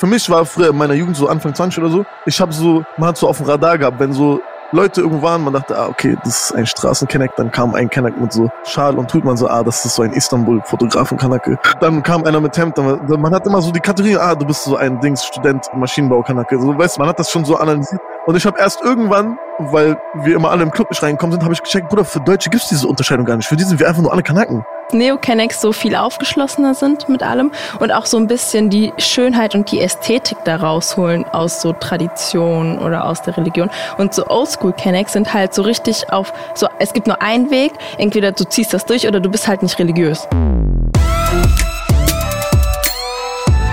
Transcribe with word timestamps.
für 0.00 0.06
mich 0.06 0.30
war 0.30 0.46
früher 0.46 0.70
in 0.70 0.78
meiner 0.78 0.94
Jugend 0.94 1.14
so 1.14 1.28
Anfang 1.28 1.54
20 1.54 1.78
oder 1.84 1.92
so, 1.92 2.06
ich 2.24 2.40
habe 2.40 2.54
so, 2.54 2.82
man 2.96 3.10
hat 3.10 3.18
so 3.18 3.28
auf 3.28 3.36
dem 3.36 3.44
Radar 3.44 3.76
gehabt, 3.76 4.00
wenn 4.00 4.14
so 4.14 4.40
Leute 4.72 5.02
irgendwo 5.02 5.20
waren, 5.20 5.44
man 5.44 5.52
dachte, 5.52 5.76
ah, 5.76 5.88
okay, 5.88 6.16
das 6.24 6.44
ist 6.44 6.52
ein 6.54 6.64
Straßenkenneck, 6.64 7.36
dann 7.36 7.50
kam 7.50 7.74
ein 7.74 7.90
Kenneck 7.90 8.18
mit 8.18 8.32
so 8.32 8.48
Schal 8.64 8.96
und 8.96 9.10
tut 9.10 9.24
man 9.24 9.36
so, 9.36 9.46
ah, 9.46 9.62
das 9.62 9.84
ist 9.84 9.96
so 9.96 10.02
ein 10.02 10.14
Istanbul-Fotografen-Kanake. 10.14 11.58
Dann 11.80 12.02
kam 12.02 12.24
einer 12.24 12.40
mit 12.40 12.56
Hemd, 12.56 12.78
dann, 12.78 13.20
man 13.20 13.34
hat 13.34 13.46
immer 13.46 13.60
so 13.60 13.72
die 13.72 13.80
Kategorie, 13.80 14.16
ah, 14.16 14.34
du 14.34 14.46
bist 14.46 14.64
so 14.64 14.76
ein 14.76 14.98
Dings, 15.00 15.22
Student, 15.22 15.68
Maschinenbau-Kanake. 15.74 16.58
So, 16.58 16.78
weißt 16.78 16.98
man 16.98 17.08
hat 17.08 17.18
das 17.18 17.30
schon 17.30 17.44
so 17.44 17.56
analysiert. 17.56 18.00
Und 18.24 18.36
ich 18.36 18.46
habe 18.46 18.58
erst 18.58 18.80
irgendwann, 18.82 19.36
weil 19.72 20.00
wir 20.14 20.36
immer 20.36 20.50
alle 20.50 20.62
im 20.62 20.70
Club 20.70 20.90
nicht 20.90 21.02
reingekommen 21.02 21.32
sind, 21.32 21.42
habe 21.42 21.54
ich 21.54 21.62
gecheckt, 21.62 21.88
Bruder, 21.88 22.04
für 22.04 22.20
Deutsche 22.20 22.50
gibt's 22.50 22.68
diese 22.68 22.88
Unterscheidung 22.88 23.26
gar 23.26 23.36
nicht. 23.36 23.46
Für 23.46 23.56
die 23.56 23.64
sind 23.64 23.78
wir 23.78 23.88
einfach 23.88 24.02
nur 24.02 24.12
alle 24.12 24.22
Kanaken. 24.22 24.64
Neo-Kennex 24.92 25.60
so 25.60 25.72
viel 25.72 25.94
aufgeschlossener 25.94 26.74
sind 26.74 27.08
mit 27.08 27.22
allem 27.22 27.52
und 27.78 27.92
auch 27.92 28.06
so 28.06 28.16
ein 28.16 28.26
bisschen 28.26 28.70
die 28.70 28.92
Schönheit 28.98 29.54
und 29.54 29.70
die 29.70 29.80
Ästhetik 29.80 30.38
da 30.44 30.56
rausholen 30.56 31.24
aus 31.26 31.60
so 31.60 31.72
Tradition 31.72 32.78
oder 32.78 33.04
aus 33.04 33.22
der 33.22 33.36
Religion. 33.36 33.70
Und 33.98 34.14
so 34.14 34.26
Oldschool-Kennex 34.26 35.12
sind 35.12 35.32
halt 35.32 35.54
so 35.54 35.62
richtig 35.62 36.12
auf, 36.12 36.32
so, 36.54 36.66
es 36.78 36.92
gibt 36.92 37.06
nur 37.06 37.22
einen 37.22 37.50
Weg, 37.50 37.72
entweder 37.98 38.32
du 38.32 38.44
ziehst 38.44 38.74
das 38.74 38.84
durch 38.84 39.06
oder 39.06 39.20
du 39.20 39.30
bist 39.30 39.46
halt 39.46 39.62
nicht 39.62 39.78
religiös. 39.78 40.26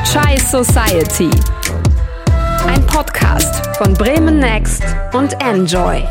Chai 0.05 0.37
Society. 0.37 1.31
Ein 2.67 2.85
Podcast 2.85 3.56
von 3.77 3.93
Bremen 3.93 4.39
Next 4.39 4.83
und 5.13 5.39
Enjoy. 5.39 6.03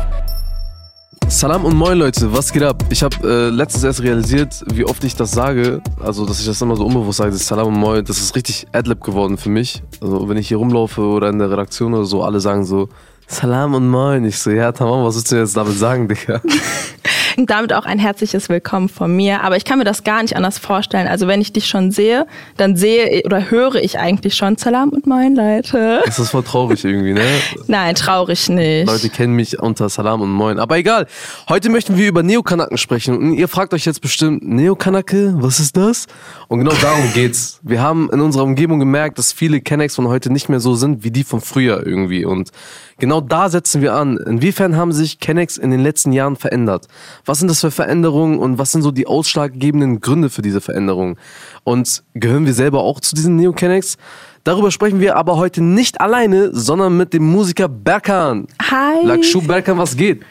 Salam 1.27 1.65
und 1.65 1.75
moin 1.75 1.97
Leute, 1.97 2.31
was 2.31 2.53
geht 2.53 2.63
ab? 2.63 2.81
Ich 2.89 3.03
habe 3.03 3.15
äh, 3.27 3.49
letztens 3.49 3.83
erst 3.83 4.01
realisiert, 4.01 4.63
wie 4.67 4.85
oft 4.85 5.03
ich 5.03 5.17
das 5.17 5.31
sage, 5.31 5.81
also 6.01 6.25
dass 6.25 6.39
ich 6.39 6.45
das 6.45 6.61
immer 6.61 6.77
so 6.77 6.85
unbewusst 6.85 7.17
sage, 7.17 7.31
das 7.31 7.45
Salam 7.45 7.67
und 7.67 7.73
moin, 7.73 8.05
das 8.05 8.19
ist 8.19 8.37
richtig 8.37 8.67
Adlib 8.71 9.03
geworden 9.03 9.37
für 9.37 9.49
mich. 9.49 9.83
Also 9.99 10.29
wenn 10.29 10.37
ich 10.37 10.47
hier 10.47 10.57
rumlaufe 10.57 11.01
oder 11.01 11.27
in 11.27 11.39
der 11.39 11.51
Redaktion 11.51 11.93
oder 11.93 12.05
so, 12.05 12.23
alle 12.23 12.39
sagen 12.39 12.63
so 12.63 12.87
Salam 13.27 13.73
und 13.73 13.89
moin. 13.89 14.23
Ich 14.23 14.39
so, 14.39 14.49
ja 14.49 14.71
tamam, 14.71 15.03
was 15.03 15.15
willst 15.15 15.33
du 15.33 15.35
jetzt 15.35 15.57
damit 15.57 15.77
sagen, 15.77 16.07
Digga? 16.07 16.41
Und 17.37 17.49
damit 17.49 17.71
auch 17.71 17.85
ein 17.85 17.99
herzliches 17.99 18.49
Willkommen 18.49 18.89
von 18.89 19.15
mir. 19.15 19.43
Aber 19.43 19.57
ich 19.57 19.63
kann 19.63 19.77
mir 19.77 19.85
das 19.85 20.03
gar 20.03 20.21
nicht 20.21 20.35
anders 20.35 20.57
vorstellen. 20.57 21.07
Also 21.07 21.27
wenn 21.27 21.39
ich 21.39 21.53
dich 21.53 21.67
schon 21.67 21.91
sehe, 21.91 22.25
dann 22.57 22.75
sehe 22.75 23.21
oder 23.25 23.51
höre 23.51 23.75
ich 23.75 23.99
eigentlich 23.99 24.35
schon 24.35 24.57
Salam 24.57 24.89
und 24.89 25.05
Moin, 25.05 25.35
Leute. 25.35 26.01
Das 26.05 26.19
ist 26.19 26.31
voll 26.31 26.43
traurig 26.43 26.83
irgendwie, 26.83 27.13
ne? 27.13 27.25
Nein, 27.67 27.95
traurig 27.95 28.49
nicht. 28.49 28.87
Leute 28.87 29.09
kennen 29.09 29.33
mich 29.33 29.59
unter 29.59 29.87
Salam 29.89 30.21
und 30.21 30.31
Moin. 30.31 30.59
Aber 30.59 30.77
egal. 30.77 31.07
Heute 31.47 31.69
möchten 31.69 31.97
wir 31.97 32.07
über 32.07 32.23
Neokanaken 32.23 32.77
sprechen. 32.77 33.17
Und 33.17 33.33
ihr 33.33 33.47
fragt 33.47 33.73
euch 33.73 33.85
jetzt 33.85 34.01
bestimmt, 34.01 34.43
Neokanake, 34.43 35.35
was 35.37 35.59
ist 35.59 35.77
das? 35.77 36.07
Und 36.47 36.59
genau 36.59 36.73
darum 36.81 37.13
geht's. 37.13 37.59
Wir 37.61 37.81
haben 37.81 38.09
in 38.11 38.19
unserer 38.19 38.43
Umgebung 38.43 38.79
gemerkt, 38.79 39.19
dass 39.19 39.31
viele 39.31 39.61
Kennex 39.61 39.95
von 39.95 40.07
heute 40.07 40.31
nicht 40.31 40.49
mehr 40.49 40.59
so 40.59 40.75
sind 40.75 41.03
wie 41.03 41.11
die 41.11 41.23
von 41.23 41.41
früher 41.41 41.85
irgendwie. 41.85 42.25
Und 42.25 42.51
genau 42.97 43.21
da 43.21 43.49
setzen 43.49 43.81
wir 43.81 43.93
an. 43.93 44.17
Inwiefern 44.17 44.75
haben 44.75 44.91
sich 44.91 45.19
Kennex 45.19 45.57
in 45.57 45.71
den 45.71 45.81
letzten 45.81 46.11
Jahren 46.11 46.35
verändert? 46.35 46.87
Was 47.27 47.39
sind 47.39 47.49
das 47.49 47.59
für 47.59 47.71
Veränderungen 47.71 48.39
und 48.39 48.57
was 48.57 48.71
sind 48.71 48.83
so 48.83 48.91
die 48.91 49.05
ausschlaggebenden 49.05 49.99
Gründe 49.99 50.29
für 50.29 50.41
diese 50.41 50.61
Veränderungen? 50.61 51.17
Und 51.65 52.01
gehören 52.13 52.45
wir 52.45 52.53
selber 52.53 52.83
auch 52.83 53.01
zu 53.01 53.15
diesen 53.15 53.35
Neo-Kennex? 53.35 53.97
Darüber 54.45 54.71
sprechen 54.71 55.01
wir 55.01 55.17
aber 55.17 55.35
heute 55.35 55.61
nicht 55.61 55.99
alleine, 55.99 56.55
sondern 56.55 56.95
mit 56.95 57.11
dem 57.11 57.29
Musiker 57.29 57.67
Berkan. 57.67 58.47
Hi. 58.61 59.05
Lakshu 59.05 59.41
Berkan, 59.41 59.77
was 59.77 59.97
geht? 59.97 60.21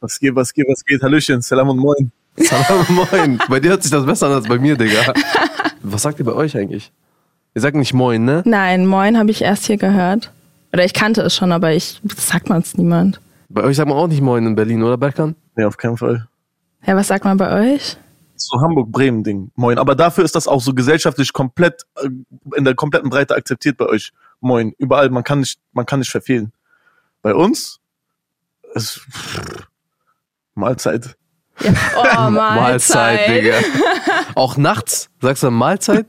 Was 0.00 0.18
geht, 0.18 0.34
was 0.34 0.54
geht, 0.54 0.66
was 0.66 0.82
geht? 0.82 1.02
Hallöchen, 1.02 1.42
Salam 1.42 1.68
und 1.68 1.76
Moin. 1.76 2.10
Salam 2.38 2.86
moin. 2.88 3.38
Bei 3.50 3.60
dir 3.60 3.72
hört 3.72 3.82
sich 3.82 3.92
das 3.92 4.06
besser 4.06 4.28
an 4.28 4.32
als 4.32 4.48
bei 4.48 4.58
mir, 4.58 4.76
Digga. 4.76 5.12
Was 5.82 6.02
sagt 6.02 6.18
ihr 6.18 6.24
bei 6.24 6.32
euch 6.32 6.56
eigentlich? 6.56 6.90
Ihr 7.54 7.60
sagt 7.60 7.76
nicht 7.76 7.92
moin, 7.92 8.24
ne? 8.24 8.42
Nein, 8.46 8.86
Moin 8.86 9.18
habe 9.18 9.30
ich 9.30 9.42
erst 9.42 9.66
hier 9.66 9.76
gehört. 9.76 10.32
Oder 10.72 10.86
ich 10.86 10.94
kannte 10.94 11.20
es 11.20 11.36
schon, 11.36 11.52
aber 11.52 11.72
ich 11.72 12.00
sagt 12.16 12.48
man 12.48 12.62
es 12.62 12.76
niemand. 12.78 13.20
Bei 13.50 13.62
euch 13.62 13.76
sagt 13.76 13.88
man 13.90 13.98
auch 13.98 14.08
nicht 14.08 14.22
moin 14.22 14.46
in 14.46 14.54
Berlin, 14.54 14.82
oder 14.82 14.96
Berkan? 14.96 15.34
Nee, 15.54 15.64
auf 15.64 15.76
keinen 15.76 15.98
Fall. 15.98 16.26
Ja, 16.86 16.96
was 16.96 17.08
sagt 17.08 17.24
man 17.24 17.36
bei 17.36 17.74
euch? 17.74 17.96
So 18.36 18.60
Hamburg-Bremen-Ding. 18.60 19.50
Moin. 19.56 19.78
Aber 19.78 19.94
dafür 19.94 20.24
ist 20.24 20.34
das 20.34 20.46
auch 20.46 20.60
so 20.60 20.72
gesellschaftlich 20.74 21.32
komplett, 21.32 21.82
äh, 21.96 22.08
in 22.56 22.64
der 22.64 22.74
kompletten 22.74 23.10
Breite 23.10 23.34
akzeptiert 23.34 23.76
bei 23.76 23.86
euch. 23.86 24.12
Moin. 24.40 24.72
Überall. 24.78 25.10
Man 25.10 25.24
kann 25.24 25.40
nicht, 25.40 25.58
man 25.72 25.86
kann 25.86 25.98
nicht 26.00 26.10
verfehlen. 26.10 26.52
Bei 27.22 27.34
uns 27.34 27.80
ist 28.74 29.00
pff, 29.10 29.66
Mahlzeit. 30.54 31.16
Ja. 31.60 31.72
Oh, 31.96 32.30
Mahlzeit. 32.30 33.28
Digga. 33.28 33.54
Auch 34.34 34.56
nachts? 34.56 35.08
Sagst 35.20 35.42
du 35.42 35.50
Mahlzeit? 35.50 36.06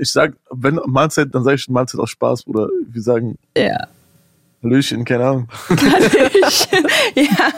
Ich 0.00 0.12
sag, 0.12 0.34
wenn 0.50 0.80
Mahlzeit, 0.86 1.34
dann 1.34 1.44
sage 1.44 1.56
ich 1.56 1.68
Mahlzeit 1.68 2.00
aus 2.00 2.10
Spaß. 2.10 2.46
Oder 2.46 2.68
wir 2.88 3.02
sagen 3.02 3.38
Ja. 3.56 3.86
Hallöchen, 4.62 5.04
keine 5.04 5.24
Ahnung. 5.24 5.48
ja. 7.14 7.52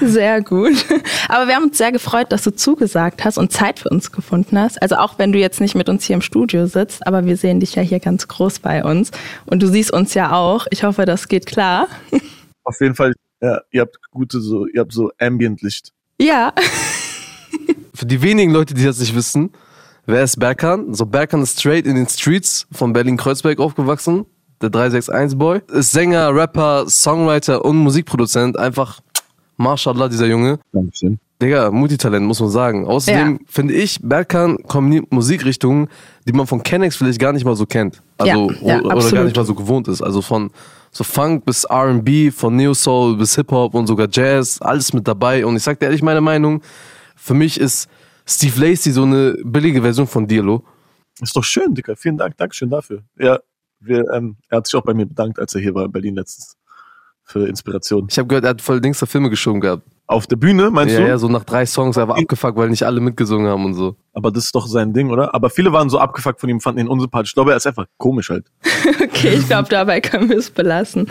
Sehr 0.00 0.42
gut. 0.42 0.84
Aber 1.28 1.46
wir 1.46 1.54
haben 1.54 1.64
uns 1.64 1.78
sehr 1.78 1.92
gefreut, 1.92 2.32
dass 2.32 2.42
du 2.42 2.50
zugesagt 2.54 3.24
hast 3.24 3.38
und 3.38 3.52
Zeit 3.52 3.78
für 3.78 3.88
uns 3.88 4.12
gefunden 4.12 4.58
hast. 4.58 4.80
Also 4.82 4.96
auch 4.96 5.18
wenn 5.18 5.32
du 5.32 5.38
jetzt 5.38 5.60
nicht 5.60 5.74
mit 5.74 5.88
uns 5.88 6.04
hier 6.04 6.14
im 6.14 6.22
Studio 6.22 6.66
sitzt, 6.66 7.06
aber 7.06 7.24
wir 7.24 7.36
sehen 7.36 7.60
dich 7.60 7.74
ja 7.74 7.82
hier 7.82 8.00
ganz 8.00 8.28
groß 8.28 8.58
bei 8.58 8.84
uns. 8.84 9.10
Und 9.46 9.62
du 9.62 9.68
siehst 9.68 9.92
uns 9.92 10.14
ja 10.14 10.32
auch. 10.32 10.66
Ich 10.70 10.84
hoffe, 10.84 11.04
das 11.04 11.28
geht 11.28 11.46
klar. 11.46 11.86
Auf 12.64 12.80
jeden 12.80 12.94
Fall, 12.94 13.12
ja, 13.40 13.60
ihr 13.70 13.82
habt 13.82 13.96
gute 14.10 14.40
so, 14.40 14.66
ihr 14.66 14.80
habt 14.80 14.92
so 14.92 15.10
Ambient-Licht. 15.18 15.90
Ja. 16.20 16.52
Für 17.94 18.06
die 18.06 18.22
wenigen 18.22 18.52
Leute, 18.52 18.74
die 18.74 18.84
das 18.84 18.98
nicht 18.98 19.14
wissen, 19.14 19.50
wer 20.06 20.24
ist 20.24 20.38
Berkan? 20.38 20.94
So 20.94 21.06
Berkan 21.06 21.42
ist 21.42 21.60
straight 21.60 21.86
in 21.86 21.96
den 21.96 22.08
Streets 22.08 22.66
von 22.72 22.92
Berlin-Kreuzberg 22.92 23.58
aufgewachsen. 23.58 24.26
Der 24.60 24.70
361-Boy. 24.70 25.62
Ist 25.72 25.90
Sänger, 25.90 26.32
Rapper, 26.32 26.88
Songwriter 26.88 27.64
und 27.64 27.78
Musikproduzent. 27.78 28.56
Einfach, 28.56 29.00
mashallah, 29.62 30.08
dieser 30.08 30.26
Junge. 30.26 30.58
Dankeschön. 30.72 31.18
Digga, 31.40 31.70
Multitalent, 31.70 32.24
muss 32.26 32.40
man 32.40 32.50
sagen. 32.50 32.86
Außerdem 32.86 33.32
Ja. 33.32 33.38
finde 33.46 33.74
ich, 33.74 33.98
Berkan 34.00 34.58
kombiniert 34.68 35.10
Musikrichtungen, 35.12 35.88
die 36.26 36.32
man 36.32 36.46
von 36.46 36.62
Kennex 36.62 36.96
vielleicht 36.96 37.18
gar 37.18 37.32
nicht 37.32 37.44
mal 37.44 37.56
so 37.56 37.66
kennt. 37.66 38.00
Also, 38.18 38.50
Ja, 38.60 38.76
ja, 38.76 38.80
oder 38.82 39.10
gar 39.10 39.24
nicht 39.24 39.36
mal 39.36 39.44
so 39.44 39.54
gewohnt 39.54 39.88
ist. 39.88 40.02
Also 40.02 40.22
von 40.22 40.50
so 40.92 41.04
Funk 41.04 41.44
bis 41.44 41.64
R&B, 41.64 42.30
von 42.30 42.54
Neo 42.54 42.74
Soul 42.74 43.16
bis 43.16 43.34
Hip-Hop 43.34 43.74
und 43.74 43.86
sogar 43.86 44.08
Jazz, 44.10 44.60
alles 44.60 44.92
mit 44.92 45.08
dabei. 45.08 45.44
Und 45.44 45.56
ich 45.56 45.62
sag 45.62 45.80
dir 45.80 45.86
ehrlich 45.86 46.02
meine 46.02 46.20
Meinung, 46.20 46.62
für 47.16 47.34
mich 47.34 47.58
ist 47.58 47.88
Steve 48.26 48.60
Lacey 48.60 48.92
so 48.92 49.02
eine 49.02 49.36
billige 49.42 49.82
Version 49.82 50.06
von 50.06 50.26
Diallo. 50.28 50.62
Ist 51.20 51.34
doch 51.36 51.44
schön, 51.44 51.74
Dicker. 51.74 51.96
Vielen 51.96 52.18
Dank. 52.18 52.36
Dankeschön 52.36 52.70
dafür. 52.70 53.02
Ja, 53.18 53.40
wir, 53.80 54.04
ähm, 54.14 54.36
er 54.48 54.58
hat 54.58 54.66
sich 54.66 54.76
auch 54.76 54.84
bei 54.84 54.94
mir 54.94 55.06
bedankt, 55.06 55.38
als 55.40 55.54
er 55.54 55.60
hier 55.60 55.74
war 55.74 55.86
in 55.86 55.92
Berlin 55.92 56.14
letztens. 56.14 56.56
Für 57.24 57.46
Inspiration. 57.48 58.06
Ich 58.10 58.18
habe 58.18 58.28
gehört, 58.28 58.44
er 58.44 58.50
hat 58.50 58.60
voll 58.62 58.80
Dings 58.80 58.98
der 58.98 59.08
Filme 59.08 59.30
geschoben 59.30 59.60
gehabt. 59.60 59.82
Auf 60.08 60.26
der 60.26 60.36
Bühne, 60.36 60.70
meinst 60.70 60.94
Ja, 60.94 61.00
du? 61.00 61.08
ja, 61.08 61.16
so 61.16 61.28
nach 61.28 61.44
drei 61.44 61.64
Songs, 61.64 61.96
er 61.96 62.06
war 62.08 62.18
abgefuckt, 62.18 62.58
weil 62.58 62.68
nicht 62.68 62.82
alle 62.82 63.00
mitgesungen 63.00 63.46
haben 63.46 63.64
und 63.64 63.74
so. 63.74 63.96
Aber 64.12 64.30
das 64.30 64.44
ist 64.44 64.54
doch 64.54 64.66
sein 64.66 64.92
Ding, 64.92 65.10
oder? 65.10 65.34
Aber 65.34 65.48
viele 65.48 65.72
waren 65.72 65.88
so 65.88 65.98
abgefuckt 65.98 66.40
von 66.40 66.50
ihm, 66.50 66.60
fanden 66.60 66.80
ihn 66.80 66.88
unsympathisch. 66.88 67.30
Ich 67.30 67.34
glaube, 67.34 67.52
er 67.52 67.56
ist 67.56 67.66
einfach 67.66 67.86
komisch 67.98 68.28
halt. 68.30 68.46
Okay, 69.02 69.34
ich 69.38 69.46
glaube, 69.46 69.68
dabei 69.68 70.00
können 70.00 70.28
wir 70.28 70.36
es 70.38 70.50
belassen. 70.50 71.08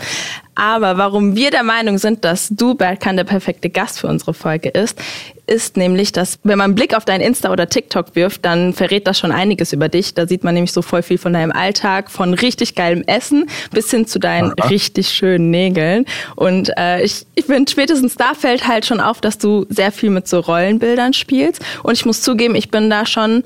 Aber 0.54 0.98
warum 0.98 1.34
wir 1.34 1.50
der 1.50 1.62
Meinung 1.62 1.96
sind, 1.98 2.24
dass 2.24 2.48
du, 2.50 2.74
Berkan, 2.74 3.16
der 3.16 3.24
perfekte 3.24 3.70
Gast 3.70 4.00
für 4.00 4.08
unsere 4.08 4.34
Folge 4.34 4.68
ist, 4.68 5.00
ist 5.46 5.76
nämlich, 5.76 6.12
dass 6.12 6.38
wenn 6.44 6.58
man 6.58 6.66
einen 6.66 6.74
Blick 6.74 6.94
auf 6.96 7.04
dein 7.04 7.20
Insta 7.20 7.50
oder 7.50 7.68
TikTok 7.68 8.14
wirft, 8.14 8.44
dann 8.44 8.72
verrät 8.72 9.06
das 9.06 9.18
schon 9.18 9.32
einiges 9.32 9.72
über 9.72 9.88
dich. 9.88 10.14
Da 10.14 10.26
sieht 10.26 10.44
man 10.44 10.54
nämlich 10.54 10.72
so 10.72 10.82
voll 10.82 11.02
viel 11.02 11.18
von 11.18 11.32
deinem 11.32 11.50
Alltag, 11.50 12.10
von 12.10 12.34
richtig 12.34 12.74
geilem 12.74 13.02
Essen 13.06 13.48
bis 13.72 13.90
hin 13.90 14.06
zu 14.06 14.18
deinen 14.18 14.52
richtig 14.52 15.08
schönen 15.08 15.50
Nägeln. 15.50 16.06
Und 16.36 16.70
äh, 16.78 17.02
ich, 17.02 17.26
ich 17.34 17.46
finde, 17.46 17.70
spätestens 17.70 18.14
da 18.14 18.34
fällt 18.34 18.68
halt 18.68 18.86
schon 18.86 19.00
auf, 19.00 19.20
dass 19.20 19.38
du 19.38 19.66
sehr 19.68 19.90
viel 19.90 20.10
mit 20.10 20.28
so 20.28 20.38
Rollenbildern 20.38 21.12
spielst. 21.12 21.62
Und 21.82 21.94
ich 21.94 22.06
muss 22.06 22.22
zugeben, 22.22 22.54
ich 22.54 22.70
bin 22.70 22.88
da 22.88 23.04
schon 23.04 23.42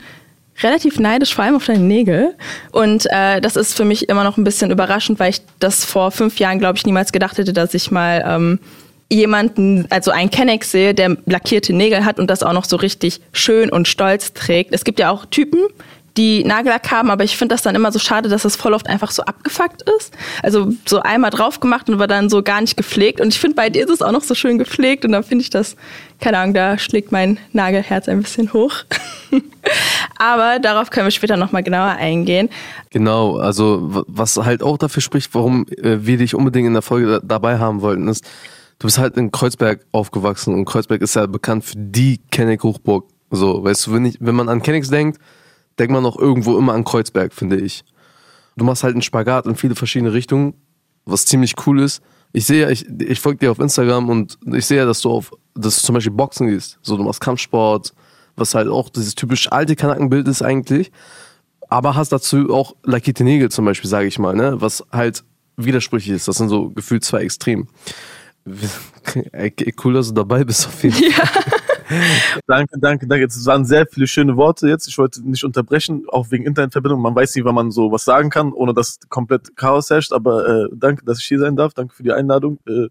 relativ 0.62 0.98
neidisch, 0.98 1.34
vor 1.34 1.44
allem 1.44 1.56
auf 1.56 1.66
deine 1.66 1.80
Nägel. 1.80 2.34
Und 2.72 3.06
äh, 3.10 3.40
das 3.40 3.56
ist 3.56 3.74
für 3.74 3.84
mich 3.84 4.08
immer 4.08 4.24
noch 4.24 4.36
ein 4.36 4.44
bisschen 4.44 4.70
überraschend, 4.70 5.18
weil 5.18 5.30
ich 5.30 5.42
das 5.58 5.84
vor 5.84 6.10
fünf 6.10 6.38
Jahren, 6.38 6.58
glaube 6.58 6.76
ich, 6.76 6.86
niemals 6.86 7.12
gedacht 7.12 7.38
hätte, 7.38 7.52
dass 7.52 7.74
ich 7.74 7.90
mal 7.90 8.24
ähm, 8.26 8.58
jemanden, 9.08 9.86
also 9.90 10.10
einen 10.10 10.30
Kennex 10.30 10.70
sehe, 10.72 10.94
der 10.94 11.16
lackierte 11.26 11.72
Nägel 11.72 12.04
hat 12.04 12.18
und 12.18 12.28
das 12.28 12.42
auch 12.42 12.52
noch 12.52 12.64
so 12.64 12.76
richtig 12.76 13.20
schön 13.32 13.70
und 13.70 13.86
stolz 13.88 14.32
trägt. 14.32 14.74
Es 14.74 14.84
gibt 14.84 14.98
ja 14.98 15.10
auch 15.10 15.26
Typen, 15.26 15.60
die 16.16 16.44
Nagellack 16.44 16.90
haben, 16.90 17.10
aber 17.10 17.24
ich 17.24 17.36
finde 17.36 17.54
das 17.54 17.62
dann 17.62 17.74
immer 17.74 17.92
so 17.92 17.98
schade, 17.98 18.28
dass 18.28 18.42
das 18.42 18.56
voll 18.56 18.72
oft 18.72 18.88
einfach 18.88 19.10
so 19.10 19.22
abgefuckt 19.22 19.82
ist. 19.98 20.14
Also 20.42 20.72
so 20.86 21.00
einmal 21.00 21.30
drauf 21.30 21.60
gemacht 21.60 21.88
und 21.90 21.98
war 21.98 22.06
dann 22.06 22.30
so 22.30 22.42
gar 22.42 22.60
nicht 22.60 22.76
gepflegt. 22.76 23.20
Und 23.20 23.28
ich 23.28 23.38
finde, 23.38 23.54
bei 23.54 23.68
dir 23.68 23.84
ist 23.84 23.90
es 23.90 24.02
auch 24.02 24.12
noch 24.12 24.22
so 24.22 24.34
schön 24.34 24.58
gepflegt 24.58 25.04
und 25.04 25.12
dann 25.12 25.22
finde 25.24 25.42
ich 25.42 25.50
das, 25.50 25.76
keine 26.20 26.38
Ahnung, 26.38 26.54
da 26.54 26.78
schlägt 26.78 27.12
mein 27.12 27.38
Nagelherz 27.52 28.08
ein 28.08 28.22
bisschen 28.22 28.52
hoch. 28.52 28.72
aber 30.18 30.58
darauf 30.58 30.90
können 30.90 31.06
wir 31.06 31.10
später 31.10 31.36
nochmal 31.36 31.62
genauer 31.62 31.96
eingehen. 31.98 32.48
Genau, 32.90 33.36
also 33.36 34.04
was 34.06 34.36
halt 34.36 34.62
auch 34.62 34.78
dafür 34.78 35.02
spricht, 35.02 35.34
warum 35.34 35.66
äh, 35.68 35.98
wir 36.00 36.16
dich 36.16 36.34
unbedingt 36.34 36.66
in 36.66 36.72
der 36.72 36.82
Folge 36.82 37.06
da, 37.06 37.20
dabei 37.22 37.58
haben 37.58 37.82
wollten, 37.82 38.08
ist, 38.08 38.24
du 38.78 38.86
bist 38.86 38.98
halt 38.98 39.16
in 39.16 39.30
Kreuzberg 39.30 39.86
aufgewachsen 39.92 40.54
und 40.54 40.64
Kreuzberg 40.64 41.02
ist 41.02 41.16
ja 41.16 41.26
bekannt 41.26 41.64
für 41.64 41.76
die 41.76 42.20
Kenneck 42.30 42.62
Hochburg. 42.62 43.08
So, 43.30 43.64
weißt 43.64 43.86
du, 43.86 43.92
wenn, 43.92 44.04
ich, 44.04 44.18
wenn 44.20 44.34
man 44.34 44.48
an 44.48 44.62
Kennex 44.62 44.88
denkt, 44.88 45.18
denkt 45.78 45.92
man 45.92 46.06
auch 46.06 46.18
irgendwo 46.18 46.56
immer 46.58 46.74
an 46.74 46.84
Kreuzberg, 46.84 47.32
finde 47.32 47.56
ich. 47.58 47.84
du 48.56 48.64
machst 48.64 48.82
halt 48.84 48.94
einen 48.94 49.02
Spagat 49.02 49.46
in 49.46 49.56
viele 49.56 49.74
verschiedene 49.74 50.12
Richtungen, 50.12 50.54
was 51.04 51.26
ziemlich 51.26 51.54
cool 51.66 51.80
ist. 51.80 52.02
Ich 52.32 52.46
sehe, 52.46 52.70
ich, 52.70 52.86
ich 53.00 53.20
folge 53.20 53.38
dir 53.38 53.50
auf 53.50 53.58
Instagram 53.58 54.08
und 54.08 54.38
ich 54.52 54.66
sehe, 54.66 54.84
dass 54.84 55.00
du 55.00 55.10
auf, 55.10 55.32
dass 55.54 55.80
du 55.80 55.86
zum 55.86 55.94
Beispiel 55.94 56.12
Boxen 56.12 56.48
gehst. 56.48 56.78
So, 56.82 56.96
du 56.96 57.02
machst 57.02 57.20
Kampfsport, 57.20 57.94
was 58.36 58.54
halt 58.54 58.68
auch 58.68 58.88
dieses 58.88 59.14
typisch 59.14 59.50
alte 59.50 59.76
Kanackenbild 59.76 60.28
ist 60.28 60.42
eigentlich. 60.42 60.90
Aber 61.68 61.94
hast 61.94 62.12
dazu 62.12 62.52
auch 62.52 62.76
lackierte 62.84 63.24
Nägel 63.24 63.50
zum 63.50 63.64
Beispiel, 63.64 63.90
sage 63.90 64.06
ich 64.06 64.18
mal, 64.18 64.34
ne? 64.34 64.60
Was 64.60 64.84
halt 64.92 65.24
widersprüchlich 65.56 66.14
ist. 66.14 66.28
Das 66.28 66.36
sind 66.36 66.48
so 66.48 66.70
gefühlt 66.70 67.04
zwei 67.04 67.20
Extrem. 67.20 67.66
Cool, 69.82 69.94
dass 69.94 70.08
du 70.08 70.14
dabei 70.14 70.44
bist 70.44 70.66
auf 70.66 70.82
jeden 70.82 71.12
Fall. 71.12 71.42
Danke, 72.46 72.78
danke, 72.80 73.06
danke. 73.06 73.26
Es 73.26 73.46
waren 73.46 73.64
sehr 73.64 73.86
viele 73.86 74.08
schöne 74.08 74.36
Worte 74.36 74.68
jetzt. 74.68 74.88
Ich 74.88 74.98
wollte 74.98 75.22
nicht 75.28 75.44
unterbrechen, 75.44 76.04
auch 76.08 76.30
wegen 76.30 76.44
Internetverbindung. 76.44 77.00
Man 77.00 77.14
weiß 77.14 77.34
nicht, 77.34 77.44
wann 77.44 77.54
man 77.54 77.70
so 77.70 77.92
was 77.92 78.04
sagen 78.04 78.28
kann, 78.28 78.52
ohne 78.52 78.74
dass 78.74 78.98
komplett 79.08 79.56
Chaos 79.56 79.90
herrscht. 79.90 80.12
Aber 80.12 80.48
äh, 80.48 80.68
danke, 80.72 81.04
dass 81.04 81.20
ich 81.20 81.26
hier 81.26 81.38
sein 81.38 81.54
darf. 81.54 81.74
Danke 81.74 81.94
für 81.94 82.02
die 82.02 82.12
Einladung. 82.12 82.58
Äh, 82.66 82.88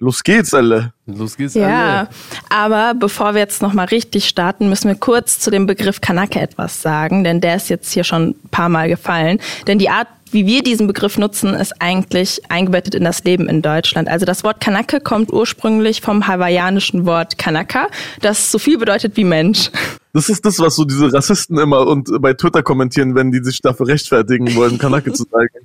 los 0.00 0.24
geht's, 0.24 0.52
alle. 0.52 0.92
Los 1.06 1.36
geht's, 1.36 1.54
Ja, 1.54 2.00
alle. 2.00 2.08
aber 2.48 2.94
bevor 2.98 3.34
wir 3.34 3.40
jetzt 3.40 3.62
nochmal 3.62 3.86
richtig 3.86 4.26
starten, 4.28 4.68
müssen 4.68 4.88
wir 4.88 4.96
kurz 4.96 5.38
zu 5.38 5.50
dem 5.50 5.66
Begriff 5.66 6.00
Kanake 6.00 6.40
etwas 6.40 6.82
sagen, 6.82 7.22
denn 7.22 7.40
der 7.40 7.56
ist 7.56 7.68
jetzt 7.70 7.92
hier 7.92 8.02
schon 8.04 8.30
ein 8.30 8.48
paar 8.50 8.68
Mal 8.68 8.88
gefallen. 8.88 9.38
Denn 9.66 9.78
die 9.78 9.90
Art, 9.90 10.08
wie 10.32 10.46
wir 10.46 10.62
diesen 10.62 10.86
Begriff 10.86 11.18
nutzen, 11.18 11.54
ist 11.54 11.74
eigentlich 11.80 12.40
eingebettet 12.48 12.94
in 12.94 13.04
das 13.04 13.24
Leben 13.24 13.48
in 13.48 13.62
Deutschland. 13.62 14.08
Also 14.08 14.24
das 14.26 14.42
Wort 14.44 14.60
Kanake 14.60 15.00
kommt 15.00 15.32
ursprünglich 15.32 16.00
vom 16.00 16.26
hawaiianischen 16.26 17.04
Wort 17.04 17.36
Kanaka, 17.36 17.88
das 18.20 18.50
so 18.50 18.58
viel 18.58 18.78
bedeutet 18.78 19.16
wie 19.16 19.24
Mensch. 19.24 19.70
Das 20.12 20.28
ist 20.28 20.44
das, 20.44 20.58
was 20.58 20.74
so 20.74 20.84
diese 20.84 21.12
Rassisten 21.12 21.58
immer 21.58 21.86
und 21.86 22.10
bei 22.20 22.34
Twitter 22.34 22.62
kommentieren, 22.62 23.14
wenn 23.14 23.30
die 23.30 23.42
sich 23.44 23.60
dafür 23.60 23.86
rechtfertigen 23.86 24.54
wollen, 24.56 24.78
Kanake 24.78 25.12
zu 25.12 25.24
sagen. 25.30 25.48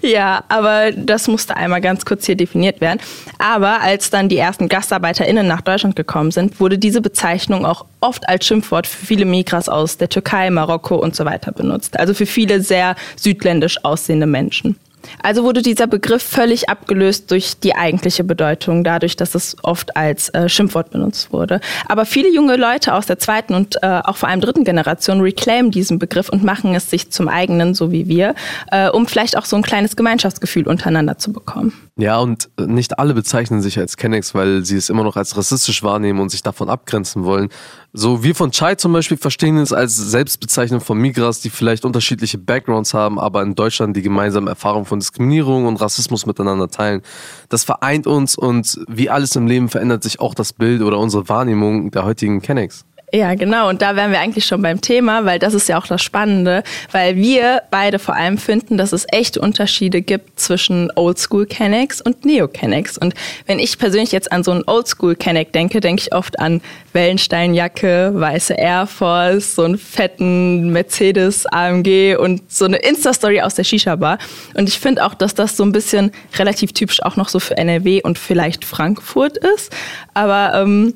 Ja, 0.00 0.42
aber 0.48 0.90
das 0.90 1.28
musste 1.28 1.56
einmal 1.56 1.80
ganz 1.80 2.04
kurz 2.04 2.26
hier 2.26 2.34
definiert 2.34 2.80
werden. 2.80 2.98
Aber 3.38 3.82
als 3.82 4.10
dann 4.10 4.28
die 4.28 4.36
ersten 4.36 4.68
GastarbeiterInnen 4.68 5.46
nach 5.46 5.60
Deutschland 5.60 5.94
gekommen 5.94 6.32
sind, 6.32 6.58
wurde 6.58 6.76
diese 6.76 7.00
Bezeichnung 7.00 7.64
auch 7.64 7.84
oft 8.00 8.28
als 8.28 8.44
Schimpfwort 8.44 8.88
für 8.88 9.06
viele 9.06 9.24
Migras 9.24 9.68
aus 9.68 9.98
der 9.98 10.08
Türkei, 10.08 10.50
Marokko 10.50 10.96
und 10.96 11.14
so 11.14 11.24
weiter 11.24 11.52
benutzt. 11.52 12.00
Also 12.00 12.14
für 12.14 12.26
viele 12.26 12.62
sehr 12.62 12.96
südländisch 13.14 13.84
aussehende 13.84 14.26
Menschen. 14.26 14.76
Also 15.22 15.44
wurde 15.44 15.62
dieser 15.62 15.86
Begriff 15.86 16.22
völlig 16.22 16.68
abgelöst 16.68 17.30
durch 17.30 17.58
die 17.58 17.74
eigentliche 17.74 18.24
Bedeutung, 18.24 18.84
dadurch, 18.84 19.16
dass 19.16 19.34
es 19.34 19.56
oft 19.62 19.96
als 19.96 20.28
äh, 20.30 20.48
Schimpfwort 20.48 20.90
benutzt 20.90 21.32
wurde. 21.32 21.60
Aber 21.86 22.06
viele 22.06 22.32
junge 22.32 22.56
Leute 22.56 22.94
aus 22.94 23.06
der 23.06 23.18
zweiten 23.18 23.54
und 23.54 23.76
äh, 23.82 24.00
auch 24.04 24.16
vor 24.16 24.28
allem 24.28 24.40
dritten 24.40 24.64
Generation 24.64 25.20
reclaimen 25.20 25.70
diesen 25.70 25.98
Begriff 25.98 26.28
und 26.28 26.44
machen 26.44 26.74
es 26.74 26.90
sich 26.90 27.10
zum 27.10 27.28
eigenen, 27.28 27.74
so 27.74 27.92
wie 27.92 28.08
wir, 28.08 28.34
äh, 28.70 28.88
um 28.88 29.06
vielleicht 29.06 29.36
auch 29.36 29.44
so 29.44 29.56
ein 29.56 29.62
kleines 29.62 29.96
Gemeinschaftsgefühl 29.96 30.66
untereinander 30.68 31.18
zu 31.18 31.32
bekommen. 31.32 31.72
Ja, 31.98 32.20
und 32.20 32.48
nicht 32.58 32.98
alle 32.98 33.12
bezeichnen 33.12 33.60
sich 33.60 33.78
als 33.78 33.98
Kennex, 33.98 34.34
weil 34.34 34.64
sie 34.64 34.76
es 34.76 34.88
immer 34.88 35.04
noch 35.04 35.16
als 35.16 35.36
rassistisch 35.36 35.82
wahrnehmen 35.82 36.20
und 36.20 36.30
sich 36.30 36.42
davon 36.42 36.70
abgrenzen 36.70 37.24
wollen. 37.24 37.50
So, 37.92 38.24
wir 38.24 38.34
von 38.34 38.50
Chai 38.50 38.76
zum 38.76 38.94
Beispiel 38.94 39.18
verstehen 39.18 39.58
es 39.58 39.74
als 39.74 39.94
Selbstbezeichnung 39.96 40.80
von 40.80 40.96
Migras, 40.96 41.40
die 41.40 41.50
vielleicht 41.50 41.84
unterschiedliche 41.84 42.38
Backgrounds 42.38 42.94
haben, 42.94 43.20
aber 43.20 43.42
in 43.42 43.54
Deutschland 43.54 43.94
die 43.94 44.00
gemeinsame 44.00 44.48
Erfahrung 44.48 44.86
von 44.86 45.00
Diskriminierung 45.00 45.66
und 45.66 45.82
Rassismus 45.82 46.24
miteinander 46.24 46.68
teilen. 46.68 47.02
Das 47.50 47.64
vereint 47.64 48.06
uns 48.06 48.36
und 48.36 48.80
wie 48.88 49.10
alles 49.10 49.36
im 49.36 49.46
Leben 49.46 49.68
verändert 49.68 50.02
sich 50.02 50.18
auch 50.18 50.34
das 50.34 50.54
Bild 50.54 50.80
oder 50.80 50.98
unsere 50.98 51.28
Wahrnehmung 51.28 51.90
der 51.90 52.04
heutigen 52.04 52.40
Kennex. 52.40 52.86
Ja, 53.14 53.34
genau. 53.34 53.68
Und 53.68 53.82
da 53.82 53.94
wären 53.94 54.10
wir 54.10 54.20
eigentlich 54.20 54.46
schon 54.46 54.62
beim 54.62 54.80
Thema, 54.80 55.26
weil 55.26 55.38
das 55.38 55.52
ist 55.52 55.68
ja 55.68 55.78
auch 55.78 55.86
das 55.86 56.02
Spannende, 56.02 56.62
weil 56.92 57.14
wir 57.16 57.62
beide 57.70 57.98
vor 57.98 58.16
allem 58.16 58.38
finden, 58.38 58.78
dass 58.78 58.92
es 58.92 59.04
echte 59.12 59.38
Unterschiede 59.38 60.00
gibt 60.00 60.40
zwischen 60.40 60.90
Oldschool 60.96 61.44
Kennex 61.44 62.00
und 62.00 62.24
Neo 62.24 62.48
Kennex. 62.48 62.96
Und 62.96 63.12
wenn 63.44 63.58
ich 63.58 63.78
persönlich 63.78 64.12
jetzt 64.12 64.32
an 64.32 64.42
so 64.42 64.52
einen 64.52 64.64
Oldschool 64.66 65.14
Kenneck 65.14 65.52
denke, 65.52 65.80
denke 65.80 66.00
ich 66.00 66.14
oft 66.14 66.40
an 66.40 66.62
Wellensteinjacke, 66.94 68.12
weiße 68.14 68.54
Air 68.54 68.86
Force, 68.86 69.56
so 69.56 69.64
einen 69.64 69.76
fetten 69.76 70.70
Mercedes 70.70 71.44
AMG 71.44 72.16
und 72.16 72.50
so 72.50 72.64
eine 72.64 72.78
Insta-Story 72.78 73.42
aus 73.42 73.56
der 73.56 73.64
Shisha-Bar. 73.64 74.16
Und 74.54 74.70
ich 74.70 74.80
finde 74.80 75.04
auch, 75.04 75.12
dass 75.12 75.34
das 75.34 75.54
so 75.58 75.64
ein 75.64 75.72
bisschen 75.72 76.12
relativ 76.38 76.72
typisch 76.72 77.02
auch 77.02 77.16
noch 77.16 77.28
so 77.28 77.40
für 77.40 77.58
NRW 77.58 78.00
und 78.00 78.18
vielleicht 78.18 78.64
Frankfurt 78.64 79.36
ist. 79.36 79.70
Aber 80.14 80.54
ähm, 80.54 80.94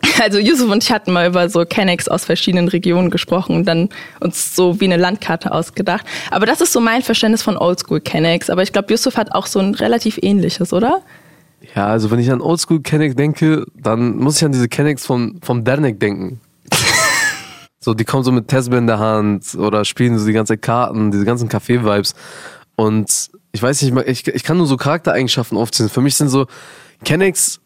also 0.22 0.38
Yusuf 0.38 0.70
und 0.70 0.82
ich 0.82 0.92
hatten 0.92 1.12
mal 1.12 1.28
über 1.28 1.48
so 1.48 1.64
Kennex 1.64 2.08
aus 2.08 2.24
verschiedenen 2.24 2.68
Regionen 2.68 3.10
gesprochen 3.10 3.56
und 3.56 3.66
dann 3.66 3.88
uns 4.20 4.54
so 4.54 4.80
wie 4.80 4.84
eine 4.84 4.96
Landkarte 4.96 5.52
ausgedacht. 5.52 6.06
Aber 6.30 6.46
das 6.46 6.60
ist 6.60 6.72
so 6.72 6.80
mein 6.80 7.02
Verständnis 7.02 7.42
von 7.42 7.56
Oldschool 7.56 8.00
Kennex. 8.00 8.50
Aber 8.50 8.62
ich 8.62 8.72
glaube, 8.72 8.92
Yusuf 8.92 9.16
hat 9.16 9.32
auch 9.32 9.46
so 9.46 9.58
ein 9.58 9.74
relativ 9.74 10.18
ähnliches, 10.22 10.72
oder? 10.72 11.02
Ja, 11.74 11.86
also 11.86 12.10
wenn 12.10 12.18
ich 12.18 12.30
an 12.30 12.40
Oldschool 12.40 12.80
Kennex 12.80 13.16
denke, 13.16 13.66
dann 13.74 14.16
muss 14.16 14.36
ich 14.36 14.44
an 14.44 14.52
diese 14.52 14.68
Kennex 14.68 15.04
vom, 15.04 15.40
vom 15.42 15.64
Dernek 15.64 15.98
denken. 15.98 16.40
so, 17.80 17.94
die 17.94 18.04
kommen 18.04 18.24
so 18.24 18.32
mit 18.32 18.48
Tesla 18.48 18.78
in 18.78 18.86
der 18.86 18.98
Hand 18.98 19.54
oder 19.54 19.84
spielen 19.84 20.18
so 20.18 20.26
die 20.26 20.32
ganze 20.32 20.56
Karten, 20.56 21.10
diese 21.10 21.24
ganzen 21.24 21.48
Café-Vibes. 21.48 22.14
Und 22.76 23.30
ich 23.52 23.62
weiß 23.62 23.82
nicht, 23.82 23.96
ich, 24.06 24.28
ich 24.28 24.44
kann 24.44 24.56
nur 24.56 24.66
so 24.66 24.76
Charaktereigenschaften 24.76 25.58
aufzählen. 25.58 25.90
Für 25.90 26.00
mich 26.00 26.14
sind 26.14 26.28
so 26.28 26.46
Kennex 27.04 27.60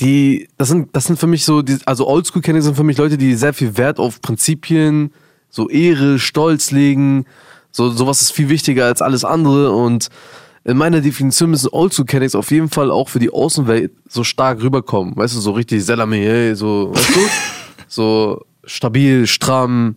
die, 0.00 0.48
das 0.58 0.68
sind, 0.68 0.94
das 0.94 1.04
sind 1.04 1.18
für 1.18 1.26
mich 1.26 1.44
so, 1.44 1.62
die, 1.62 1.78
also 1.86 2.06
Oldschool-Kenner 2.06 2.62
sind 2.62 2.76
für 2.76 2.82
mich 2.82 2.98
Leute, 2.98 3.16
die 3.16 3.34
sehr 3.34 3.54
viel 3.54 3.76
Wert 3.76 3.98
auf 3.98 4.20
Prinzipien, 4.20 5.12
so 5.48 5.68
Ehre, 5.68 6.18
Stolz 6.18 6.72
legen. 6.72 7.26
So, 7.70 7.90
sowas 7.90 8.22
ist 8.22 8.32
viel 8.32 8.48
wichtiger 8.48 8.86
als 8.86 9.02
alles 9.02 9.24
andere 9.24 9.72
und 9.72 10.08
in 10.64 10.76
meiner 10.76 11.00
Definition 11.00 11.50
müssen 11.50 11.68
Oldschool-Kennex 11.70 12.34
auf 12.34 12.50
jeden 12.50 12.70
Fall 12.70 12.90
auch 12.90 13.08
für 13.08 13.18
die 13.18 13.30
Außenwelt 13.30 13.92
so 14.08 14.24
stark 14.24 14.62
rüberkommen. 14.62 15.14
Weißt 15.16 15.36
du, 15.36 15.40
so 15.40 15.52
richtig 15.52 15.84
Selame, 15.84 16.16
hey, 16.16 16.54
so, 16.54 16.92
weißt 16.94 17.16
du? 17.16 17.20
so 17.88 18.40
stabil, 18.64 19.26
stramm 19.26 19.96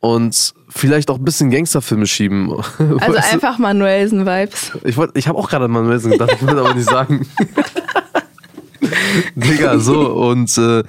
und 0.00 0.54
vielleicht 0.68 1.10
auch 1.10 1.18
ein 1.18 1.24
bisschen 1.24 1.50
Gangsterfilme 1.50 2.06
schieben. 2.06 2.50
Also 2.78 3.18
weißt 3.18 3.34
einfach 3.34 3.58
Manuelsen-Vibes. 3.58 4.78
Ich, 4.84 4.96
wollt, 4.96 5.16
ich 5.16 5.28
habe 5.28 5.38
auch 5.38 5.48
gerade 5.48 5.66
an 5.66 5.70
Manuelsen 5.70 6.12
gedacht, 6.12 6.32
ich 6.34 6.42
würde 6.42 6.60
aber 6.60 6.74
nicht 6.74 6.88
sagen. 6.88 7.26
Digga, 9.34 9.78
so 9.78 10.12
und 10.12 10.56
äh, 10.58 10.82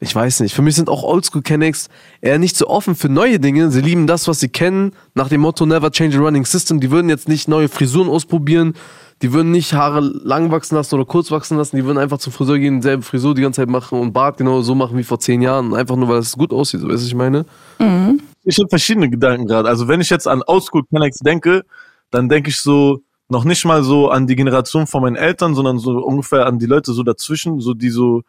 ich 0.00 0.14
weiß 0.14 0.40
nicht, 0.40 0.54
für 0.54 0.62
mich 0.62 0.76
sind 0.76 0.88
auch 0.88 1.02
Oldschool 1.02 1.42
Kennex 1.42 1.88
eher 2.20 2.38
nicht 2.38 2.56
so 2.56 2.68
offen 2.68 2.94
für 2.94 3.08
neue 3.08 3.40
Dinge. 3.40 3.70
Sie 3.70 3.80
lieben 3.80 4.06
das, 4.06 4.28
was 4.28 4.38
sie 4.38 4.48
kennen, 4.48 4.92
nach 5.14 5.28
dem 5.28 5.40
Motto 5.40 5.66
Never 5.66 5.90
Change 5.90 6.18
a 6.18 6.20
Running 6.20 6.44
System. 6.44 6.78
Die 6.78 6.90
würden 6.90 7.08
jetzt 7.08 7.28
nicht 7.28 7.48
neue 7.48 7.68
Frisuren 7.68 8.08
ausprobieren, 8.08 8.74
die 9.22 9.32
würden 9.32 9.50
nicht 9.50 9.72
Haare 9.72 10.00
lang 10.00 10.52
wachsen 10.52 10.76
lassen 10.76 10.94
oder 10.94 11.04
kurz 11.04 11.32
wachsen 11.32 11.56
lassen, 11.56 11.76
die 11.76 11.84
würden 11.84 11.98
einfach 11.98 12.18
zum 12.18 12.32
Friseur 12.32 12.58
gehen, 12.58 12.76
dieselbe 12.76 13.02
Frisur 13.02 13.34
die 13.34 13.42
ganze 13.42 13.62
Zeit 13.62 13.68
machen 13.68 13.98
und 13.98 14.12
Bart 14.12 14.36
genau 14.36 14.60
so 14.62 14.76
machen 14.76 14.96
wie 14.96 15.02
vor 15.02 15.18
zehn 15.18 15.42
Jahren, 15.42 15.74
einfach 15.74 15.96
nur, 15.96 16.08
weil 16.08 16.18
es 16.18 16.36
gut 16.36 16.52
aussieht, 16.52 16.80
so 16.80 16.86
weißt 16.86 16.94
du, 16.94 17.00
was 17.00 17.06
ich 17.08 17.14
meine? 17.16 17.44
Mhm. 17.80 18.20
Ich 18.44 18.58
habe 18.58 18.68
verschiedene 18.68 19.10
Gedanken 19.10 19.46
gerade. 19.46 19.68
Also 19.68 19.88
wenn 19.88 20.00
ich 20.00 20.10
jetzt 20.10 20.28
an 20.28 20.42
Oldschool 20.46 20.84
Kennex 20.84 21.18
denke, 21.18 21.64
dann 22.10 22.28
denke 22.28 22.50
ich 22.50 22.60
so, 22.60 23.00
noch 23.28 23.44
nicht 23.44 23.64
mal 23.64 23.82
so 23.82 24.08
an 24.10 24.26
die 24.26 24.36
Generation 24.36 24.86
von 24.86 25.02
meinen 25.02 25.16
Eltern, 25.16 25.54
sondern 25.54 25.78
so 25.78 25.98
ungefähr 25.98 26.46
an 26.46 26.58
die 26.58 26.66
Leute 26.66 26.92
so 26.92 27.02
dazwischen, 27.02 27.60
so 27.60 27.74
die 27.74 27.90
so, 27.90 28.22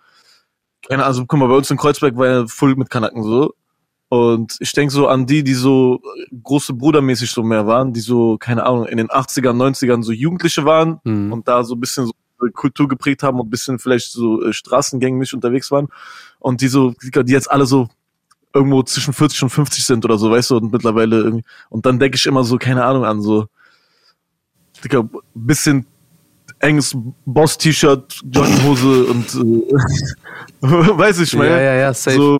keine 0.88 1.04
Ahnung, 1.04 1.08
also 1.08 1.26
guck 1.26 1.40
mal, 1.40 1.48
bei 1.48 1.56
uns 1.56 1.72
in 1.72 1.78
Kreuzberg 1.78 2.18
war 2.18 2.28
ja 2.28 2.48
voll 2.48 2.76
mit 2.76 2.90
Kanaken 2.90 3.24
so. 3.24 3.54
Und 4.10 4.58
ich 4.60 4.74
denke 4.74 4.92
so 4.92 5.08
an 5.08 5.28
die, 5.28 5.44
die 5.44 5.54
so 5.54 6.02
große 6.44 6.74
Brudermäßig 6.74 7.30
so 7.32 7.44
mehr 7.44 7.68
waren, 7.68 7.94
die 7.94 8.00
so, 8.00 8.38
keine 8.40 8.66
Ahnung, 8.66 8.88
in 8.88 8.98
den 8.98 9.08
80ern, 9.08 9.56
90ern 9.56 10.02
so 10.04 10.12
Jugendliche 10.12 10.66
waren 10.66 11.00
Mhm. 11.04 11.32
und 11.32 11.48
da 11.48 11.64
so 11.64 11.76
ein 11.76 11.80
bisschen 11.80 12.08
so 12.08 12.12
Kultur 12.54 12.88
geprägt 12.88 13.22
haben 13.22 13.40
und 13.40 13.48
ein 13.48 13.50
bisschen 13.52 13.78
vielleicht 13.80 14.12
so 14.12 14.42
äh, 14.44 14.52
straßengängig 14.54 15.34
unterwegs 15.34 15.70
waren. 15.72 15.90
Und 16.40 16.62
die 16.62 16.70
so, 16.70 16.94
die 17.02 17.32
jetzt 17.32 17.52
alle 17.52 17.66
so 17.66 17.88
irgendwo 18.54 18.82
zwischen 18.82 19.14
40 19.14 19.44
und 19.44 19.50
50 19.50 19.86
sind 19.86 20.06
oder 20.06 20.18
so, 20.18 20.32
weißt 20.32 20.52
du, 20.52 20.58
und 20.58 20.72
mittlerweile 20.72 21.18
irgendwie. 21.18 21.46
Und 21.70 21.86
dann 21.86 22.00
denke 22.00 22.16
ich 22.16 22.26
immer 22.26 22.44
so, 22.44 22.58
keine 22.58 22.86
Ahnung, 22.86 23.06
an 23.06 23.22
so, 23.22 23.46
Digga, 24.84 25.08
bisschen 25.34 25.86
enges 26.60 26.96
Boss-T-Shirt, 27.26 28.22
Jogginghose 28.32 29.06
und 29.06 29.36
äh, 29.36 29.74
weiß 30.98 31.20
ich, 31.20 31.34
meine. 31.36 31.52
Ja, 31.52 31.62
ja, 31.62 31.74
ja, 31.76 31.94
safe. 31.94 32.18
So, 32.18 32.40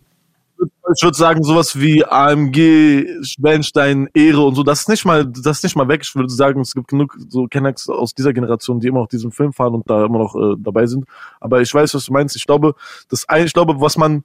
ich 0.96 1.04
würde 1.04 1.18
sagen, 1.18 1.44
sowas 1.44 1.80
wie 1.80 2.04
AMG, 2.04 3.06
Schwellenstein, 3.24 4.10
Ehre 4.14 4.42
und 4.42 4.56
so, 4.56 4.64
das 4.64 4.82
ist 4.82 4.90
nicht 4.90 5.06
mal, 5.06 5.26
das 5.26 5.58
ist 5.58 5.64
nicht 5.64 5.76
mal 5.76 5.88
weg. 5.88 6.02
Ich 6.04 6.16
würde 6.16 6.30
sagen, 6.30 6.62
es 6.62 6.74
gibt 6.74 6.88
genug 6.88 7.16
so 7.30 7.48
Kennex 7.48 7.88
aus 7.88 8.14
dieser 8.14 8.34
Generation, 8.34 8.80
die 8.80 8.88
immer 8.88 9.02
noch 9.02 9.08
diesen 9.08 9.32
Film 9.32 9.54
fahren 9.54 9.74
und 9.76 9.90
da 9.90 10.06
immer 10.06 10.20
noch 10.20 10.36
äh, 10.36 10.56
dabei 10.58 10.86
sind. 10.88 11.06
Aber 11.40 11.62
ich 11.62 11.74
weiß, 11.74 11.94
was 11.94 12.06
du 12.06 12.14
meinst. 12.14 12.36
Ich 12.36 12.46
glaube, 12.46 12.76
das 13.10 13.28
eine, 13.30 13.46
ich 13.46 13.54
glaube, 13.54 13.80
was 13.80 13.98
man, 13.98 14.24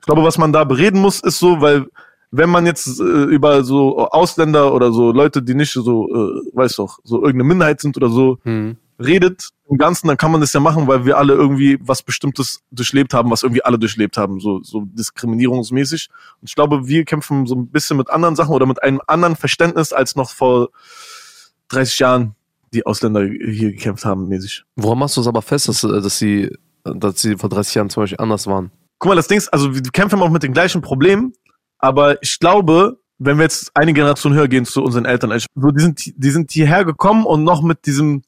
ich 0.00 0.06
glaube, 0.06 0.24
was 0.24 0.38
man 0.38 0.52
da 0.52 0.64
bereden 0.64 1.00
muss, 1.00 1.20
ist 1.20 1.38
so, 1.38 1.60
weil 1.60 1.86
wenn 2.30 2.48
man 2.50 2.66
jetzt 2.66 3.00
äh, 3.00 3.02
über 3.02 3.64
so 3.64 3.98
Ausländer 4.08 4.72
oder 4.72 4.92
so 4.92 5.10
Leute, 5.12 5.42
die 5.42 5.54
nicht 5.54 5.72
so, 5.72 6.08
äh, 6.08 6.40
weiß 6.56 6.76
doch, 6.76 6.98
so 7.04 7.16
irgendeine 7.16 7.44
Minderheit 7.44 7.80
sind 7.80 7.96
oder 7.96 8.08
so, 8.08 8.38
Mhm. 8.44 8.76
redet 8.98 9.48
im 9.68 9.78
Ganzen, 9.78 10.08
dann 10.08 10.16
kann 10.16 10.30
man 10.30 10.40
das 10.40 10.52
ja 10.52 10.60
machen, 10.60 10.86
weil 10.86 11.04
wir 11.04 11.16
alle 11.18 11.32
irgendwie 11.34 11.78
was 11.80 12.02
Bestimmtes 12.02 12.60
durchlebt 12.70 13.14
haben, 13.14 13.30
was 13.30 13.42
irgendwie 13.42 13.64
alle 13.64 13.78
durchlebt 13.78 14.16
haben, 14.16 14.38
so, 14.40 14.60
so 14.62 14.82
diskriminierungsmäßig. 14.84 16.08
Und 16.40 16.48
ich 16.48 16.54
glaube, 16.54 16.86
wir 16.86 17.04
kämpfen 17.04 17.46
so 17.46 17.54
ein 17.54 17.68
bisschen 17.68 17.96
mit 17.96 18.10
anderen 18.10 18.36
Sachen 18.36 18.54
oder 18.54 18.66
mit 18.66 18.82
einem 18.82 19.00
anderen 19.06 19.36
Verständnis 19.36 19.92
als 19.92 20.16
noch 20.16 20.30
vor 20.30 20.68
30 21.68 21.98
Jahren 21.98 22.34
die 22.72 22.86
Ausländer 22.86 23.22
hier 23.24 23.72
gekämpft 23.72 24.04
haben, 24.04 24.28
mäßig. 24.28 24.64
Woran 24.76 24.98
machst 24.98 25.16
du 25.16 25.20
es 25.20 25.26
aber 25.26 25.42
fest, 25.42 25.68
dass, 25.68 25.80
dass 25.80 26.18
sie, 26.18 26.56
dass 26.84 27.20
sie 27.20 27.36
vor 27.36 27.48
30 27.48 27.74
Jahren 27.74 27.90
zum 27.90 28.02
Beispiel 28.02 28.20
anders 28.20 28.46
waren? 28.46 28.70
Guck 28.98 29.08
mal, 29.10 29.16
das 29.16 29.28
Ding 29.28 29.38
ist, 29.38 29.48
also 29.48 29.74
wir 29.74 29.82
kämpfen 29.82 30.20
auch 30.20 30.30
mit 30.30 30.42
den 30.42 30.52
gleichen 30.52 30.82
Problemen, 30.82 31.32
aber 31.80 32.22
ich 32.22 32.38
glaube, 32.38 32.98
wenn 33.18 33.36
wir 33.36 33.44
jetzt 33.44 33.70
eine 33.74 33.92
Generation 33.92 34.34
höher 34.34 34.48
gehen 34.48 34.64
zu 34.64 34.82
unseren 34.82 35.04
Eltern, 35.04 35.32
also 35.32 35.46
so, 35.54 35.70
die 35.70 35.82
sind, 35.82 36.00
die 36.16 36.30
sind 36.30 36.50
hierher 36.50 36.84
gekommen 36.84 37.24
und 37.26 37.44
noch 37.44 37.62
mit 37.62 37.86
diesem, 37.86 38.22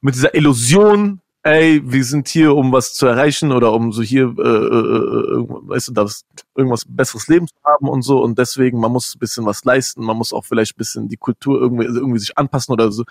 mit 0.00 0.14
dieser 0.14 0.34
Illusion, 0.34 1.20
ey, 1.42 1.80
wir 1.84 2.04
sind 2.04 2.28
hier, 2.28 2.54
um 2.54 2.72
was 2.72 2.94
zu 2.94 3.06
erreichen 3.06 3.52
oder 3.52 3.72
um 3.72 3.92
so 3.92 4.02
hier, 4.02 4.34
äh, 4.38 4.42
äh, 4.42 4.44
äh, 4.44 5.46
weißt 5.48 5.88
du, 5.88 5.92
das, 5.92 6.24
irgendwas 6.56 6.84
besseres 6.86 7.28
Leben 7.28 7.46
zu 7.48 7.54
haben 7.64 7.88
und 7.88 8.02
so 8.02 8.22
und 8.22 8.38
deswegen, 8.38 8.80
man 8.80 8.92
muss 8.92 9.14
ein 9.14 9.18
bisschen 9.18 9.46
was 9.46 9.64
leisten, 9.64 10.04
man 10.04 10.16
muss 10.16 10.32
auch 10.32 10.44
vielleicht 10.44 10.74
ein 10.74 10.78
bisschen 10.78 11.08
die 11.08 11.16
Kultur 11.16 11.60
irgendwie, 11.60 11.86
irgendwie 11.86 12.18
sich 12.18 12.36
anpassen 12.38 12.72
oder 12.72 12.90
so, 12.90 13.04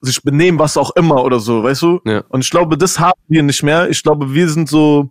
sich 0.00 0.22
benehmen, 0.22 0.58
was 0.58 0.76
auch 0.76 0.90
immer 0.96 1.24
oder 1.24 1.40
so, 1.40 1.62
weißt 1.62 1.82
du? 1.82 2.00
Ja. 2.04 2.22
Und 2.28 2.42
ich 2.42 2.50
glaube, 2.50 2.78
das 2.78 2.98
haben 3.00 3.20
wir 3.26 3.42
nicht 3.42 3.62
mehr. 3.62 3.90
Ich 3.90 4.02
glaube, 4.02 4.32
wir 4.32 4.48
sind 4.48 4.68
so, 4.68 5.10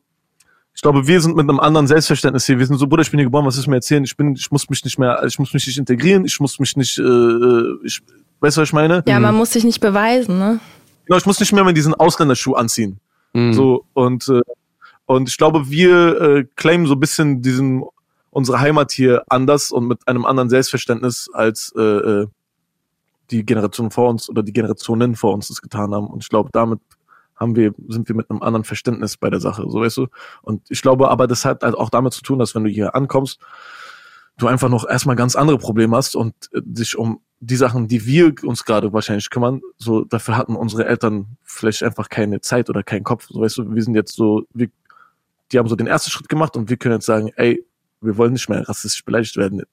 ich 0.77 0.83
glaube, 0.83 1.07
wir 1.07 1.21
sind 1.21 1.35
mit 1.35 1.49
einem 1.49 1.59
anderen 1.59 1.87
Selbstverständnis 1.87 2.45
hier. 2.45 2.59
Wir 2.59 2.67
sind 2.67 2.77
so, 2.77 2.85
Bruder, 2.85 3.01
ich 3.01 3.09
bin 3.09 3.17
hier 3.17 3.25
geboren, 3.25 3.47
was 3.47 3.57
ist 3.57 3.65
mir 3.65 3.77
erzählen? 3.77 4.03
Ich 4.03 4.15
bin, 4.15 4.35
ich 4.35 4.51
muss 4.51 4.69
mich 4.69 4.83
nicht 4.83 4.99
mehr, 4.99 5.23
ich 5.25 5.39
muss 5.39 5.51
mich 5.51 5.65
nicht 5.65 5.79
integrieren, 5.79 6.23
ich 6.23 6.39
muss 6.39 6.59
mich 6.59 6.77
nicht, 6.77 6.99
äh, 6.99 7.01
äh, 7.01 7.79
ich, 7.83 8.03
weißt 8.41 8.57
du, 8.57 8.61
was 8.61 8.69
ich 8.69 8.73
meine? 8.73 9.03
Ja, 9.07 9.19
man 9.19 9.33
muss 9.33 9.53
sich 9.53 9.63
nicht 9.63 9.79
beweisen, 9.79 10.37
ne? 10.37 10.59
Genau, 11.07 11.17
ich 11.17 11.25
muss 11.25 11.39
nicht 11.39 11.51
mehr 11.51 11.63
mit 11.63 11.75
diesen 11.75 11.95
Ausländerschuh 11.95 12.53
anziehen. 12.53 12.99
Mhm. 13.33 13.53
So, 13.53 13.85
und, 13.93 14.29
äh, 14.29 14.41
und 15.07 15.27
ich 15.27 15.37
glaube, 15.39 15.67
wir 15.71 16.21
äh, 16.21 16.45
claimen 16.55 16.85
so 16.85 16.93
ein 16.93 16.99
bisschen 16.99 17.41
diesen, 17.41 17.83
unsere 18.29 18.59
Heimat 18.59 18.91
hier 18.91 19.23
anders 19.29 19.71
und 19.71 19.87
mit 19.87 20.07
einem 20.07 20.25
anderen 20.25 20.51
Selbstverständnis 20.51 21.27
als 21.33 21.73
äh, 21.75 21.81
äh, 21.81 22.27
die 23.31 23.43
Generation 23.43 23.89
vor 23.89 24.11
uns 24.11 24.29
oder 24.29 24.43
die 24.43 24.53
Generationen 24.53 25.15
vor 25.15 25.33
uns 25.33 25.47
das 25.47 25.59
getan 25.59 25.91
haben. 25.95 26.05
Und 26.05 26.21
ich 26.21 26.29
glaube, 26.29 26.51
damit 26.53 26.81
haben 27.37 27.55
wir, 27.55 27.73
sind 27.87 28.07
wir 28.09 28.15
mit 28.15 28.29
einem 28.29 28.41
anderen 28.41 28.63
Verständnis 28.63 29.17
bei 29.17 29.29
der 29.29 29.39
Sache, 29.39 29.63
so 29.67 29.81
weißt 29.81 29.97
du. 29.97 30.07
Und 30.41 30.69
ich 30.69 30.81
glaube 30.81 31.09
aber, 31.09 31.27
das 31.27 31.45
hat 31.45 31.63
halt 31.63 31.75
auch 31.75 31.89
damit 31.89 32.13
zu 32.13 32.21
tun, 32.21 32.39
dass 32.39 32.55
wenn 32.55 32.63
du 32.63 32.69
hier 32.69 32.95
ankommst, 32.95 33.39
du 34.37 34.47
einfach 34.47 34.69
noch 34.69 34.87
erstmal 34.87 35.15
ganz 35.15 35.35
andere 35.35 35.57
Probleme 35.57 35.95
hast 35.95 36.15
und 36.15 36.33
äh, 36.53 36.61
dich 36.63 36.97
um 36.97 37.21
die 37.39 37.55
Sachen, 37.55 37.87
die 37.87 38.05
wir 38.05 38.33
uns 38.43 38.65
gerade 38.65 38.93
wahrscheinlich 38.93 39.29
kümmern, 39.29 39.61
so 39.77 40.03
dafür 40.03 40.37
hatten 40.37 40.55
unsere 40.55 40.85
Eltern 40.85 41.37
vielleicht 41.43 41.83
einfach 41.83 42.09
keine 42.09 42.41
Zeit 42.41 42.69
oder 42.69 42.81
keinen 42.83 43.03
Kopf. 43.03 43.27
So 43.29 43.41
weißt 43.41 43.59
du, 43.59 43.75
wir 43.75 43.83
sind 43.83 43.95
jetzt 43.95 44.15
so, 44.15 44.43
wir, 44.53 44.69
die 45.51 45.59
haben 45.59 45.67
so 45.67 45.75
den 45.75 45.87
ersten 45.87 46.09
Schritt 46.09 46.29
gemacht 46.29 46.57
und 46.57 46.69
wir 46.69 46.77
können 46.77 46.95
jetzt 46.95 47.05
sagen, 47.05 47.31
ey, 47.35 47.63
wir 48.01 48.17
wollen 48.17 48.33
nicht 48.33 48.49
mehr 48.49 48.67
rassistisch 48.67 49.05
beleidigt 49.05 49.37
werden 49.37 49.63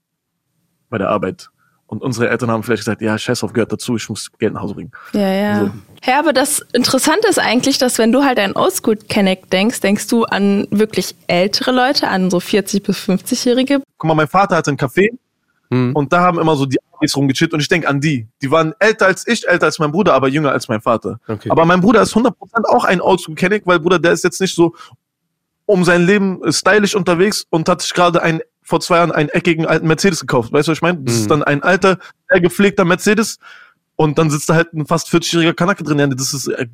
bei 0.90 0.99
der 0.99 1.09
Arbeit. 1.09 1.50
Und 1.87 2.03
unsere 2.03 2.29
Eltern 2.31 2.50
haben 2.50 2.62
vielleicht 2.62 2.81
gesagt, 2.83 3.03
ja, 3.03 3.17
Scheiß 3.17 3.45
auf 3.45 3.53
gehört 3.53 3.71
dazu, 3.71 3.97
ich 3.97 4.09
muss 4.09 4.31
Geld 4.38 4.55
nach 4.55 4.62
Hause 4.62 4.75
bringen. 4.75 4.93
Ja, 5.12 5.33
ja. 5.33 5.61
So. 5.61 5.71
Ja, 6.07 6.19
aber 6.19 6.33
das 6.33 6.61
Interessante 6.73 7.29
ist 7.29 7.38
eigentlich, 7.38 7.79
dass 7.79 7.99
wenn 7.99 8.11
du 8.11 8.25
halt 8.25 8.38
an 8.38 8.53
Oldschool-Connect 8.55 9.53
denkst, 9.53 9.81
denkst 9.81 10.07
du 10.09 10.25
an 10.25 10.67
wirklich 10.71 11.14
ältere 11.26 11.73
Leute, 11.73 12.09
an 12.09 12.31
so 12.31 12.38
40- 12.38 12.83
bis 12.83 12.99
50-Jährige. 12.99 13.83
Guck 13.99 14.09
mal, 14.09 14.14
mein 14.14 14.29
Vater 14.29 14.57
hatte 14.57 14.71
einen 14.71 14.79
Café 14.79 15.11
Mhm. 15.71 15.93
und 15.97 16.12
da 16.12 16.21
haben 16.21 16.38
immer 16.38 16.57
so 16.57 16.67
die 16.67 16.79
Amis 16.93 17.17
rumgechillt 17.17 17.55
und 17.55 17.61
ich 17.61 17.69
denke 17.69 17.88
an 17.88 18.00
die. 18.00 18.29
Die 18.43 18.50
waren 18.50 18.75
älter 18.79 19.07
als 19.07 19.26
ich, 19.26 19.49
älter 19.49 19.67
als 19.67 19.79
mein 19.79 19.91
Bruder, 19.93 20.12
aber 20.14 20.29
jünger 20.29 20.53
als 20.53 20.69
mein 20.69 20.81
Vater. 20.81 21.19
Okay. 21.26 21.49
Aber 21.50 21.64
mein 21.64 21.81
Bruder 21.81 22.03
ist 22.03 22.14
100% 22.14 22.33
auch 22.69 22.85
ein 22.85 23.00
Oldschool-Kenneck, 23.00 23.62
weil 23.67 23.81
Bruder, 23.81 23.99
der 23.99 24.12
ist 24.12 24.25
jetzt 24.25 24.41
nicht 24.41 24.55
so 24.55 24.75
um 25.67 25.83
sein 25.85 26.05
Leben 26.05 26.41
stylisch 26.53 26.95
unterwegs 26.95 27.47
und 27.49 27.69
hat 27.69 27.81
sich 27.81 27.95
gerade 27.95 28.23
ein, 28.23 28.41
vor 28.64 28.80
zwei 28.80 28.97
Jahren 28.97 29.12
einen 29.12 29.28
eckigen 29.28 29.66
alten 29.66 29.87
Mercedes 29.87 30.21
gekauft. 30.21 30.52
Weißt 30.52 30.66
du, 30.66 30.73
was 30.73 30.78
ich 30.78 30.83
meine? 30.83 30.99
Das 31.02 31.14
Mhm. 31.14 31.21
ist 31.21 31.30
dann 31.30 31.42
ein 31.44 31.62
alter, 31.62 31.99
sehr 32.30 32.40
gepflegter 32.40 32.85
Mercedes 32.85 33.38
und 33.97 34.18
dann 34.18 34.30
sitzt 34.30 34.49
da 34.49 34.54
halt 34.54 34.73
ein 34.73 34.87
fast 34.87 35.09
40-jähriger 35.09 35.52
Kanake 35.54 35.85
drin. 35.85 35.99
Ja, 35.99 36.06
das 36.09 36.35
ist 36.35 36.49
äh, 36.49 36.66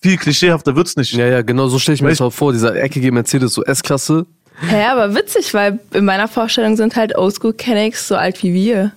viel 0.00 0.16
klischeehafter 0.18 0.76
wird's 0.76 0.96
nicht. 0.96 1.12
Ja, 1.14 1.26
ja, 1.26 1.42
genau 1.42 1.66
so 1.68 1.78
stelle 1.78 1.94
ich 1.96 2.02
mir 2.02 2.08
Weißt- 2.08 2.18
das 2.18 2.20
auch 2.20 2.32
vor. 2.32 2.52
Dieser 2.52 2.76
eckige 2.76 3.10
Mercedes, 3.10 3.54
so 3.54 3.64
S-Klasse. 3.64 4.26
Ja, 4.70 4.92
aber 4.92 5.14
witzig, 5.14 5.54
weil 5.54 5.78
in 5.94 6.04
meiner 6.04 6.28
Vorstellung 6.28 6.76
sind 6.76 6.96
halt 6.96 7.16
Oldschool-Connects 7.16 8.08
so 8.08 8.16
alt 8.16 8.42
wie 8.42 8.52
wir. 8.54 8.92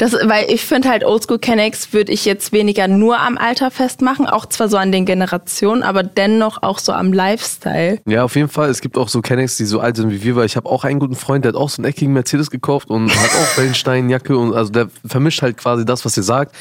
Das, 0.00 0.14
weil 0.14 0.50
ich 0.50 0.64
finde 0.64 0.88
halt 0.88 1.04
Oldschool-Connects 1.04 1.92
würde 1.92 2.10
ich 2.10 2.24
jetzt 2.24 2.52
weniger 2.52 2.88
nur 2.88 3.20
am 3.20 3.36
Alter 3.36 3.70
festmachen, 3.70 4.26
auch 4.26 4.46
zwar 4.46 4.70
so 4.70 4.78
an 4.78 4.92
den 4.92 5.04
Generationen, 5.04 5.82
aber 5.82 6.02
dennoch 6.02 6.62
auch 6.62 6.78
so 6.78 6.92
am 6.92 7.12
Lifestyle. 7.12 7.98
Ja, 8.06 8.24
auf 8.24 8.34
jeden 8.34 8.48
Fall. 8.48 8.70
Es 8.70 8.80
gibt 8.80 8.96
auch 8.96 9.10
so 9.10 9.20
Kennex, 9.20 9.58
die 9.58 9.66
so 9.66 9.78
alt 9.78 9.96
sind 9.96 10.10
wie 10.10 10.22
wir, 10.24 10.36
weil 10.36 10.46
ich 10.46 10.56
habe 10.56 10.70
auch 10.70 10.84
einen 10.84 11.00
guten 11.00 11.16
Freund, 11.16 11.44
der 11.44 11.50
hat 11.50 11.60
auch 11.60 11.68
so 11.68 11.82
einen 11.82 11.90
eckigen 11.90 12.14
Mercedes 12.14 12.50
gekauft 12.50 12.88
und 12.88 13.10
hat 13.14 13.30
auch 13.30 13.56
Wellensteinjacke 13.58 14.38
und 14.38 14.54
also 14.54 14.72
der 14.72 14.88
vermischt 15.04 15.42
halt 15.42 15.58
quasi 15.58 15.84
das, 15.84 16.02
was 16.06 16.16
ihr 16.16 16.22
sagt, 16.22 16.56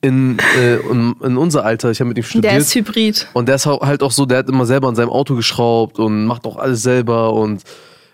in, 0.00 0.38
äh, 0.56 0.76
in, 0.76 1.16
in 1.24 1.36
unser 1.38 1.64
Alter. 1.64 1.90
Ich 1.90 1.98
habe 1.98 2.06
mit 2.10 2.18
ihm 2.18 2.22
studiert. 2.22 2.52
Der 2.52 2.60
ist 2.60 2.72
Hybrid. 2.72 3.26
Und 3.32 3.48
der 3.48 3.56
ist 3.56 3.66
halt 3.66 4.04
auch 4.04 4.12
so, 4.12 4.26
der 4.26 4.38
hat 4.38 4.48
immer 4.48 4.64
selber 4.64 4.86
an 4.86 4.94
seinem 4.94 5.10
Auto 5.10 5.34
geschraubt 5.34 5.98
und 5.98 6.26
macht 6.26 6.46
auch 6.46 6.56
alles 6.56 6.84
selber 6.84 7.32
und 7.32 7.64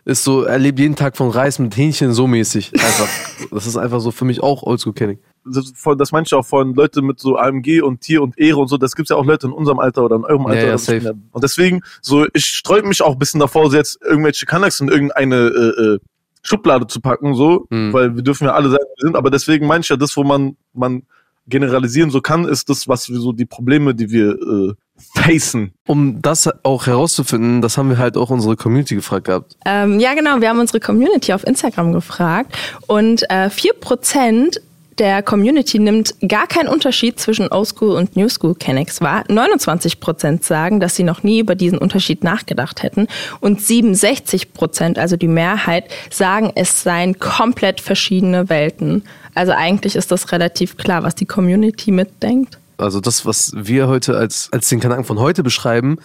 ist 0.04 0.24
so, 0.24 0.42
er 0.42 0.58
lebt 0.58 0.78
jeden 0.80 0.96
Tag 0.96 1.16
von 1.16 1.30
Reis 1.30 1.58
mit 1.58 1.76
Hähnchen 1.76 2.12
so 2.12 2.26
mäßig. 2.26 2.72
Einfach. 2.74 3.08
Das 3.50 3.66
ist 3.66 3.76
einfach 3.76 4.00
so 4.00 4.12
für 4.12 4.24
mich 4.24 4.42
auch 4.42 4.62
oldschool 4.62 4.94
kenning. 4.94 5.18
das, 5.44 5.72
das 5.98 6.12
meine 6.12 6.24
ich 6.24 6.32
auch 6.32 6.46
von 6.46 6.74
Leute 6.74 7.02
mit 7.02 7.20
so 7.20 7.36
AMG 7.36 7.82
und 7.82 8.00
Tier 8.00 8.22
und 8.22 8.38
Ehre 8.38 8.58
und 8.60 8.68
so, 8.68 8.78
das 8.78 8.94
gibt's 8.96 9.10
ja 9.10 9.16
auch 9.16 9.26
Leute 9.26 9.46
in 9.48 9.52
unserem 9.52 9.78
Alter 9.78 10.04
oder 10.04 10.16
in 10.16 10.24
eurem 10.24 10.46
Alter. 10.46 10.62
Ja, 10.62 10.68
ja, 10.68 10.78
safe. 10.78 11.14
Und 11.32 11.44
deswegen, 11.44 11.82
so, 12.00 12.26
ich 12.32 12.46
sträube 12.46 12.88
mich 12.88 13.02
auch 13.02 13.12
ein 13.12 13.18
bisschen 13.18 13.40
davor, 13.40 13.70
so 13.70 13.76
jetzt 13.76 14.00
irgendwelche 14.02 14.46
Kanaks 14.46 14.80
in 14.80 14.88
irgendeine 14.88 15.36
äh, 15.36 15.82
äh, 15.82 15.98
Schublade 16.42 16.86
zu 16.86 17.00
packen, 17.02 17.34
so, 17.34 17.66
Mhm. 17.68 17.92
weil 17.92 18.16
wir 18.16 18.22
dürfen 18.22 18.44
ja 18.44 18.54
alle 18.54 18.70
sein, 18.70 18.78
wir 18.80 19.06
sind, 19.06 19.16
aber 19.16 19.30
deswegen 19.30 19.66
meine 19.66 19.82
ich 19.82 19.88
ja, 19.90 19.96
das, 19.96 20.16
wo 20.16 20.24
man, 20.24 20.56
man 20.72 21.02
generalisieren 21.46 22.10
so 22.10 22.20
kann, 22.22 22.46
ist 22.46 22.70
das, 22.70 22.88
was 22.88 23.10
wir 23.10 23.18
so 23.18 23.32
die 23.32 23.44
Probleme, 23.46 23.94
die 23.94 24.10
wir 24.10 24.30
äh, 24.30 24.74
facen. 25.14 25.72
Um 25.86 26.22
das 26.22 26.48
auch 26.64 26.86
herauszufinden, 26.86 27.62
das 27.62 27.76
haben 27.76 27.90
wir 27.90 27.98
halt 27.98 28.16
auch 28.16 28.30
unsere 28.30 28.56
Community 28.56 28.94
gefragt 28.94 29.26
gehabt. 29.26 29.56
Ähm, 29.64 30.00
ja, 30.00 30.14
genau. 30.14 30.40
Wir 30.40 30.48
haben 30.48 30.60
unsere 30.60 30.80
Community 30.80 31.32
auf 31.32 31.46
Instagram 31.46 31.92
gefragt 31.92 32.56
und 32.86 33.22
äh, 33.30 33.48
4% 33.48 34.58
der 34.98 35.22
Community 35.22 35.78
nimmt 35.78 36.14
gar 36.26 36.46
keinen 36.46 36.68
Unterschied 36.68 37.18
zwischen 37.18 37.50
Oldschool 37.50 37.96
und 37.96 38.14
Newschool 38.16 38.54
Kennex 38.54 39.00
wahr. 39.00 39.24
29% 39.28 40.44
sagen, 40.44 40.80
dass 40.80 40.96
sie 40.96 41.02
noch 41.02 41.22
nie 41.22 41.40
über 41.40 41.54
diesen 41.54 41.78
Unterschied 41.78 42.22
nachgedacht 42.22 42.82
hätten 42.82 43.08
und 43.40 43.60
67%, 43.60 44.98
also 44.98 45.16
die 45.16 45.28
Mehrheit, 45.28 45.84
sagen, 46.10 46.52
es 46.54 46.82
seien 46.82 47.18
komplett 47.18 47.80
verschiedene 47.80 48.48
Welten. 48.48 49.04
Also 49.34 49.52
eigentlich 49.52 49.96
ist 49.96 50.10
das 50.10 50.30
relativ 50.30 50.76
klar, 50.76 51.02
was 51.02 51.14
die 51.14 51.26
Community 51.26 51.90
mitdenkt. 51.90 52.58
Also 52.82 53.00
das, 53.00 53.24
was 53.26 53.52
wir 53.56 53.88
heute 53.88 54.16
als, 54.16 54.48
als 54.52 54.68
den 54.68 54.80
Kanaken 54.80 55.04
von 55.04 55.18
heute 55.18 55.42
beschreiben, 55.42 55.96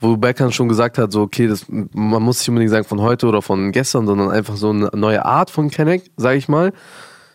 wo 0.00 0.16
Berkan 0.16 0.52
schon 0.52 0.68
gesagt 0.68 0.98
hat, 0.98 1.12
so 1.12 1.22
okay, 1.22 1.46
das, 1.46 1.66
man 1.68 2.22
muss 2.22 2.38
nicht 2.40 2.48
unbedingt 2.48 2.70
sagen 2.72 2.84
von 2.84 3.00
heute 3.00 3.26
oder 3.26 3.42
von 3.42 3.70
gestern, 3.72 4.06
sondern 4.06 4.30
einfach 4.30 4.56
so 4.56 4.70
eine 4.70 4.90
neue 4.94 5.24
Art 5.24 5.50
von 5.50 5.70
Kenneck, 5.70 6.10
sage 6.16 6.36
ich 6.38 6.48
mal. 6.48 6.72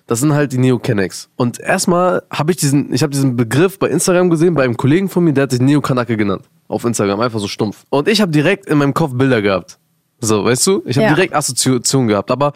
Das 0.07 0.19
sind 0.21 0.33
halt 0.33 0.51
die 0.51 0.57
Neo-Kennecs. 0.57 1.29
Und 1.35 1.59
erstmal 1.59 2.23
habe 2.31 2.51
ich 2.51 2.57
diesen, 2.57 2.91
ich 2.91 3.03
habe 3.03 3.11
diesen 3.11 3.35
Begriff 3.35 3.77
bei 3.77 3.87
Instagram 3.89 4.29
gesehen, 4.31 4.55
bei 4.55 4.63
einem 4.63 4.75
Kollegen 4.75 5.07
von 5.07 5.23
mir, 5.23 5.33
der 5.33 5.43
hat 5.43 5.51
sich 5.51 5.61
Neo-Kanake 5.61 6.17
genannt. 6.17 6.49
Auf 6.67 6.83
Instagram, 6.83 7.19
einfach 7.19 7.39
so 7.39 7.47
stumpf. 7.47 7.85
Und 7.89 8.07
ich 8.07 8.19
habe 8.19 8.31
direkt 8.31 8.65
in 8.65 8.79
meinem 8.79 8.93
Kopf 8.95 9.13
Bilder 9.15 9.41
gehabt. 9.41 9.77
So, 10.19 10.43
weißt 10.43 10.65
du? 10.67 10.81
Ich 10.85 10.97
habe 10.97 11.05
Ja. 11.07 11.13
direkt 11.13 11.33
Assoziationen 11.35 12.07
gehabt. 12.07 12.31
Aber 12.31 12.53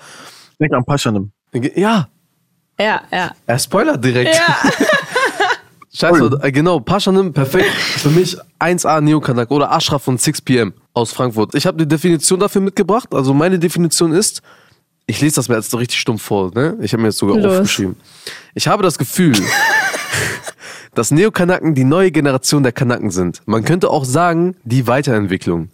Denk 0.59 0.73
an 0.73 0.83
Paschanim. 0.83 1.31
ja, 1.75 2.07
Ja, 2.79 3.01
ja. 3.11 3.31
er 3.45 3.59
spoilert 3.59 4.03
direkt. 4.03 4.35
Ja. 4.35 4.55
Scheiße, 5.95 6.39
äh, 6.41 6.51
genau, 6.51 6.79
Paschanim, 6.79 7.33
perfekt. 7.33 7.69
Für 7.69 8.09
mich 8.09 8.35
1A 8.59 8.99
Neokanak 8.99 9.51
oder 9.51 9.71
Ashraf 9.71 10.03
von 10.03 10.17
6pm 10.17 10.73
aus 10.93 11.11
Frankfurt. 11.11 11.53
Ich 11.53 11.67
habe 11.67 11.77
die 11.77 11.87
Definition 11.87 12.39
dafür 12.39 12.61
mitgebracht. 12.61 13.13
Also 13.13 13.33
meine 13.33 13.59
Definition 13.59 14.11
ist, 14.11 14.41
ich 15.05 15.21
lese 15.21 15.35
das 15.35 15.49
mir 15.49 15.55
jetzt 15.55 15.69
so 15.69 15.77
richtig 15.77 15.99
stumpf 15.99 16.23
vor, 16.23 16.51
ne? 16.55 16.77
Ich 16.81 16.93
habe 16.93 17.01
mir 17.01 17.09
jetzt 17.09 17.19
sogar 17.19 17.37
Los. 17.37 17.53
aufgeschrieben. 17.53 17.95
Ich 18.55 18.67
habe 18.67 18.81
das 18.81 18.97
Gefühl, 18.97 19.33
dass 20.95 21.11
Neokanaken 21.11 21.75
die 21.75 21.83
neue 21.83 22.11
Generation 22.11 22.63
der 22.63 22.71
Kanaken 22.71 23.11
sind. 23.11 23.41
Man 23.45 23.63
könnte 23.63 23.89
auch 23.89 24.05
sagen, 24.05 24.55
die 24.63 24.87
Weiterentwicklung. 24.87 25.69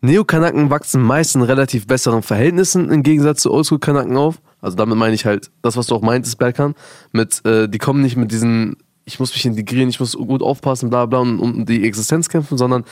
Neokanaken 0.00 0.68
wachsen 0.68 1.00
meist 1.00 1.34
in 1.34 1.42
relativ 1.42 1.86
besseren 1.86 2.22
Verhältnissen 2.22 2.90
im 2.90 3.02
Gegensatz 3.02 3.42
zu 3.42 3.52
Oldschool-Kanaken 3.52 4.16
auf. 4.16 4.40
Also 4.60 4.76
damit 4.76 4.98
meine 4.98 5.14
ich 5.14 5.24
halt 5.26 5.50
das, 5.62 5.76
was 5.76 5.86
du 5.86 5.94
auch 5.94 6.02
meintest, 6.02 6.38
Berkan. 6.38 6.74
Mit, 7.12 7.44
äh, 7.44 7.68
die 7.68 7.78
kommen 7.78 8.02
nicht 8.02 8.16
mit 8.16 8.32
diesen, 8.32 8.76
ich 9.04 9.20
muss 9.20 9.32
mich 9.32 9.44
integrieren, 9.44 9.88
ich 9.88 10.00
muss 10.00 10.12
gut 10.12 10.42
aufpassen, 10.42 10.90
bla 10.90 11.06
bla 11.06 11.20
und 11.20 11.38
um 11.38 11.66
die 11.66 11.84
Existenz 11.84 12.28
kämpfen, 12.28 12.58
sondern 12.58 12.84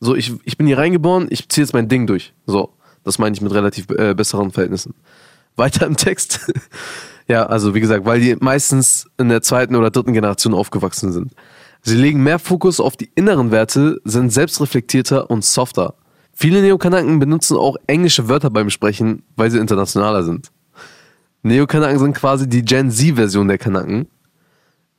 so, 0.00 0.16
ich, 0.16 0.32
ich 0.44 0.58
bin 0.58 0.66
hier 0.66 0.78
reingeboren, 0.78 1.28
ich 1.30 1.48
ziehe 1.48 1.64
jetzt 1.64 1.72
mein 1.72 1.88
Ding 1.88 2.06
durch. 2.06 2.34
So, 2.46 2.74
das 3.04 3.18
meine 3.18 3.36
ich 3.36 3.40
mit 3.40 3.52
relativ 3.52 3.88
äh, 3.90 4.14
besseren 4.14 4.50
Verhältnissen. 4.50 4.94
Weiter 5.56 5.86
im 5.86 5.96
Text. 5.96 6.50
ja, 7.28 7.46
also 7.46 7.74
wie 7.74 7.80
gesagt, 7.80 8.04
weil 8.04 8.20
die 8.20 8.36
meistens 8.40 9.06
in 9.18 9.28
der 9.28 9.42
zweiten 9.42 9.76
oder 9.76 9.90
dritten 9.90 10.12
Generation 10.12 10.54
aufgewachsen 10.54 11.12
sind. 11.12 11.32
Sie 11.82 11.96
legen 11.96 12.22
mehr 12.22 12.38
Fokus 12.38 12.80
auf 12.80 12.96
die 12.96 13.10
inneren 13.14 13.50
Werte, 13.50 14.00
sind 14.04 14.32
selbstreflektierter 14.32 15.30
und 15.30 15.44
softer. 15.44 15.94
Viele 16.32 16.62
Neokanaken 16.62 17.18
benutzen 17.18 17.56
auch 17.56 17.76
englische 17.86 18.28
Wörter 18.28 18.50
beim 18.50 18.70
Sprechen, 18.70 19.22
weil 19.36 19.50
sie 19.50 19.58
internationaler 19.58 20.22
sind. 20.22 20.50
Neokanaken 21.42 21.98
sind 21.98 22.14
quasi 22.14 22.48
die 22.48 22.64
Gen 22.64 22.90
Z-Version 22.90 23.48
der 23.48 23.58
Kanaken. 23.58 24.08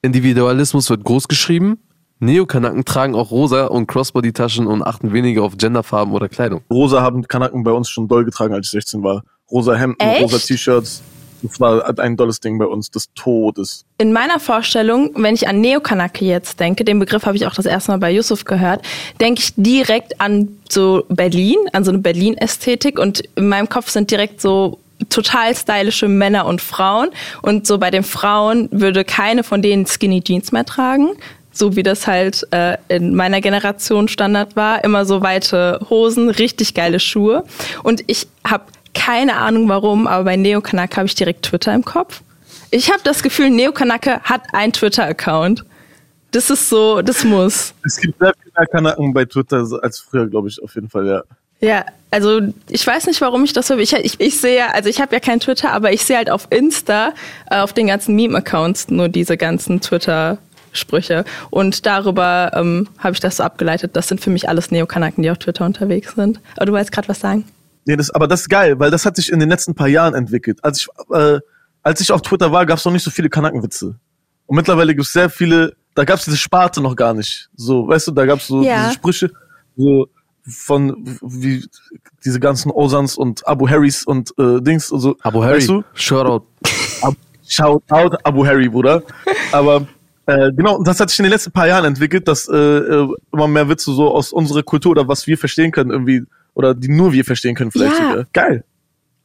Individualismus 0.04 0.90
wird 0.90 1.06
groß 1.06 1.28
geschrieben. 1.30 1.80
Neokanaken 2.20 2.86
tragen 2.86 3.16
auch 3.16 3.32
rosa 3.32 3.66
und 3.66 3.88
Crossbody-Taschen 3.88 4.68
und 4.68 4.84
achten 4.84 5.14
weniger 5.14 5.44
auf 5.44 5.58
Genderfarben 5.58 6.14
oder 6.14 6.30
Kleidung. 6.30 6.62
Rosa 6.70 7.02
haben 7.02 7.28
Kanaken 7.28 7.64
bei 7.64 7.72
uns 7.72 7.90
schon 7.90 8.08
doll 8.08 8.26
getragen, 8.26 8.54
als 8.54 8.68
ich 8.68 8.72
16 8.72 9.02
war. 9.02 9.24
Rosa 9.50 9.76
Hemden, 9.76 10.00
Echt? 10.00 10.24
rosa 10.24 10.38
T-Shirts. 10.38 11.02
Das 11.42 11.60
war 11.60 12.00
ein 12.00 12.16
dolles 12.16 12.40
Ding 12.40 12.58
bei 12.58 12.66
uns, 12.66 12.90
des 12.90 13.14
Todes. 13.16 13.86
In 13.98 14.14
meiner 14.14 14.40
Vorstellung, 14.40 15.12
wenn 15.16 15.36
ich 15.36 15.48
an 15.48 15.60
Neokanake 15.60 16.24
jetzt 16.24 16.62
denke, 16.62 16.86
den 16.86 17.00
Begriff 17.00 17.26
habe 17.26 17.36
ich 17.36 17.46
auch 17.46 17.54
das 17.54 17.66
erste 17.66 17.92
Mal 17.92 17.98
bei 17.98 18.12
Yusuf 18.12 18.46
gehört, 18.46 18.82
denke 19.20 19.42
ich 19.42 19.54
direkt 19.58 20.22
an 20.22 20.58
so 20.70 21.04
Berlin, 21.10 21.58
an 21.74 21.84
so 21.84 21.92
eine 21.92 22.00
Berlin-Ästhetik 22.00 22.98
und 22.98 23.20
in 23.36 23.50
meinem 23.50 23.68
Kopf 23.68 23.90
sind 23.90 24.10
direkt 24.10 24.40
so 24.40 24.80
total 25.10 25.56
stylische 25.56 26.08
Männer 26.08 26.46
und 26.46 26.62
Frauen 26.62 27.10
und 27.42 27.68
so 27.68 27.78
bei 27.78 27.92
den 27.92 28.04
Frauen 28.04 28.70
würde 28.72 29.04
keine 29.04 29.44
von 29.44 29.62
denen 29.62 29.86
Skinny 29.86 30.22
Jeans 30.22 30.52
mehr 30.52 30.66
tragen, 30.66 31.12
so 31.52 31.76
wie 31.76 31.84
das 31.84 32.08
halt 32.08 32.48
äh, 32.52 32.78
in 32.88 33.16
meiner 33.16 33.42
Generation 33.42 34.08
Standard 34.08 34.56
war, 34.56 34.84
immer 34.84 35.06
so 35.06 35.22
weite 35.22 35.80
Hosen, 35.90 36.30
richtig 36.30 36.74
geile 36.74 37.00
Schuhe 37.00 37.44
und 37.84 38.04
ich 38.08 38.28
habe 38.48 38.66
keine 38.94 39.38
Ahnung 39.38 39.68
warum, 39.70 40.08
aber 40.08 40.24
bei 40.24 40.36
Neokanake 40.36 40.98
habe 40.98 41.08
ich 41.08 41.16
direkt 41.16 41.44
Twitter 41.46 41.74
im 41.74 41.84
Kopf. 41.84 42.22
Ich 42.72 42.90
habe 42.90 43.02
das 43.04 43.22
Gefühl, 43.22 43.50
Neokanake 43.50 44.22
hat 44.22 44.42
einen 44.54 44.74
Twitter-Account. 44.74 45.66
Das 46.32 46.50
ist 46.50 46.70
so, 46.70 47.02
das 47.02 47.24
muss. 47.24 47.74
Es 47.86 47.98
gibt 47.98 48.18
sehr 48.20 48.34
viele 48.42 48.66
Kanaken 48.68 49.14
bei 49.14 49.26
Twitter 49.26 49.68
als 49.82 50.00
früher, 50.00 50.28
glaube 50.28 50.48
ich, 50.48 50.62
auf 50.62 50.74
jeden 50.74 50.90
Fall, 50.90 51.06
ja. 51.08 51.24
Ja, 51.64 51.86
also 52.12 52.42
ich 52.70 52.86
weiß 52.86 53.08
nicht, 53.08 53.22
warum 53.22 53.46
ich 53.46 53.54
das 53.54 53.68
so. 53.68 53.78
Ich, 53.78 53.94
ich, 53.94 54.20
ich 54.20 54.40
sehe, 54.42 54.74
also 54.74 54.90
ich 54.90 55.00
habe 55.00 55.16
ja 55.16 55.22
kein 55.22 55.40
Twitter, 55.40 55.72
aber 55.72 55.94
ich 55.94 56.04
sehe 56.04 56.18
halt 56.18 56.30
auf 56.30 56.48
Insta, 56.50 57.14
äh, 57.50 57.58
auf 57.60 57.72
den 57.72 57.88
ganzen 57.88 58.16
Meme-Accounts 58.16 58.90
nur 58.90 59.08
diese 59.08 59.38
ganzen 59.38 59.80
Twitter-Sprüche. 59.80 61.24
Und 61.52 61.86
darüber 61.86 62.52
ähm, 62.54 62.90
habe 62.98 63.14
ich 63.14 63.22
das 63.22 63.38
so 63.38 63.44
abgeleitet. 63.44 63.96
Das 63.96 64.10
sind 64.10 64.20
für 64.20 64.30
mich 64.30 64.50
alles 64.50 64.72
Neokanaken, 64.72 65.24
die 65.24 65.32
auf 65.32 65.38
Twitter 65.38 65.66
unterwegs 65.66 66.14
sind. 66.16 66.42
Aber 66.58 66.66
du 66.66 66.74
wolltest 66.74 66.92
gerade 66.92 67.08
was 67.08 67.22
sagen? 67.22 67.46
Nee, 67.86 67.96
das, 67.96 68.10
aber 68.12 68.28
das 68.28 68.42
ist 68.42 68.50
geil, 68.50 68.78
weil 68.78 68.92
das 68.92 69.06
hat 69.06 69.16
sich 69.16 69.32
in 69.32 69.40
den 69.40 69.48
letzten 69.50 69.74
paar 69.74 69.88
Jahren 69.88 70.16
entwickelt. 70.16 70.60
Als 70.64 70.80
ich, 70.82 70.88
äh, 71.16 71.40
als 71.82 72.02
ich 72.02 72.12
auf 72.12 72.22
Twitter 72.24 72.52
war, 72.52 72.66
gab 72.66 72.78
es 72.78 72.84
noch 72.84 72.92
nicht 72.92 73.04
so 73.04 73.10
viele 73.12 73.30
Kanakenwitze. 73.30 73.96
Und 74.48 74.56
mittlerweile 74.58 74.94
gibt 74.94 75.08
es 75.08 75.14
sehr 75.14 75.30
viele, 75.30 75.78
da 75.96 76.04
gab 76.04 76.20
es 76.20 76.26
diese 76.26 76.38
Sparte 76.38 76.82
noch 76.82 76.98
gar 76.98 77.14
nicht. 77.14 77.50
So, 77.56 77.88
weißt 77.88 78.08
du, 78.08 78.12
da 78.12 78.26
gab 78.26 78.40
es 78.40 78.48
so 78.48 78.62
Ja. 78.64 78.84
diese 78.84 78.96
Sprüche, 78.96 79.32
so 79.78 80.10
von 80.48 81.18
wie 81.22 81.66
diese 82.26 82.40
ganzen 82.40 82.72
Osans 82.72 83.18
und 83.18 83.48
Abu 83.48 83.70
Harrys 83.70 84.06
und 84.06 84.34
äh, 84.38 84.62
Dings 84.62 84.92
und 84.92 85.00
so. 85.00 85.16
Abu 85.22 85.44
Harry, 85.44 85.58
Weißt 85.58 85.70
du? 85.70 85.84
Shoutout. 85.94 86.46
Ab, 87.02 87.14
shout 87.48 87.82
out 87.90 88.26
Abu 88.26 88.46
Harry, 88.46 88.68
Bruder. 88.70 89.04
Aber 89.52 89.88
äh, 90.26 90.52
genau, 90.52 90.84
das 90.84 91.00
hat 91.00 91.10
sich 91.10 91.20
in 91.20 91.24
den 91.24 91.32
letzten 91.32 91.52
paar 91.52 91.68
Jahren 91.68 91.86
entwickelt, 91.86 92.28
dass 92.28 92.48
äh, 92.50 92.56
äh, 92.56 93.08
immer 93.32 93.48
mehr 93.48 93.68
Witze 93.70 93.94
so 93.94 94.14
aus 94.14 94.32
unserer 94.34 94.64
Kultur 94.64 94.92
oder 94.92 95.08
was 95.08 95.28
wir 95.28 95.38
verstehen 95.38 95.72
können 95.72 95.92
irgendwie 95.92 96.24
oder 96.54 96.74
die 96.74 96.90
nur 96.90 97.14
wir 97.14 97.26
verstehen 97.26 97.56
können 97.56 97.72
vielleicht 97.72 97.98
Ja. 98.00 98.10
sogar. 98.10 98.26
Geil. 98.34 98.64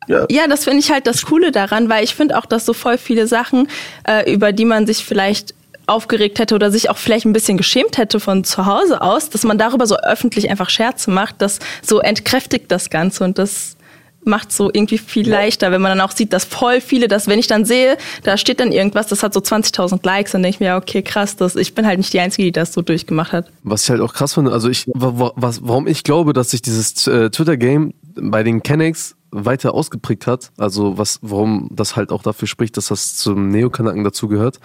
Ja. 0.06 0.26
Ja, 0.30 0.46
das 0.48 0.64
finde 0.64 0.78
ich 0.78 0.90
halt 0.90 1.06
das 1.06 1.26
Coole 1.26 1.52
daran, 1.52 1.88
weil 1.90 2.02
ich 2.02 2.14
finde 2.14 2.38
auch, 2.38 2.46
dass 2.46 2.64
so 2.64 2.72
voll 2.72 2.96
viele 2.96 3.26
Sachen, 3.26 3.68
äh, 4.04 4.32
über 4.32 4.52
die 4.52 4.64
man 4.64 4.87
sich 4.87 5.04
vielleicht 5.04 5.54
aufgeregt 5.88 6.38
hätte 6.38 6.54
oder 6.54 6.71
sich 6.71 6.90
auch 6.90 6.99
vielleicht 6.99 7.26
ein 7.26 7.33
bisschen 7.33 7.57
geschämt 7.57 7.99
hätte 7.99 8.21
von 8.21 8.45
zu 8.45 8.66
Hause 8.66 9.00
aus, 9.02 9.30
dass 9.30 9.45
man 9.45 9.59
darüber 9.59 9.87
so 9.87 9.97
öffentlich 9.97 10.50
einfach 10.50 10.71
Scherze 10.71 11.11
macht, 11.11 11.37
das 11.38 11.59
so 11.83 12.00
entkräftigt 12.00 12.71
das 12.71 12.90
Ganze 12.90 13.25
und 13.25 13.38
das 13.38 13.76
macht 14.25 14.52
so 14.52 14.68
irgendwie 14.71 14.99
viel 14.99 15.26
leichter, 15.30 15.71
wenn 15.73 15.80
man 15.80 15.97
dann 15.97 16.07
auch 16.07 16.11
sieht, 16.14 16.33
dass 16.35 16.45
voll 16.45 16.80
viele, 16.83 17.09
dass 17.09 17.28
wenn 17.28 17.38
ich 17.38 17.47
dann 17.47 17.64
sehe, 17.64 17.97
da 18.25 18.37
steht 18.37 18.61
dann 18.61 18.73
irgendwas, 18.73 19.07
das 19.07 19.23
hat 19.23 19.33
so 19.33 19.40
20.000 19.40 20.00
Likes, 20.04 20.33
dann 20.33 20.42
denke 20.42 20.57
ich 20.57 20.61
mir, 20.61 20.76
okay, 20.76 21.00
krass, 21.02 21.36
das, 21.36 21.56
ich 21.56 21.75
bin 21.75 21.86
halt 21.86 21.99
nicht 21.99 22.12
die 22.12 22.21
Einzige, 22.21 22.43
die 22.45 22.52
das 22.52 22.75
so 22.75 22.82
durchgemacht 22.82 23.32
hat. 23.32 23.47
Was 23.62 23.84
ich 23.84 23.91
halt 23.91 24.00
auch 24.02 24.12
krass 24.12 24.34
finde, 24.34 24.52
also 24.52 24.69
ich, 24.69 24.86
wa- 24.89 25.12
wa- 25.19 25.32
was, 25.36 25.60
warum 25.67 25.86
ich 25.86 26.02
glaube, 26.04 26.34
dass 26.34 26.50
sich 26.50 26.60
dieses 26.60 27.06
äh, 27.06 27.30
Twitter-Game 27.30 27.95
bei 28.21 28.43
den 28.43 28.62
Kennex 28.62 29.15
weiter 29.30 29.73
ausgeprägt 29.73 30.26
hat, 30.26 30.50
also 30.58 30.99
was, 30.99 31.21
warum 31.23 31.69
das 31.71 31.97
halt 31.97 32.10
auch 32.10 32.23
dafür 32.23 32.49
spricht, 32.49 32.76
dass 32.76 32.89
das 32.89 33.17
zum 33.17 33.49
Neokanaken 33.49 34.04
dazugehört, 34.04 34.58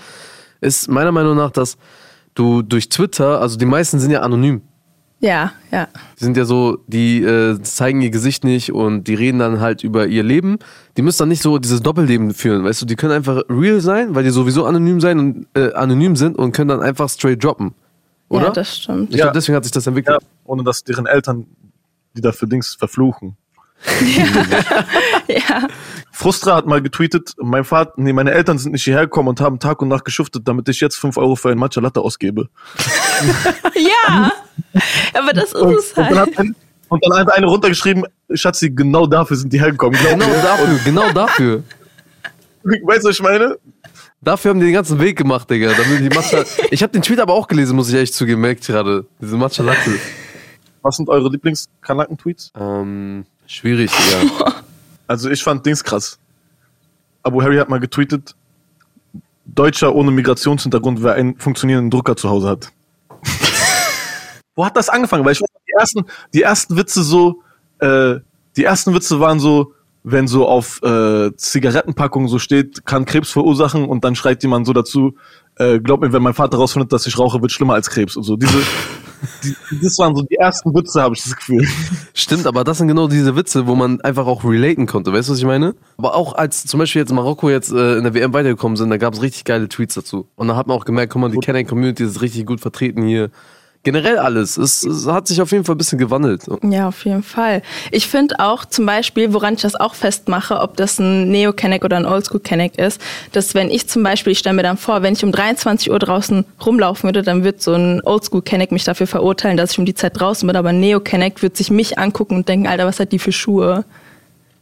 ist 0.63 0.88
meiner 0.89 1.12
Meinung 1.12 1.36
nach, 1.36 1.52
dass 1.52 1.78
du 2.36 2.62
durch 2.62 2.89
Twitter, 2.89 3.39
also 3.41 3.58
die 3.58 3.65
meisten 3.65 3.99
sind 3.99 4.12
ja 4.12 4.21
anonym. 4.21 4.62
Ja, 5.19 5.54
ja. 5.71 5.88
Die 6.19 6.23
sind 6.26 6.36
ja 6.36 6.43
so, 6.43 6.80
die 6.88 7.23
äh, 7.23 7.62
zeigen 7.62 8.02
ihr 8.02 8.10
Gesicht 8.10 8.43
nicht 8.43 8.73
und 8.73 9.06
die 9.08 9.13
reden 9.13 9.39
dann 9.39 9.62
halt 9.62 9.82
über 9.82 10.06
ihr 10.08 10.21
Leben. 10.21 10.58
Die 10.97 11.02
müssen 11.02 11.19
dann 11.19 11.30
nicht 11.30 11.41
so 11.41 11.60
dieses 11.60 11.82
Doppelleben 11.82 12.34
führen, 12.34 12.65
weißt 12.65 12.82
du? 12.82 12.86
Die 12.86 12.97
können 12.97 13.13
einfach 13.13 13.41
real 13.49 13.80
sein, 13.80 14.15
weil 14.15 14.26
die 14.26 14.32
sowieso 14.32 14.65
anonym 14.65 14.99
sein 14.99 15.19
und 15.19 15.47
äh, 15.54 15.71
anonym 15.76 16.17
sind 16.17 16.38
und 16.38 16.52
können 16.52 16.67
dann 16.67 16.82
einfach 16.82 17.08
straight 17.10 17.41
droppen. 17.41 17.73
Oder? 18.28 18.45
Ja, 18.47 18.49
das 18.52 18.76
stimmt. 18.78 19.12
ich 19.12 19.15
Ja. 19.15 19.26
glaube, 19.26 19.36
deswegen 19.36 19.56
hat 19.56 19.63
sich 19.63 19.71
das 19.71 19.86
ja, 19.86 19.91
entwickelt. 19.91 20.19
ohne 20.43 20.63
dass 20.63 20.84
deren 20.84 21.06
Eltern 21.06 21.45
die 22.17 22.21
dafür 22.21 22.49
Dings 22.49 22.76
verfluchen. 22.76 23.38
Ja. 25.28 25.67
Frustra 26.12 26.56
hat 26.56 26.67
mal 26.67 26.82
getweetet, 26.82 27.34
mein 27.38 27.63
Vater, 27.63 27.93
nee, 27.98 28.13
meine 28.13 28.32
Eltern 28.32 28.58
sind 28.60 28.74
nicht 28.74 28.84
hierher 28.84 29.04
gekommen 29.04 29.30
und 29.30 29.41
haben 29.41 29.60
Tag 29.60 29.82
und 29.82 29.88
Nacht 29.88 30.06
geschuftet, 30.06 30.48
damit 30.48 30.69
ich 30.69 30.80
jetzt 30.80 30.96
5 30.98 31.17
Euro 31.17 31.36
für 31.36 31.50
ein 31.50 31.58
Matcha 31.58 31.82
Latte 31.82 32.02
ausgebe. 32.02 32.50
Ja, 33.76 34.32
aber 35.13 35.34
das 35.34 35.46
ist 35.46 35.56
Und, 35.56 35.74
es 35.76 35.91
und, 35.93 35.98
dann 35.98 36.17
halt. 36.19 36.32
hat 36.32 36.39
ein, 36.39 36.56
und 36.89 37.04
dann 37.06 37.17
hat 37.19 37.32
eine 37.34 37.48
runtergeschrieben, 37.48 38.06
Schatzi, 38.34 38.69
genau 38.69 39.08
dafür 39.08 39.36
sind 39.38 39.52
die 39.52 39.60
hergekommen. 39.60 40.00
Genau 40.00 40.26
dafür, 40.26 40.80
genau 40.86 41.12
dafür. 41.12 41.63
Weißt 42.63 43.04
du, 43.04 43.10
was 43.10 43.15
ich 43.15 43.22
meine? 43.22 43.58
Dafür 44.22 44.52
haben 44.52 44.60
die 44.60 44.67
den 44.67 44.74
ganzen 44.76 45.00
Weg 45.00 45.17
gemacht, 45.17 45.50
Digga. 45.50 45.72
Damit 45.74 46.00
die 46.00 46.15
Matcha. 46.15 46.43
Ich 46.72 46.82
habe 46.82 46.93
den 46.93 47.02
Tweet 47.02 47.19
aber 47.19 47.34
auch 47.34 47.48
gelesen, 47.48 47.76
muss 47.76 47.89
ich 47.89 47.96
echt 47.96 48.13
zugeben, 48.13 48.41
merkt 48.41 48.65
gerade. 48.65 49.06
Diese 49.19 49.36
Matcha 49.36 49.63
Latte. 49.63 49.91
Was 50.82 50.96
sind 50.98 51.10
eure 51.10 51.30
Lieblings-Kanaken-Tweets? 51.30 52.54
Ähm, 52.58 53.26
schwierig, 53.47 53.91
Digga. 53.91 54.53
Also 55.06 55.29
ich 55.29 55.43
fand 55.43 55.65
Dings 55.65 55.84
krass. 55.84 56.17
Abu 57.23 57.41
Harry 57.41 57.58
hat 57.58 57.69
mal 57.69 57.79
getweetet, 57.79 58.36
Deutscher 59.45 59.93
ohne 59.93 60.12
Migrationshintergrund, 60.12 61.03
wer 61.03 61.15
einen 61.15 61.38
funktionierenden 61.38 61.91
Drucker 61.91 62.15
zu 62.15 62.29
Hause 62.29 62.49
hat. 62.49 62.71
Wo 64.56 64.65
hat 64.65 64.77
das 64.77 64.89
angefangen? 64.89 65.25
Weil 65.25 65.34
ich 65.34 65.41
weiß, 65.41 65.49
die 65.67 65.73
ersten, 65.73 66.06
die 66.34 66.41
ersten 66.41 66.77
Witze 66.77 67.03
so, 67.03 67.43
äh, 67.79 68.15
die 68.56 68.63
ersten 68.63 68.93
Witze 68.93 69.19
waren 69.19 69.39
so, 69.39 69.73
wenn 70.04 70.28
so 70.28 70.48
auf 70.48 70.82
äh, 70.84 71.32
Zigarettenpackungen 71.36 72.28
so 72.28 72.38
steht, 72.38 72.86
kann 72.86 73.06
Krebs 73.06 73.32
verursachen 73.32 73.86
und 73.86 74.04
dann 74.04 74.16
schreit 74.16 74.44
jemand 74.44 74.68
so 74.68 74.74
dazu, 74.74 75.16
äh, 75.56 75.80
glaub 75.80 76.02
mir, 76.02 76.12
wenn 76.12 76.22
mein 76.22 76.34
Vater 76.34 76.58
rausfindet, 76.58 76.92
dass 76.92 77.08
ich 77.08 77.18
rauche, 77.18 77.42
wird 77.42 77.52
schlimmer 77.52 77.76
als 77.76 77.89
Krebs 77.89 78.18
und 78.18 78.24
so. 78.24 78.36
Diese, 78.36 78.58
die, 79.44 79.56
das 79.82 79.98
waren 80.00 80.16
so 80.16 80.24
die 80.24 80.36
ersten 80.36 80.74
Witze, 80.76 81.02
habe 81.02 81.16
ich 81.16 81.24
das 81.24 81.36
Gefühl. 81.36 81.66
Stimmt, 82.13 82.48
aber 82.48 82.63
das 82.63 82.80
sind 82.80 82.89
genau 82.89 83.08
diese 83.08 83.36
Witze, 83.36 83.66
wo 83.66 83.76
man 83.76 84.02
einfach 84.02 84.26
auch 84.26 84.44
relaten 84.44 84.88
konnte. 84.88 85.13
Weißt 85.13 85.30
du, 85.30 85.34
was 85.34 85.39
ich 85.39 85.46
meine? 85.46 85.76
Aber 85.98 86.16
auch 86.16 86.34
als 86.34 86.66
zum 86.66 86.80
Beispiel 86.80 87.02
jetzt 87.02 87.13
Marokko 87.13 87.50
jetzt 87.50 87.72
äh, 87.72 87.98
in 87.98 88.04
der 88.04 88.13
WM 88.13 88.34
weitergekommen 88.34 88.76
sind, 88.76 88.89
da 88.89 88.98
gab 88.98 89.13
es 89.13 89.22
richtig 89.22 89.46
geile 89.46 89.70
Tweets 89.70 89.96
dazu. 89.96 90.28
Und 90.36 90.50
da 90.50 90.58
hat 90.58 90.68
man 90.68 90.78
auch 90.78 90.86
gemerkt, 90.86 91.13
guck 91.13 91.22
mal, 91.22 91.32
die 91.32 91.38
Kenner 91.38 91.63
Community 91.63 92.04
ist 92.04 92.22
richtig 92.22 92.46
gut 92.46 92.60
vertreten 92.60 93.04
hier. 93.04 93.30
Generell 93.84 94.17
alles. 94.17 94.56
Es, 94.56 94.84
es 94.84 95.06
hat 95.08 95.28
sich 95.28 95.41
auf 95.41 95.52
jeden 95.52 95.65
Fall 95.65 95.76
ein 95.76 95.78
bisschen 95.78 96.00
gewandelt. 96.00 96.43
Ja, 96.63 96.88
auf 96.88 97.04
jeden 97.04 97.22
Fall. 97.22 97.62
Ich 97.91 98.08
finde 98.08 98.39
auch 98.39 98.63
zum 98.63 98.86
Beispiel, 98.86 99.34
woran 99.34 99.56
ich 99.56 99.62
das 99.62 99.76
auch 99.76 99.93
festmache, 99.93 100.60
ob 100.62 100.78
das 100.78 101.00
ein 101.00 101.30
Neo-Kenneck 101.30 101.84
oder 101.84 101.98
ein 101.98 102.06
Oldschool-Kenneck 102.06 102.78
ist, 102.80 103.02
dass 103.34 103.56
wenn 103.56 103.69
ich 103.69 103.89
zum 103.89 104.02
Beispiel, 104.02 104.32
ich 104.32 104.39
stelle 104.39 104.56
mir 104.56 104.63
dann 104.63 104.78
vor, 104.78 105.02
wenn 105.02 105.13
ich 105.13 105.24
um 105.26 105.34
23 105.34 105.91
Uhr 105.91 106.00
draußen 106.00 106.46
rumlaufen 106.65 107.10
würde, 107.10 107.24
dann 107.24 107.43
wird 107.43 107.62
so 107.62 107.74
ein 107.74 108.02
Oldschool-Kenneck 108.04 108.72
mich 108.72 108.86
dafür 108.86 109.08
verurteilen, 109.08 109.58
dass 109.58 109.74
ich 109.74 109.80
um 109.80 109.86
die 109.86 109.96
Zeit 109.96 110.17
draußen 110.17 110.48
bin, 110.48 110.56
aber 110.56 110.69
ein 110.69 110.80
Neo-Kenneck 110.80 111.41
wird 111.41 111.58
sich 111.58 111.69
mich 111.69 111.98
angucken 111.98 112.36
und 112.36 112.48
denken, 112.48 112.67
Alter, 112.67 112.86
was 112.86 113.02
hat 113.02 113.12
die 113.12 113.19
für 113.19 113.34
Schuhe? 113.34 113.84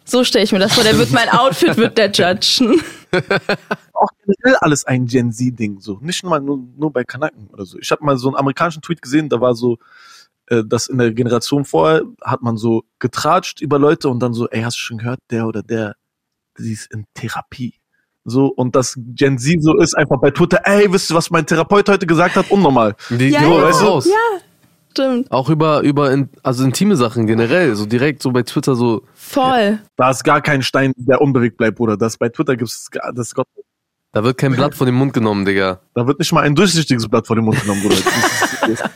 So 0.06 0.24
stelle 0.24 0.44
ich 0.44 0.52
mir 0.52 0.60
das 0.60 0.74
vor, 0.74 0.84
der 0.84 0.98
wird 0.98 1.12
mein 1.12 1.30
Outfit, 1.32 1.78
wird 1.78 1.98
der 1.98 2.12
judgen. 2.12 2.82
auch 3.94 4.10
generell 4.26 4.56
alles 4.62 4.86
ein 4.86 5.06
Gen 5.06 5.32
Z-Ding, 5.32 5.80
so. 5.80 6.00
Nicht 6.02 6.24
mal 6.24 6.42
nur, 6.42 6.60
nur 6.78 6.92
bei 6.92 7.04
Kanaken 7.04 7.48
oder 7.48 7.66
so. 7.66 7.78
Ich 7.80 7.92
habe 7.92 8.04
mal 8.04 8.18
so 8.18 8.28
einen 8.30 8.38
amerikanischen 8.38 8.82
Tweet 8.82 9.02
gesehen, 9.02 9.30
da 9.30 9.40
war 9.40 9.56
so, 9.56 9.78
äh, 10.48 10.64
dass 10.66 10.88
in 10.88 10.98
der 10.98 11.12
Generation 11.14 11.66
vorher 11.66 12.04
hat 12.22 12.42
man 12.42 12.58
so 12.58 12.84
getratscht 13.00 13.62
über 13.62 13.80
Leute 13.80 14.10
und 14.10 14.20
dann 14.20 14.34
so, 14.34 14.48
ey, 14.50 14.62
hast 14.64 14.78
du 14.78 14.82
schon 14.82 14.98
gehört, 14.98 15.20
der 15.30 15.48
oder 15.48 15.64
der, 15.64 15.96
die 16.58 16.74
ist 16.74 16.92
in 16.92 17.06
Therapie. 17.14 17.76
So, 18.24 18.48
und 18.48 18.76
das 18.76 18.96
Gen 18.98 19.40
Z 19.40 19.64
so 19.64 19.78
ist 19.78 19.96
einfach 19.96 20.20
bei 20.20 20.30
Twitter, 20.32 20.62
ey, 20.64 20.92
wisst 20.92 21.10
ihr, 21.12 21.16
was 21.16 21.32
mein 21.32 21.46
Therapeut 21.46 21.90
heute 21.90 22.06
gesagt 22.06 22.36
hat? 22.36 22.52
Unnormal. 22.52 22.96
Die, 23.10 23.30
Ja, 23.30 23.40
die 23.40 23.46
ja. 23.46 23.62
weißt 23.64 23.82
du? 23.82 24.10
Ja, 24.10 24.42
stimmt. 24.92 25.32
Auch 25.32 25.50
über, 25.50 25.82
über 25.82 26.12
in, 26.12 26.30
also 26.44 26.64
intime 26.64 26.96
Sachen 26.96 27.28
generell, 27.28 27.76
so 27.76 27.86
direkt 27.86 28.22
so 28.22 28.32
bei 28.32 28.44
Twitter 28.44 28.76
so. 28.76 29.04
Voll. 29.14 29.80
Da 29.98 30.10
ist 30.12 30.24
gar 30.24 30.42
kein 30.42 30.62
Stein, 30.62 30.94
der 30.96 31.22
unbewegt 31.22 31.58
bleibt, 31.58 31.78
Bruder. 31.78 31.98
Das 31.98 32.18
bei 32.18 32.30
Twitter 32.30 32.56
gibt's 32.56 32.90
gar- 32.92 33.12
das 33.14 33.34
Gott. 33.34 33.48
Da 34.14 34.24
wird 34.26 34.38
kein 34.38 34.52
Blatt 34.54 34.76
von 34.76 34.86
dem 34.86 34.96
Mund 34.96 35.14
genommen, 35.14 35.46
Digga. 35.46 35.80
Da 35.94 36.06
wird 36.06 36.20
nicht 36.20 36.34
mal 36.34 36.42
ein 36.44 36.54
durchsichtiges 36.54 37.08
Blatt 37.08 37.28
vor 37.28 37.38
den 37.38 37.46
Mund 37.46 37.62
genommen, 37.62 37.82
Bruder. 37.82 37.96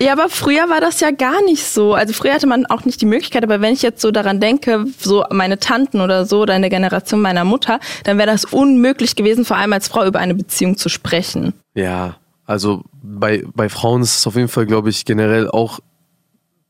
Ja, 0.00 0.12
aber 0.12 0.28
früher 0.28 0.68
war 0.70 0.80
das 0.80 1.00
ja 1.00 1.10
gar 1.10 1.42
nicht 1.44 1.64
so. 1.66 1.94
Also 1.94 2.12
früher 2.14 2.32
hatte 2.34 2.46
man 2.46 2.64
auch 2.66 2.84
nicht 2.84 3.00
die 3.00 3.06
Möglichkeit, 3.06 3.42
aber 3.42 3.60
wenn 3.60 3.72
ich 3.72 3.82
jetzt 3.82 4.00
so 4.00 4.10
daran 4.10 4.40
denke, 4.40 4.86
so 4.98 5.24
meine 5.30 5.58
Tanten 5.58 6.00
oder 6.00 6.24
so 6.24 6.42
oder 6.42 6.54
eine 6.54 6.70
Generation 6.70 7.20
meiner 7.20 7.44
Mutter, 7.44 7.80
dann 8.04 8.16
wäre 8.18 8.28
das 8.30 8.44
unmöglich 8.44 9.14
gewesen, 9.16 9.44
vor 9.44 9.56
allem 9.56 9.72
als 9.72 9.88
Frau 9.88 10.06
über 10.06 10.20
eine 10.20 10.34
Beziehung 10.34 10.76
zu 10.76 10.88
sprechen. 10.88 11.52
Ja, 11.74 12.16
also 12.46 12.84
bei, 13.02 13.44
bei 13.54 13.68
Frauen 13.68 14.02
ist 14.02 14.18
es 14.18 14.26
auf 14.26 14.36
jeden 14.36 14.48
Fall, 14.48 14.66
glaube 14.66 14.88
ich, 14.88 15.04
generell 15.04 15.48
auch, 15.50 15.80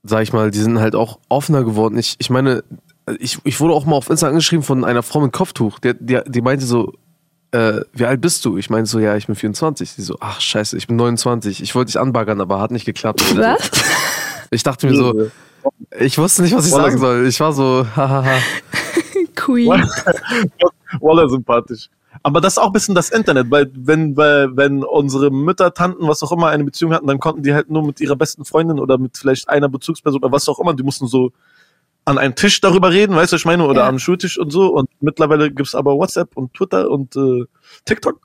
sag 0.03 0.23
ich 0.23 0.33
mal, 0.33 0.51
die 0.51 0.59
sind 0.59 0.81
halt 0.81 0.95
auch 0.95 1.19
offener 1.29 1.65
geworden. 1.65 1.99
Ich, 1.99 2.17
ich 2.19 2.31
meine, 2.31 2.65
ich, 3.19 3.39
ich 3.45 3.61
wurde 3.61 3.75
auch 3.75 3.85
mal 3.85 3.97
auf 3.97 4.11
Insta 4.11 4.29
angeschrieben 4.29 4.63
von 4.63 4.85
einer 4.85 5.03
Frau 5.03 5.21
mit 5.21 5.33
Kopftuch, 5.33 5.79
die, 5.79 5.93
die, 5.99 6.21
die 6.27 6.41
meinte 6.41 6.65
so, 6.65 6.93
äh, 7.53 7.81
wie 7.93 8.07
alt 8.07 8.21
bist 8.21 8.45
du? 8.45 8.57
Ich 8.57 8.71
meinte 8.71 8.91
so, 8.91 8.99
ja, 8.99 9.17
ich 9.17 9.27
bin 9.27 9.37
24. 9.37 9.91
Sie 9.91 10.03
so, 10.03 10.17
ach 10.21 10.41
scheiße, 10.41 10.77
ich 10.77 10.87
bin 10.87 10.97
29. 10.97 11.63
Ich 11.63 11.75
wollte 11.75 11.93
dich 11.93 12.01
anbaggern, 12.01 12.41
aber 12.41 12.61
hat 12.61 12.71
nicht 12.71 12.85
geklappt. 12.85 13.23
Was? 13.37 13.71
Ich 14.51 14.63
dachte 14.63 14.87
mir 14.87 14.95
so, 14.95 15.29
ich 15.99 16.19
wusste 16.19 16.43
nicht, 16.43 16.55
was 16.55 16.67
ich 16.67 16.73
sagen 16.73 16.99
soll. 16.99 17.27
Ich 17.27 17.41
war 17.41 17.53
so, 17.53 17.87
hahaha. 17.97 18.39
Queen. 19.35 19.69
Waller 21.01 21.29
sympathisch. 21.29 21.89
Aber 22.27 22.41
das 22.41 22.55
ist 22.55 22.59
auch 22.59 22.67
ein 22.67 22.73
bisschen 22.73 22.97
das 22.97 23.11
Internet, 23.11 23.53
weil 23.53 23.71
wenn, 23.73 24.17
weil, 24.17 24.57
wenn 24.57 24.83
unsere 24.83 25.31
Mütter, 25.31 25.73
Tanten, 25.73 26.09
was 26.09 26.25
auch 26.25 26.33
immer, 26.33 26.49
eine 26.49 26.65
Beziehung 26.65 26.93
hatten, 26.93 27.07
dann 27.07 27.21
konnten 27.21 27.45
die 27.45 27.55
halt 27.55 27.71
nur 27.71 27.87
mit 27.87 28.01
ihrer 28.01 28.17
besten 28.17 28.45
Freundin 28.45 28.81
oder 28.81 28.99
mit 28.99 29.17
vielleicht 29.17 29.49
einer 29.49 29.69
Bezugsperson 29.69 30.25
oder 30.25 30.33
was 30.33 30.49
auch 30.49 30.59
immer, 30.59 30.75
die 30.75 30.83
mussten 30.83 31.07
so 31.07 31.31
an 32.05 32.19
einem 32.19 32.35
Tisch 32.35 32.61
darüber 32.61 32.91
reden, 32.91 33.15
weißt 33.15 33.31
du, 33.31 33.35
was 33.37 33.43
ich 33.43 33.47
meine, 33.47 33.65
oder 33.65 33.83
Ja. 33.83 33.89
am 33.89 34.01
Schultisch 34.01 34.41
und 34.41 34.51
so. 34.51 34.75
Und 34.75 34.91
mittlerweile 35.01 35.53
gibt's 35.53 35.77
aber 35.77 35.95
WhatsApp 35.95 36.37
und 36.37 36.53
Twitter 36.53 36.91
und 36.91 37.15
äh, 37.15 37.45
TikTok. 37.85 38.19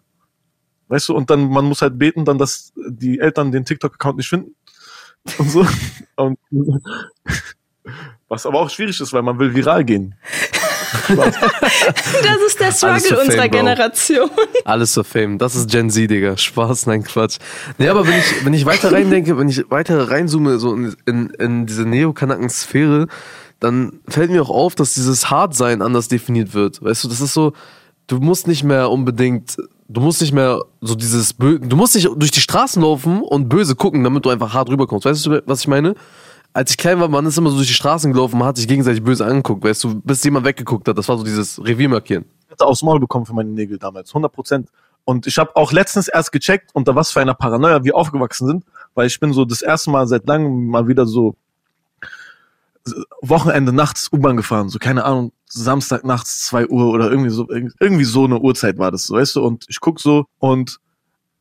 Weißt 0.87 1.09
du, 1.09 1.15
und 1.15 1.29
dann, 1.29 1.47
man 1.47 1.65
muss 1.65 1.83
halt 1.83 1.99
beten, 1.99 2.25
dann, 2.25 2.39
dass 2.39 2.73
die 2.75 3.19
Eltern 3.19 3.51
den 3.51 3.65
TikTok-Account 3.65 4.17
nicht 4.17 4.29
finden. 4.29 4.55
Und 5.37 5.51
so. 5.51 5.63
Und, 6.15 6.39
was 8.27 8.47
aber 8.47 8.61
auch 8.61 8.69
schwierig 8.71 8.99
ist, 8.99 9.13
weil 9.13 9.21
man 9.21 9.37
will 9.37 9.53
viral 9.53 9.85
gehen. 9.85 10.15
Das 12.23 12.37
ist 12.47 12.59
der 12.59 12.71
Struggle 12.71 12.99
Fame, 12.99 13.17
unserer 13.19 13.47
Bro. 13.47 13.57
Generation. 13.57 14.29
Alles 14.65 14.93
für 14.93 15.03
Fame. 15.03 15.37
Das 15.37 15.55
ist 15.55 15.69
Gen 15.69 15.89
Z, 15.89 16.09
Digga. 16.09 16.37
Spaß, 16.37 16.85
nein, 16.87 17.03
Quatsch. 17.03 17.37
Nee, 17.77 17.87
aber 17.87 18.07
wenn 18.07 18.17
ich, 18.17 18.45
wenn 18.45 18.53
ich 18.53 18.65
weiter 18.65 18.91
reindenke, 18.91 19.37
wenn 19.37 19.49
ich 19.49 19.69
weiter 19.69 20.09
reinzoome, 20.09 20.57
so 20.59 20.73
in, 20.73 20.95
in, 21.05 21.29
in 21.31 21.65
diese 21.65 21.83
Neokanaken-Sphäre, 21.85 23.07
dann 23.59 23.99
fällt 24.07 24.31
mir 24.31 24.41
auch 24.41 24.49
auf, 24.49 24.75
dass 24.75 24.95
dieses 24.95 25.29
Hartsein 25.29 25.81
anders 25.81 26.07
definiert 26.07 26.53
wird. 26.53 26.83
Weißt 26.83 27.03
du, 27.03 27.07
das 27.07 27.21
ist 27.21 27.33
so, 27.33 27.53
du 28.07 28.17
musst 28.17 28.47
nicht 28.47 28.63
mehr 28.63 28.89
unbedingt, 28.89 29.57
du 29.87 30.01
musst 30.01 30.21
nicht 30.21 30.33
mehr 30.33 30.61
so 30.81 30.95
dieses, 30.95 31.33
Bö 31.33 31.59
du 31.59 31.75
musst 31.75 31.95
nicht 31.95 32.09
durch 32.15 32.31
die 32.31 32.41
Straßen 32.41 32.81
laufen 32.81 33.21
und 33.21 33.49
böse 33.49 33.75
gucken, 33.75 34.03
damit 34.03 34.25
du 34.25 34.29
einfach 34.29 34.53
hart 34.53 34.69
rüberkommst. 34.69 35.05
Weißt 35.05 35.25
du, 35.25 35.43
was 35.45 35.61
ich 35.61 35.67
meine? 35.67 35.95
Als 36.53 36.71
ich 36.71 36.77
klein 36.77 36.99
war, 36.99 37.07
man 37.07 37.25
ist 37.25 37.37
immer 37.37 37.49
so 37.49 37.55
durch 37.55 37.67
die 37.67 37.73
Straßen 37.73 38.11
gelaufen, 38.11 38.37
man 38.37 38.47
hat 38.49 38.57
sich 38.57 38.67
gegenseitig 38.67 39.03
böse 39.03 39.25
angeguckt, 39.25 39.63
weißt 39.63 39.83
du, 39.85 40.01
bis 40.01 40.23
jemand 40.23 40.45
weggeguckt 40.45 40.87
hat. 40.87 40.97
Das 40.97 41.07
war 41.07 41.17
so 41.17 41.23
dieses 41.23 41.63
Revier 41.63 41.87
markieren. 41.87 42.25
Ich 42.45 42.51
hätte 42.51 42.65
aufs 42.65 42.81
Maul 42.81 42.99
bekommen 42.99 43.25
für 43.25 43.33
meine 43.33 43.49
Nägel 43.49 43.77
damals, 43.77 44.09
100 44.09 44.31
Prozent. 44.31 44.69
Und 45.05 45.27
ich 45.27 45.37
habe 45.37 45.55
auch 45.55 45.71
letztens 45.71 46.07
erst 46.07 46.31
gecheckt, 46.31 46.71
unter 46.73 46.95
was 46.95 47.11
für 47.11 47.21
einer 47.21 47.33
Paranoia 47.33 47.83
wir 47.83 47.95
aufgewachsen 47.95 48.47
sind, 48.47 48.65
weil 48.93 49.07
ich 49.07 49.19
bin 49.19 49.33
so 49.33 49.45
das 49.45 49.61
erste 49.61 49.91
Mal 49.91 50.07
seit 50.07 50.27
langem 50.27 50.67
mal 50.67 50.87
wieder 50.87 51.05
so 51.05 51.35
Wochenende 53.21 53.71
nachts 53.71 54.11
U-Bahn 54.11 54.37
gefahren, 54.37 54.69
so 54.69 54.79
keine 54.79 55.05
Ahnung, 55.05 55.31
Samstag 55.45 56.03
nachts 56.03 56.45
2 56.47 56.67
Uhr 56.67 56.87
oder 56.87 57.11
irgendwie 57.11 57.29
so, 57.29 57.47
irgendwie 57.49 58.03
so 58.03 58.25
eine 58.25 58.39
Uhrzeit 58.39 58.77
war 58.79 58.91
das, 58.91 59.09
weißt 59.09 59.35
du, 59.35 59.43
und 59.43 59.65
ich 59.69 59.79
guck 59.79 59.99
so 59.99 60.25
und 60.39 60.79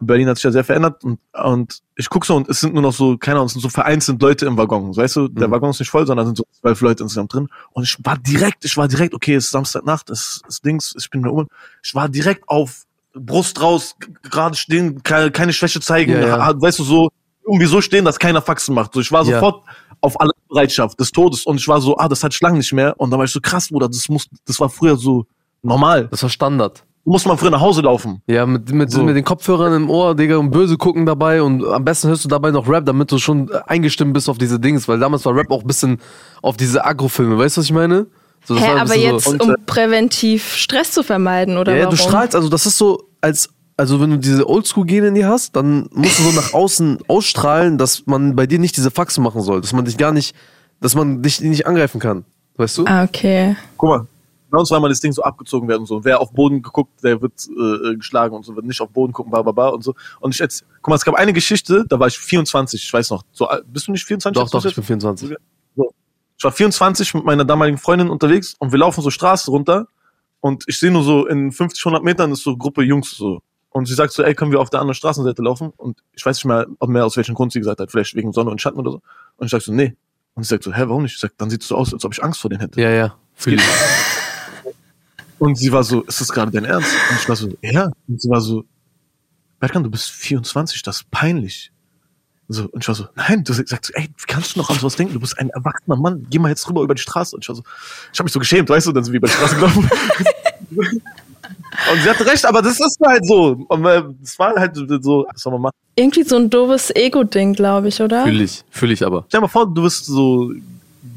Berlin 0.01 0.29
hat 0.29 0.37
sich 0.37 0.45
ja 0.45 0.51
sehr 0.53 0.65
verändert 0.65 1.05
und, 1.05 1.19
und 1.33 1.81
ich 1.97 2.09
guck 2.09 2.25
so 2.25 2.35
und 2.37 2.49
es 2.49 2.61
sind 2.61 2.73
nur 2.75 2.83
noch 2.83 2.93
so, 2.93 3.19
keine 3.19 3.37
Ahnung, 3.37 3.47
es 3.47 3.53
sind 3.53 3.61
so 3.63 3.69
vereinzelt 3.69 4.21
Leute 4.23 4.47
im 4.47 4.57
Waggon, 4.57 4.97
weißt 4.97 5.17
du, 5.17 5.29
der 5.29 5.49
Mhm. 5.49 5.53
Waggon 5.53 5.71
ist 5.71 5.81
nicht 5.81 5.91
voll, 5.91 6.07
sondern 6.07 6.27
sind 6.27 6.37
so 6.39 6.45
zwölf 6.61 6.81
Leute 6.81 7.03
insgesamt 7.03 7.33
drin 7.35 7.49
und 7.73 7.85
ich 7.85 7.97
war 8.03 8.17
direkt, 8.17 8.65
ich 8.65 8.77
war 8.77 8.89
direkt, 8.89 9.15
okay, 9.15 9.35
es 9.35 9.45
ist 9.45 9.51
Samstagnacht, 9.51 10.09
es 10.11 10.41
ist 10.49 10.65
Dings, 10.65 10.95
ich 10.99 11.11
bin 11.11 11.21
in 11.21 11.25
der 11.25 11.33
U-Bahn, 11.33 11.47
ich 11.83 11.95
war 11.95 12.09
direkt 12.09 12.49
auf 12.49 12.85
Brust 13.15 13.61
raus, 13.61 13.97
gerade 14.23 14.57
stehen, 14.57 15.03
keine, 15.03 15.31
keine 15.31 15.53
Schwäche 15.53 15.81
zeigen, 15.81 16.13
Ja, 16.13 16.21
ja. 16.27 16.61
weißt 16.61 16.79
du, 16.79 16.85
so, 16.85 17.11
irgendwie 17.45 17.67
so 17.67 17.81
stehen, 17.81 18.05
dass 18.05 18.19
keiner 18.19 18.41
Faxen 18.43 18.75
macht, 18.75 18.95
so, 18.95 19.01
ich 19.01 19.11
war 19.13 19.25
Ja. 19.25 19.35
sofort 19.41 19.65
auf 20.01 20.19
alle 20.21 20.31
Bereitschaft 20.49 20.99
des 20.99 21.11
Todes 21.13 21.45
und 21.45 21.57
ich 21.59 21.69
war 21.69 21.81
so, 21.81 21.97
ah, 21.99 22.09
das 22.09 22.25
hat 22.25 22.33
Schlangen 22.33 22.57
nicht 22.59 22.73
mehr 22.73 22.95
und 22.99 23.11
dann 23.11 23.19
war 23.19 23.25
ich 23.27 23.33
so, 23.33 23.41
krass, 23.41 23.69
Bruder, 23.69 23.89
das 23.89 24.09
muss, 24.09 24.27
das 24.47 24.59
war 24.61 24.69
früher 24.71 24.97
so 24.97 25.27
normal, 25.63 26.09
Das 26.11 26.23
war 26.23 26.31
Standard. 26.31 26.85
Du 27.05 27.11
musst 27.13 27.27
mal 27.27 27.37
früher 27.37 27.51
nach 27.51 27.61
Hause 27.61 27.83
laufen. 27.83 28.23
Ja, 28.27 28.47
mit, 28.47 28.71
mit, 28.73 28.91
So. 28.91 29.03
mit 29.03 29.17
den 29.17 29.25
Kopfhörern 29.25 29.75
im 29.75 29.91
Ohr, 29.91 30.15
Digga, 30.15 30.37
und 30.37 30.51
böse 30.51 30.77
gucken 30.77 31.07
dabei 31.07 31.43
und 31.43 31.65
am 31.65 31.85
besten 31.85 32.09
hörst 32.09 32.25
du 32.25 32.29
dabei 32.29 32.51
noch 32.51 32.69
Rap, 32.69 32.85
damit 32.87 33.11
du 33.11 33.19
schon 33.19 33.51
eingestimmt 33.67 34.13
bist 34.15 34.29
auf 34.29 34.39
diese 34.39 34.61
Dings, 34.61 34.87
weil 34.89 34.99
damals 34.99 35.25
war 35.25 35.35
Rap 35.35 35.51
auch 35.51 35.63
ein 35.63 35.67
bisschen 35.67 35.99
auf 36.43 36.57
diese 36.57 36.85
Agro-Filme, 36.85 37.39
weißt 37.39 37.57
du, 37.57 37.61
was 37.61 37.67
ich 37.67 37.73
meine? 37.73 38.07
So, 38.45 38.57
Hä, 38.59 38.79
aber 38.79 38.97
jetzt, 38.97 39.25
so, 39.25 39.37
um 39.39 39.51
äh, 39.51 39.55
präventiv 39.67 40.55
Stress 40.55 40.93
zu 40.93 41.03
vermeiden, 41.03 41.59
oder 41.59 41.73
ja, 41.73 41.79
ja, 41.79 41.85
warum? 41.85 41.97
du 41.97 42.03
strahlst, 42.03 42.35
also 42.35 42.49
das 42.49 42.65
ist 42.67 42.79
so, 42.79 43.05
als, 43.21 43.51
also 43.77 44.01
wenn 44.01 44.11
du 44.11 44.17
diese 44.19 44.49
Oldschool-Gene 44.49 45.09
in 45.09 45.15
dir 45.15 45.29
hast, 45.29 45.57
dann 45.57 45.89
musst 45.93 46.19
du 46.19 46.23
so 46.23 46.33
nach 46.33 46.55
außen 46.55 47.01
ausstrahlen, 47.09 47.77
dass 47.77 48.07
man 48.07 48.37
bei 48.37 48.47
dir 48.47 48.59
nicht 48.59 48.77
diese 48.77 48.91
Faxen 48.91 49.23
machen 49.23 49.43
soll, 49.43 49.61
dass 49.61 49.73
man 49.73 49.85
dich 49.85 49.97
gar 49.99 50.13
nicht, 50.13 50.35
dass 50.81 50.95
man 50.95 51.23
dich 51.23 51.41
nicht 51.41 51.67
angreifen 51.67 52.01
kann, 52.01 52.25
weißt 52.57 52.79
du? 52.79 52.85
Ah, 52.87 53.05
okay. 53.05 53.57
Guck 53.77 53.89
mal, 53.91 54.07
uns 54.59 54.71
war 54.71 54.81
mal 54.81 54.89
das 54.89 55.01
Ding 55.01 55.13
so 55.13 55.23
abgezogen 55.23 55.69
werden 55.69 55.81
und 55.83 55.87
so. 55.87 56.05
Wer 56.05 56.21
auf 56.21 56.33
Boden 56.33 56.63
geguckt, 56.63 57.03
der 57.03 57.21
wird 57.23 57.33
äh, 57.49 57.97
geschlagen 57.97 58.35
und 58.35 58.45
so, 58.45 58.57
wird 58.57 58.67
nicht 58.67 58.81
auf 58.81 58.91
Boden 58.91 59.13
gucken, 59.13 59.31
bla 59.31 59.43
bla 59.43 59.53
bla 59.53 59.69
und 59.69 59.83
so. 59.85 59.95
Und 60.21 60.35
ich 60.35 60.41
jetzt, 60.41 60.65
guck 60.83 60.89
mal, 60.89 60.97
es 60.97 61.05
gab 61.05 61.15
eine 61.15 61.33
Geschichte, 61.33 61.85
da 61.89 61.99
war 62.01 62.07
ich 62.09 62.19
24, 62.19 62.83
ich 62.85 62.93
weiß 62.93 63.11
noch. 63.11 63.23
So, 63.33 63.47
alt- 63.47 63.65
bist 63.73 63.87
du 63.89 63.93
nicht 63.93 64.05
24? 64.05 64.43
doch, 64.43 64.51
doch, 64.51 64.65
ich 64.65 64.75
bin 64.75 64.85
24. 64.85 65.37
Ich 66.39 66.45
war 66.45 66.53
24 66.53 67.15
mit 67.15 67.25
meiner 67.25 67.45
damaligen 67.45 67.77
Freundin 67.77 68.09
unterwegs 68.09 68.55
und 68.59 68.73
wir 68.73 68.79
laufen 68.79 69.03
so 69.03 69.11
Straße 69.11 69.51
runter 69.51 69.89
und 70.41 70.65
ich 70.69 70.79
sehe 70.79 70.91
nur 70.91 71.03
so 71.03 71.27
in 71.27 71.53
50, 71.53 71.85
100 71.85 72.03
Metern 72.03 72.33
ist 72.33 72.43
so 72.43 72.57
Gruppe 72.57 72.83
Jungs 72.83 73.11
so. 73.11 73.43
Und 73.73 73.87
sie 73.87 73.95
sagt 73.95 74.13
so, 74.13 74.23
ey, 74.25 74.35
können 74.35 74.51
wir 74.51 74.59
auf 74.59 74.71
der 74.71 74.81
anderen 74.81 74.95
Straßenseite 74.95 75.43
laufen? 75.43 75.71
Und 75.77 75.99
ich 76.15 76.25
weiß 76.27 76.39
nicht 76.39 76.47
mehr, 76.47 76.67
ob 76.81 76.89
mehr 76.89 77.05
aus 77.05 77.17
welchem 77.17 77.35
Grund 77.35 77.53
sie 77.53 77.61
gesagt 77.61 77.79
hat, 77.79 77.91
vielleicht 77.91 78.15
wegen 78.17 78.33
Sonne 78.33 78.51
und 78.51 78.61
Schatten 78.61 78.81
oder 78.81 78.91
so. 78.93 79.03
Und 79.37 79.45
ich 79.47 79.51
sag 79.51 79.61
so, 79.63 79.71
nee. 79.73 79.95
Und 80.35 80.43
sie 80.43 80.49
sagt 80.49 80.65
so, 80.65 80.73
hä, 80.73 80.83
warum 80.87 81.03
nicht? 81.03 81.15
Ich 81.15 81.21
sag, 81.21 81.37
dann 81.37 81.51
sieht 81.51 81.63
es 81.63 81.69
so 81.69 81.77
aus, 81.77 81.93
als 81.93 82.05
ob 82.05 82.13
ich 82.13 82.25
Angst 82.25 82.41
vor 82.41 82.49
denen 82.49 82.63
hätte. 82.63 82.81
Ja, 82.81 82.91
ja, 82.91 83.15
fühl 83.35 83.55
ich. 83.55 83.61
Und 85.41 85.57
sie 85.57 85.73
war 85.73 85.83
so, 85.83 86.03
ist 86.03 86.21
das 86.21 86.29
gerade 86.29 86.53
dein 86.53 86.67
Ernst? 86.67 86.95
Und 87.11 87.19
ich 87.19 87.29
war 87.29 87.35
so, 87.35 87.49
ja. 87.63 87.91
Und 88.07 88.21
sie 88.21 88.29
war 88.29 88.43
so, 88.43 88.63
Berkan, 89.59 89.83
du 89.83 89.91
bist 89.91 90.11
24, 90.11 90.83
das 90.83 90.99
ist 90.99 91.11
peinlich. 91.11 91.73
So, 92.49 92.65
und 92.65 92.83
ich 92.83 92.89
war 92.89 92.95
so, 92.95 93.07
nein, 93.15 93.43
du 93.43 93.55
sagst, 93.55 93.87
so, 93.87 93.93
ey, 93.95 94.11
wie 94.19 94.27
kannst 94.27 94.55
du 94.55 94.61
noch 94.61 94.69
an 94.69 94.77
sowas 94.77 94.97
denken? 94.97 95.15
Du 95.15 95.21
bist 95.21 95.39
ein 95.39 95.49
erwachsener 95.49 95.97
Mann, 95.97 96.27
geh 96.29 96.39
mal 96.39 96.51
jetzt 96.51 96.69
rüber 96.69 96.83
über 96.83 96.95
die 96.95 97.01
Straße. 97.01 97.35
Und 97.35 97.43
ich 97.43 97.49
war 97.49 97.57
so, 97.57 97.63
ich 98.13 98.19
habe 98.19 98.25
mich 98.27 98.35
so 98.35 98.39
geschämt, 98.39 98.69
weißt 98.69 98.89
du, 98.89 98.93
dann 98.93 99.03
sind 99.03 99.15
wir 99.15 99.19
über 99.19 99.29
die 99.29 99.33
Straße 99.33 99.55
gelaufen. 99.55 99.91
und 100.77 102.03
sie 102.03 102.11
hatte 102.11 102.27
recht, 102.27 102.45
aber 102.45 102.61
das 102.61 102.79
ist 102.79 102.99
halt 103.03 103.27
so. 103.27 103.65
Und 103.67 103.85
äh, 103.87 104.03
das 104.21 104.39
war 104.39 104.55
halt 104.57 104.77
so, 104.77 105.27
was 105.33 105.41
soll 105.41 105.53
man 105.53 105.63
machen? 105.63 105.75
Irgendwie 105.97 106.25
so 106.25 106.37
ein 106.37 106.51
doofes 106.51 106.95
Ego-Ding, 106.95 107.55
glaube 107.55 107.89
ich, 107.89 108.03
oder? 108.03 108.25
Fühl 108.25 108.43
ich, 108.43 108.63
fühl 108.71 108.91
ich 108.93 109.07
aber. 109.07 109.25
Stell 109.29 109.39
dir 109.39 109.43
mal 109.43 109.49
vor, 109.49 109.73
du 109.73 109.83
wirst 109.85 110.05
so 110.05 110.53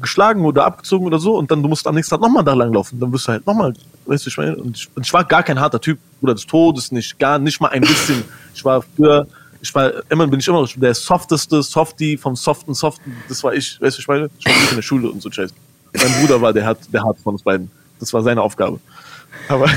geschlagen 0.04 0.44
oder 0.44 0.64
abgezogen 0.64 1.06
oder 1.06 1.18
so 1.18 1.36
und 1.36 1.50
dann 1.50 1.62
du 1.62 1.68
musst 1.68 1.86
am 1.86 1.94
nächsten 1.94 2.14
Tag 2.14 2.20
nochmal 2.20 2.44
da 2.44 2.54
lang 2.54 2.72
laufen. 2.72 2.98
Dann 3.00 3.12
wirst 3.12 3.26
du 3.28 3.32
halt 3.32 3.46
nochmal, 3.46 3.74
weißt 4.06 4.24
du, 4.24 4.30
ich 4.30 4.36
meine, 4.36 4.56
und 4.56 4.76
ich, 4.76 4.88
und 4.94 5.04
ich 5.04 5.12
war 5.12 5.24
gar 5.24 5.42
kein 5.42 5.60
harter 5.60 5.80
Typ, 5.80 5.98
Bruder 6.20 6.34
des 6.34 6.46
Todes 6.46 6.92
nicht, 6.92 7.18
gar 7.18 7.38
nicht 7.38 7.60
mal 7.60 7.68
ein 7.68 7.82
bisschen. 7.82 8.24
Ich 8.54 8.64
war 8.64 8.82
früher, 8.96 9.26
ich 9.60 9.74
war, 9.74 9.92
immer 10.10 10.26
bin 10.26 10.40
ich 10.40 10.48
immer 10.48 10.60
noch 10.60 10.72
der 10.74 10.94
softeste 10.94 11.62
Softie 11.62 12.16
vom 12.16 12.36
soften 12.36 12.74
Soften, 12.74 13.16
das 13.28 13.42
war 13.42 13.54
ich, 13.54 13.80
weißt 13.80 13.98
du, 13.98 14.00
ich 14.00 14.08
meine, 14.08 14.30
ich 14.38 14.46
war 14.46 14.52
nicht 14.52 14.70
in 14.70 14.76
der 14.76 14.82
Schule 14.82 15.10
und 15.10 15.22
so 15.22 15.30
Scheiß. 15.30 15.52
Mein 15.92 16.12
Bruder 16.20 16.40
war 16.40 16.52
der 16.52 16.66
hart, 16.66 16.78
der 16.92 17.02
hart 17.02 17.18
von 17.20 17.34
uns 17.34 17.42
beiden. 17.42 17.70
Das 18.00 18.12
war 18.12 18.22
seine 18.22 18.42
Aufgabe. 18.42 18.80
Aber 19.48 19.68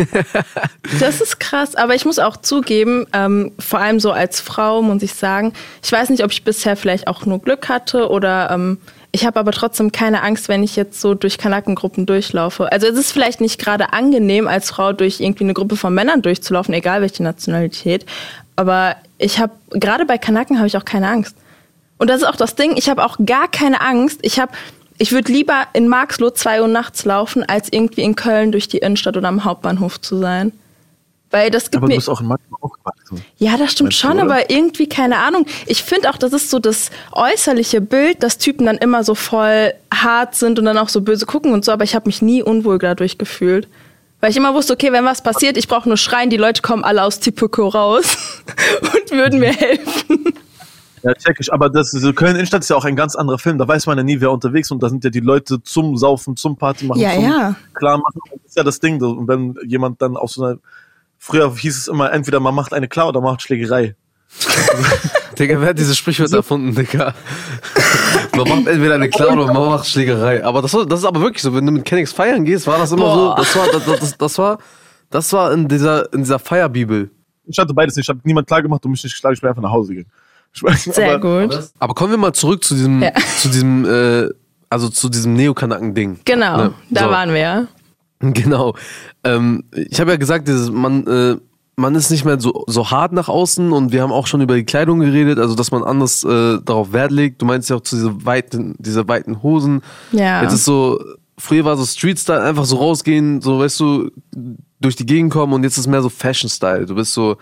Das 1.00 1.20
ist 1.20 1.40
krass, 1.40 1.74
aber 1.74 1.94
ich 1.94 2.04
muss 2.04 2.18
auch 2.18 2.36
zugeben, 2.36 3.06
ähm, 3.12 3.52
vor 3.58 3.80
allem 3.80 4.00
so 4.00 4.12
als 4.12 4.40
Frau 4.40 4.82
muss 4.82 5.02
ich 5.02 5.14
sagen, 5.14 5.52
ich 5.82 5.90
weiß 5.90 6.10
nicht, 6.10 6.24
ob 6.24 6.32
ich 6.32 6.44
bisher 6.44 6.76
vielleicht 6.76 7.08
auch 7.08 7.26
nur 7.26 7.40
Glück 7.40 7.68
hatte 7.68 8.08
oder 8.08 8.50
ähm, 8.50 8.78
ich 9.12 9.26
habe 9.26 9.38
aber 9.38 9.52
trotzdem 9.52 9.92
keine 9.92 10.22
Angst, 10.22 10.48
wenn 10.48 10.62
ich 10.62 10.74
jetzt 10.74 11.00
so 11.00 11.14
durch 11.14 11.36
Kanackengruppen 11.36 12.06
durchlaufe. 12.06 12.72
Also 12.72 12.86
es 12.86 12.98
ist 12.98 13.12
vielleicht 13.12 13.42
nicht 13.42 13.60
gerade 13.60 13.92
angenehm, 13.92 14.48
als 14.48 14.70
Frau 14.70 14.94
durch 14.94 15.20
irgendwie 15.20 15.44
eine 15.44 15.54
Gruppe 15.54 15.76
von 15.76 15.94
Männern 15.94 16.22
durchzulaufen, 16.22 16.72
egal 16.72 17.02
welche 17.02 17.22
Nationalität, 17.22 18.06
aber 18.56 18.96
ich 19.18 19.38
habe, 19.38 19.52
gerade 19.70 20.04
bei 20.04 20.18
Kanaken 20.18 20.58
habe 20.58 20.66
ich 20.66 20.76
auch 20.76 20.84
keine 20.84 21.08
Angst. 21.08 21.36
Und 21.98 22.10
das 22.10 22.22
ist 22.22 22.28
auch 22.28 22.36
das 22.36 22.56
Ding, 22.56 22.76
ich 22.76 22.88
habe 22.88 23.04
auch 23.04 23.16
gar 23.24 23.48
keine 23.48 23.80
Angst. 23.80 24.20
Ich 24.22 24.40
habe, 24.40 24.52
ich 24.98 25.12
würde 25.12 25.32
lieber 25.32 25.66
in 25.72 25.88
Marxloh 25.88 26.30
zwei 26.30 26.60
Uhr 26.60 26.68
nachts 26.68 27.04
laufen, 27.04 27.44
als 27.44 27.72
irgendwie 27.72 28.02
in 28.02 28.16
Köln 28.16 28.52
durch 28.52 28.68
die 28.68 28.78
Innenstadt 28.78 29.16
oder 29.16 29.28
am 29.28 29.44
Hauptbahnhof 29.44 30.00
zu 30.00 30.18
sein. 30.18 30.52
Weil 31.32 31.50
das 31.50 31.64
gibt 31.64 31.82
Aber 31.82 31.88
du 31.88 31.96
bist 31.96 32.08
auch 32.08 32.20
in 32.20 32.28
Magdeburg 32.28 32.62
aufgewachsen. 32.62 33.24
Ja, 33.38 33.56
das 33.56 33.72
stimmt 33.72 33.88
Meinst 33.88 34.04
du, 34.04 34.06
schon, 34.06 34.12
oder? 34.18 34.22
aber 34.22 34.50
irgendwie 34.50 34.88
keine 34.88 35.18
Ahnung. 35.18 35.46
Ich 35.66 35.82
finde 35.82 36.10
auch, 36.10 36.16
das 36.18 36.32
ist 36.32 36.50
so 36.50 36.58
das 36.58 36.90
äußerliche 37.12 37.80
Bild, 37.80 38.22
dass 38.22 38.38
Typen 38.38 38.66
dann 38.66 38.76
immer 38.76 39.02
so 39.02 39.14
voll 39.14 39.72
hart 39.92 40.34
sind 40.34 40.58
und 40.58 40.66
dann 40.66 40.78
auch 40.78 40.88
so 40.90 41.00
böse 41.00 41.26
gucken 41.26 41.52
und 41.52 41.64
so, 41.64 41.72
aber 41.72 41.84
ich 41.84 41.94
habe 41.94 42.06
mich 42.06 42.22
nie 42.22 42.42
unwohl 42.42 42.78
dadurch 42.78 43.18
gefühlt. 43.18 43.66
Weil 44.20 44.30
ich 44.30 44.36
immer 44.36 44.54
wusste, 44.54 44.74
okay, 44.74 44.92
wenn 44.92 45.04
was 45.04 45.20
passiert, 45.22 45.56
ich 45.56 45.66
brauche 45.66 45.88
nur 45.88 45.96
schreien, 45.96 46.30
die 46.30 46.36
Leute 46.36 46.62
kommen 46.62 46.84
alle 46.84 47.02
aus 47.02 47.18
Tipico 47.18 47.66
raus 47.66 48.16
und 48.80 49.10
würden 49.10 49.40
mir 49.40 49.52
helfen. 49.52 50.34
Ja, 51.02 51.12
check 51.14 51.38
ich. 51.40 51.52
Aber 51.52 51.68
das 51.68 51.90
Köln 52.14 52.36
Innenstadt 52.36 52.62
ist 52.62 52.68
ja 52.68 52.76
auch 52.76 52.84
ein 52.84 52.94
ganz 52.94 53.16
anderer 53.16 53.38
Film. 53.38 53.58
Da 53.58 53.66
weiß 53.66 53.86
man 53.86 53.98
ja 53.98 54.04
nie, 54.04 54.20
wer 54.20 54.30
unterwegs 54.30 54.68
ist. 54.68 54.70
Und 54.70 54.82
da 54.82 54.88
sind 54.88 55.02
ja 55.02 55.10
die 55.10 55.20
Leute 55.20 55.62
zum 55.62 55.96
Saufen, 55.96 56.36
zum 56.36 56.56
Party 56.56 56.86
machen, 56.86 57.00
Ja, 57.00 57.14
zum 57.14 57.24
ja. 57.24 57.54
klar 57.74 57.98
machen. 57.98 58.20
Das 58.30 58.46
ist 58.46 58.56
ja 58.56 58.62
das 58.62 58.78
Ding. 58.78 59.02
Und 59.02 59.26
wenn 59.26 59.56
jemand 59.66 60.00
dann 60.00 60.16
auf 60.16 60.30
so 60.30 60.44
einer, 60.44 60.58
früher 61.24 61.54
hieß 61.56 61.78
es 61.78 61.86
immer, 61.88 62.12
entweder 62.12 62.40
man 62.40 62.52
macht 62.54 62.74
eine 62.74 62.88
klar 62.88 63.06
oder 63.08 63.20
man 63.20 63.32
macht 63.32 63.42
Schlägerei. 63.42 63.94
Digga, 65.38 65.60
wer 65.60 65.68
hat 65.68 65.78
dieses 65.78 65.96
Sprichwort 65.96 66.32
erfunden, 66.32 66.74
Digga? 66.74 67.14
man 68.36 68.48
macht 68.48 68.66
entweder 68.66 68.94
eine 68.96 69.08
Clown 69.08 69.38
oder 69.38 69.52
man 69.52 69.68
macht 69.68 69.86
Schlägerei. 69.86 70.44
Aber 70.44 70.62
das, 70.62 70.74
war, 70.74 70.84
das 70.84 71.00
ist 71.00 71.04
aber 71.06 71.20
wirklich 71.20 71.42
so, 71.42 71.54
wenn 71.54 71.64
du 71.64 71.72
mit 71.72 71.84
Kennex 71.84 72.12
feiern 72.12 72.44
gehst, 72.44 72.66
war 72.66 72.78
das 72.78 72.90
immer 72.92 73.04
Boah. 73.04 73.36
so, 73.36 73.42
das 73.42 73.56
war, 73.56 73.66
das, 73.72 74.00
das, 74.00 74.18
das 74.18 74.38
war, 74.38 74.58
das 75.10 75.32
war 75.32 75.52
in 75.52 75.68
dieser, 75.68 76.12
in 76.12 76.20
dieser 76.20 76.38
Feierbibel. 76.38 77.10
Ich 77.46 77.58
hatte 77.58 77.72
beides 77.74 77.94
nicht. 77.96 78.04
Ich 78.04 78.08
habe 78.08 78.20
niemand 78.24 78.46
klar 78.48 78.62
gemacht 78.62 78.84
und 78.84 78.90
mich 78.90 79.02
nicht 79.04 79.12
geschlagen. 79.12 79.34
Ich 79.34 79.40
bin 79.40 79.48
einfach 79.50 79.62
nach 79.62 79.70
Hause 79.72 79.94
gegangen. 79.94 80.12
Ich 80.54 80.62
weiß, 80.62 80.84
Sehr 80.84 81.14
aber, 81.14 81.46
gut. 81.46 81.70
Aber 81.78 81.94
kommen 81.94 82.10
wir 82.10 82.18
mal 82.18 82.32
zurück 82.32 82.62
zu 82.64 82.74
diesem, 82.74 83.02
Ja. 83.02 83.12
zu 83.38 83.48
diesem, 83.48 83.84
äh, 83.84 84.28
also 84.70 84.88
zu 84.88 85.08
diesem 85.08 85.34
Neokanaken-Ding. 85.34 86.20
Genau, 86.24 86.56
Ne? 86.56 86.74
da 86.90 87.04
So. 87.04 87.10
waren 87.10 87.30
wir 87.30 87.38
ja. 87.40 87.66
Genau. 88.34 88.74
Ähm, 89.24 89.64
ich 89.74 90.00
habe 90.00 90.12
ja 90.12 90.16
gesagt, 90.16 90.48
dieses, 90.48 90.70
man, 90.70 91.06
äh, 91.06 91.36
man 91.76 91.94
ist 91.94 92.10
nicht 92.10 92.24
mehr 92.24 92.40
so, 92.40 92.64
so 92.66 92.90
hart 92.90 93.12
nach 93.12 93.28
außen 93.28 93.72
und 93.72 93.92
wir 93.92 94.02
haben 94.02 94.12
auch 94.12 94.26
schon 94.26 94.40
über 94.40 94.54
die 94.54 94.64
Kleidung 94.64 95.00
geredet, 95.00 95.38
also 95.38 95.54
dass 95.54 95.70
man 95.70 95.82
anders 95.82 96.22
äh, 96.24 96.58
darauf 96.64 96.92
Wert 96.92 97.10
legt. 97.10 97.42
Du 97.42 97.46
meinst 97.46 97.68
ja 97.70 97.76
auch 97.76 97.80
zu 97.80 97.96
diese 97.96 98.24
weiten, 98.24 98.74
diese 98.78 99.08
weiten 99.08 99.42
Hosen. 99.42 99.82
Ja. 100.12 100.42
Jetzt 100.42 100.54
ist 100.54 100.64
so, 100.64 101.00
früher 101.36 101.64
war 101.64 101.76
so 101.76 101.84
Street-Style, 101.84 102.42
einfach 102.42 102.64
so 102.64 102.76
rausgehen, 102.76 103.40
so 103.40 103.58
weißt 103.58 103.80
du, 103.80 104.10
durch 104.80 104.96
die 104.96 105.06
Gegend 105.06 105.32
kommen 105.32 105.52
und 105.52 105.64
jetzt 105.64 105.78
ist 105.78 105.86
mehr 105.86 106.02
so 106.02 106.08
Fashion-Style. 106.08 106.86
Du 106.86 106.94
bist 106.94 107.14
so 107.14 107.36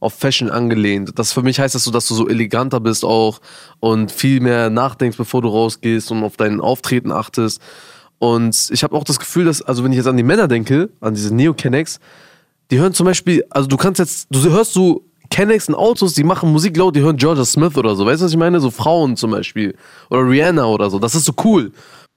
auf 0.00 0.14
Fashion 0.14 0.50
angelehnt. 0.50 1.18
Das 1.18 1.32
für 1.32 1.42
mich 1.42 1.58
heißt 1.58 1.74
das 1.74 1.84
so, 1.84 1.90
dass 1.90 2.06
du 2.06 2.14
so 2.14 2.28
eleganter 2.28 2.80
bist 2.80 3.04
auch 3.04 3.40
und 3.80 4.12
viel 4.12 4.40
mehr 4.40 4.68
nachdenkst, 4.68 5.16
bevor 5.16 5.40
du 5.42 5.48
rausgehst 5.48 6.10
und 6.10 6.22
auf 6.22 6.36
dein 6.36 6.60
Auftreten 6.60 7.12
achtest. 7.12 7.62
Und 8.18 8.70
ich 8.72 8.82
habe 8.82 8.96
auch 8.96 9.04
das 9.04 9.18
Gefühl, 9.18 9.44
dass, 9.44 9.62
also 9.62 9.84
wenn 9.84 9.92
ich 9.92 9.98
jetzt 9.98 10.06
an 10.06 10.16
die 10.16 10.22
Männer 10.22 10.48
denke, 10.48 10.90
an 11.00 11.14
diese 11.14 11.34
Neo-Kennex, 11.34 12.00
die 12.70 12.78
hören 12.78 12.94
zum 12.94 13.06
Beispiel, 13.06 13.44
also 13.50 13.68
du 13.68 13.76
kannst 13.76 13.98
jetzt, 13.98 14.28
du 14.30 14.50
hörst 14.50 14.72
so 14.72 15.04
Kennex 15.30 15.68
in 15.68 15.74
Autos, 15.74 16.14
die 16.14 16.24
machen 16.24 16.50
Musik 16.52 16.76
laut, 16.76 16.96
die 16.96 17.00
hören 17.00 17.16
Georgia 17.16 17.44
Smith 17.44 17.76
oder 17.76 17.94
so. 17.94 18.06
Weißt 18.06 18.20
du, 18.20 18.24
was 18.26 18.32
ich 18.32 18.38
meine? 18.38 18.60
So 18.60 18.70
Frauen 18.70 19.16
zum 19.16 19.32
Beispiel. 19.32 19.76
Oder 20.10 20.28
Rihanna 20.28 20.64
oder 20.66 20.90
so. 20.90 20.98
Das 20.98 21.14
ist 21.14 21.24
so 21.24 21.32
cool. 21.44 21.72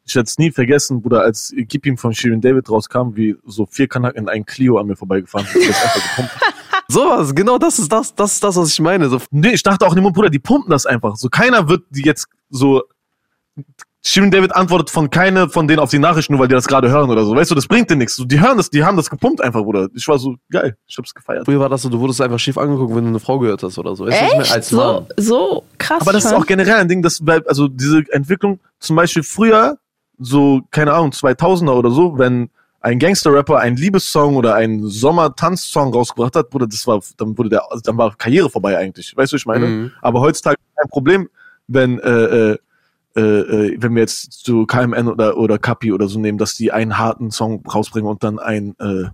ich 0.05 0.15
werde 0.15 0.27
es 0.27 0.37
nie 0.37 0.51
vergessen, 0.51 1.01
Bruder, 1.01 1.21
als 1.21 1.53
Gib 1.55 1.85
ihm 1.85 1.97
von 1.97 2.13
Shirin 2.13 2.41
David 2.41 2.69
rauskam, 2.69 3.15
wie 3.15 3.35
so 3.45 3.65
vier 3.65 3.87
Kanaken 3.87 4.23
in 4.23 4.29
ein 4.29 4.45
Clio 4.45 4.77
an 4.77 4.87
mir 4.87 4.95
vorbeigefahren 4.95 5.47
sind. 5.51 5.63
Sowas, 6.91 7.35
genau 7.35 7.59
das 7.59 7.77
ist 7.77 7.91
das, 7.91 8.15
das 8.15 8.33
ist 8.33 8.43
das, 8.43 8.55
was 8.55 8.71
ich 8.71 8.79
meine. 8.79 9.09
So, 9.09 9.19
Nee, 9.29 9.53
ich 9.53 9.61
dachte 9.61 9.85
auch 9.85 9.93
nicht, 9.93 10.13
Bruder, 10.13 10.31
die 10.31 10.39
pumpen 10.39 10.71
das 10.71 10.87
einfach. 10.87 11.15
So 11.17 11.29
keiner 11.29 11.69
wird 11.69 11.83
die 11.91 12.01
jetzt 12.01 12.27
so. 12.49 12.81
Shirin 14.01 14.31
David 14.31 14.55
antwortet 14.55 14.89
von 14.89 15.09
keine 15.09 15.49
von 15.49 15.67
denen 15.67 15.79
auf 15.79 15.89
die 15.89 15.99
Nachrichten, 15.99 16.33
nur 16.33 16.41
weil 16.41 16.47
die 16.47 16.55
das 16.55 16.67
gerade 16.67 16.89
hören 16.89 17.09
oder 17.09 17.25
so. 17.25 17.35
Weißt 17.35 17.51
du, 17.51 17.55
das 17.55 17.67
bringt 17.67 17.89
dir 17.89 17.97
nichts. 17.97 18.15
So, 18.15 18.23
die 18.23 18.39
hören 18.39 18.55
das, 18.55 18.69
die 18.69 18.83
haben 18.83 18.95
das 18.95 19.09
gepumpt 19.09 19.41
einfach, 19.41 19.61
Bruder. 19.61 19.89
Ich 19.93 20.07
war 20.07 20.17
so 20.17 20.35
geil. 20.49 20.77
Ich 20.87 20.97
hab's 20.97 21.13
gefeiert. 21.13 21.45
früher 21.45 21.59
war 21.59 21.67
das 21.67 21.81
so, 21.81 21.89
du 21.89 21.99
wurdest 21.99 22.21
einfach 22.21 22.39
schief 22.39 22.57
angeguckt, 22.57 22.95
wenn 22.95 23.03
du 23.03 23.09
eine 23.09 23.19
Frau 23.19 23.39
gehört 23.39 23.61
hast 23.61 23.77
oder 23.77 23.95
so. 23.95 24.05
Weißt? 24.05 24.21
Echt? 24.21 24.53
Als 24.53 24.69
So, 24.69 24.77
Mann. 24.77 25.05
so 25.17 25.63
krass. 25.77 26.01
Aber 26.01 26.13
das 26.13 26.25
ist 26.25 26.33
auch 26.33 26.45
generell 26.45 26.75
ein 26.75 26.87
Ding, 26.87 27.01
das 27.01 27.23
bleibt, 27.23 27.49
also 27.49 27.67
diese 27.67 28.03
Entwicklung, 28.11 28.59
zum 28.79 28.95
Beispiel 28.95 29.23
früher, 29.23 29.77
so, 30.17 30.61
keine 30.71 30.93
Ahnung, 30.93 31.11
2000er 31.11 31.71
oder 31.71 31.91
so, 31.91 32.17
wenn 32.17 32.49
ein 32.81 32.99
Gangster-Rapper 32.99 33.59
einen 33.59 33.75
Liebessong 33.75 34.37
oder 34.37 34.55
einen 34.55 34.87
Sommer-Tanz-Song 34.87 35.93
rausgebracht 35.93 36.35
hat, 36.37 36.49
Bruder, 36.49 36.67
das 36.67 36.87
war, 36.87 37.01
dann 37.17 37.37
wurde 37.37 37.49
der, 37.49 37.69
also 37.69 37.81
dann 37.83 37.97
war 37.97 38.15
Karriere 38.15 38.49
vorbei 38.49 38.77
eigentlich. 38.77 39.15
Weißt 39.15 39.33
du, 39.33 39.35
was 39.35 39.41
ich 39.41 39.45
meine? 39.45 39.65
Mhm. 39.67 39.91
Aber 40.01 40.21
heutzutage 40.21 40.55
ist 40.55 40.77
kein 40.77 40.89
Problem, 40.89 41.29
wenn, 41.67 41.99
äh, 41.99 42.51
äh, 42.51 42.57
äh, 43.15 43.21
äh, 43.21 43.77
wenn 43.79 43.95
wir 43.95 44.01
jetzt 44.01 44.45
so 44.45 44.65
KMN 44.65 45.07
oder, 45.07 45.37
oder 45.37 45.57
Kapi 45.57 45.91
oder 45.91 46.07
so 46.07 46.19
nehmen, 46.19 46.37
dass 46.37 46.53
die 46.55 46.71
einen 46.71 46.97
harten 46.97 47.31
Song 47.31 47.65
rausbringen 47.65 48.09
und 48.09 48.23
dann 48.23 48.39
ein, 48.39 48.75
äh, 48.79 49.05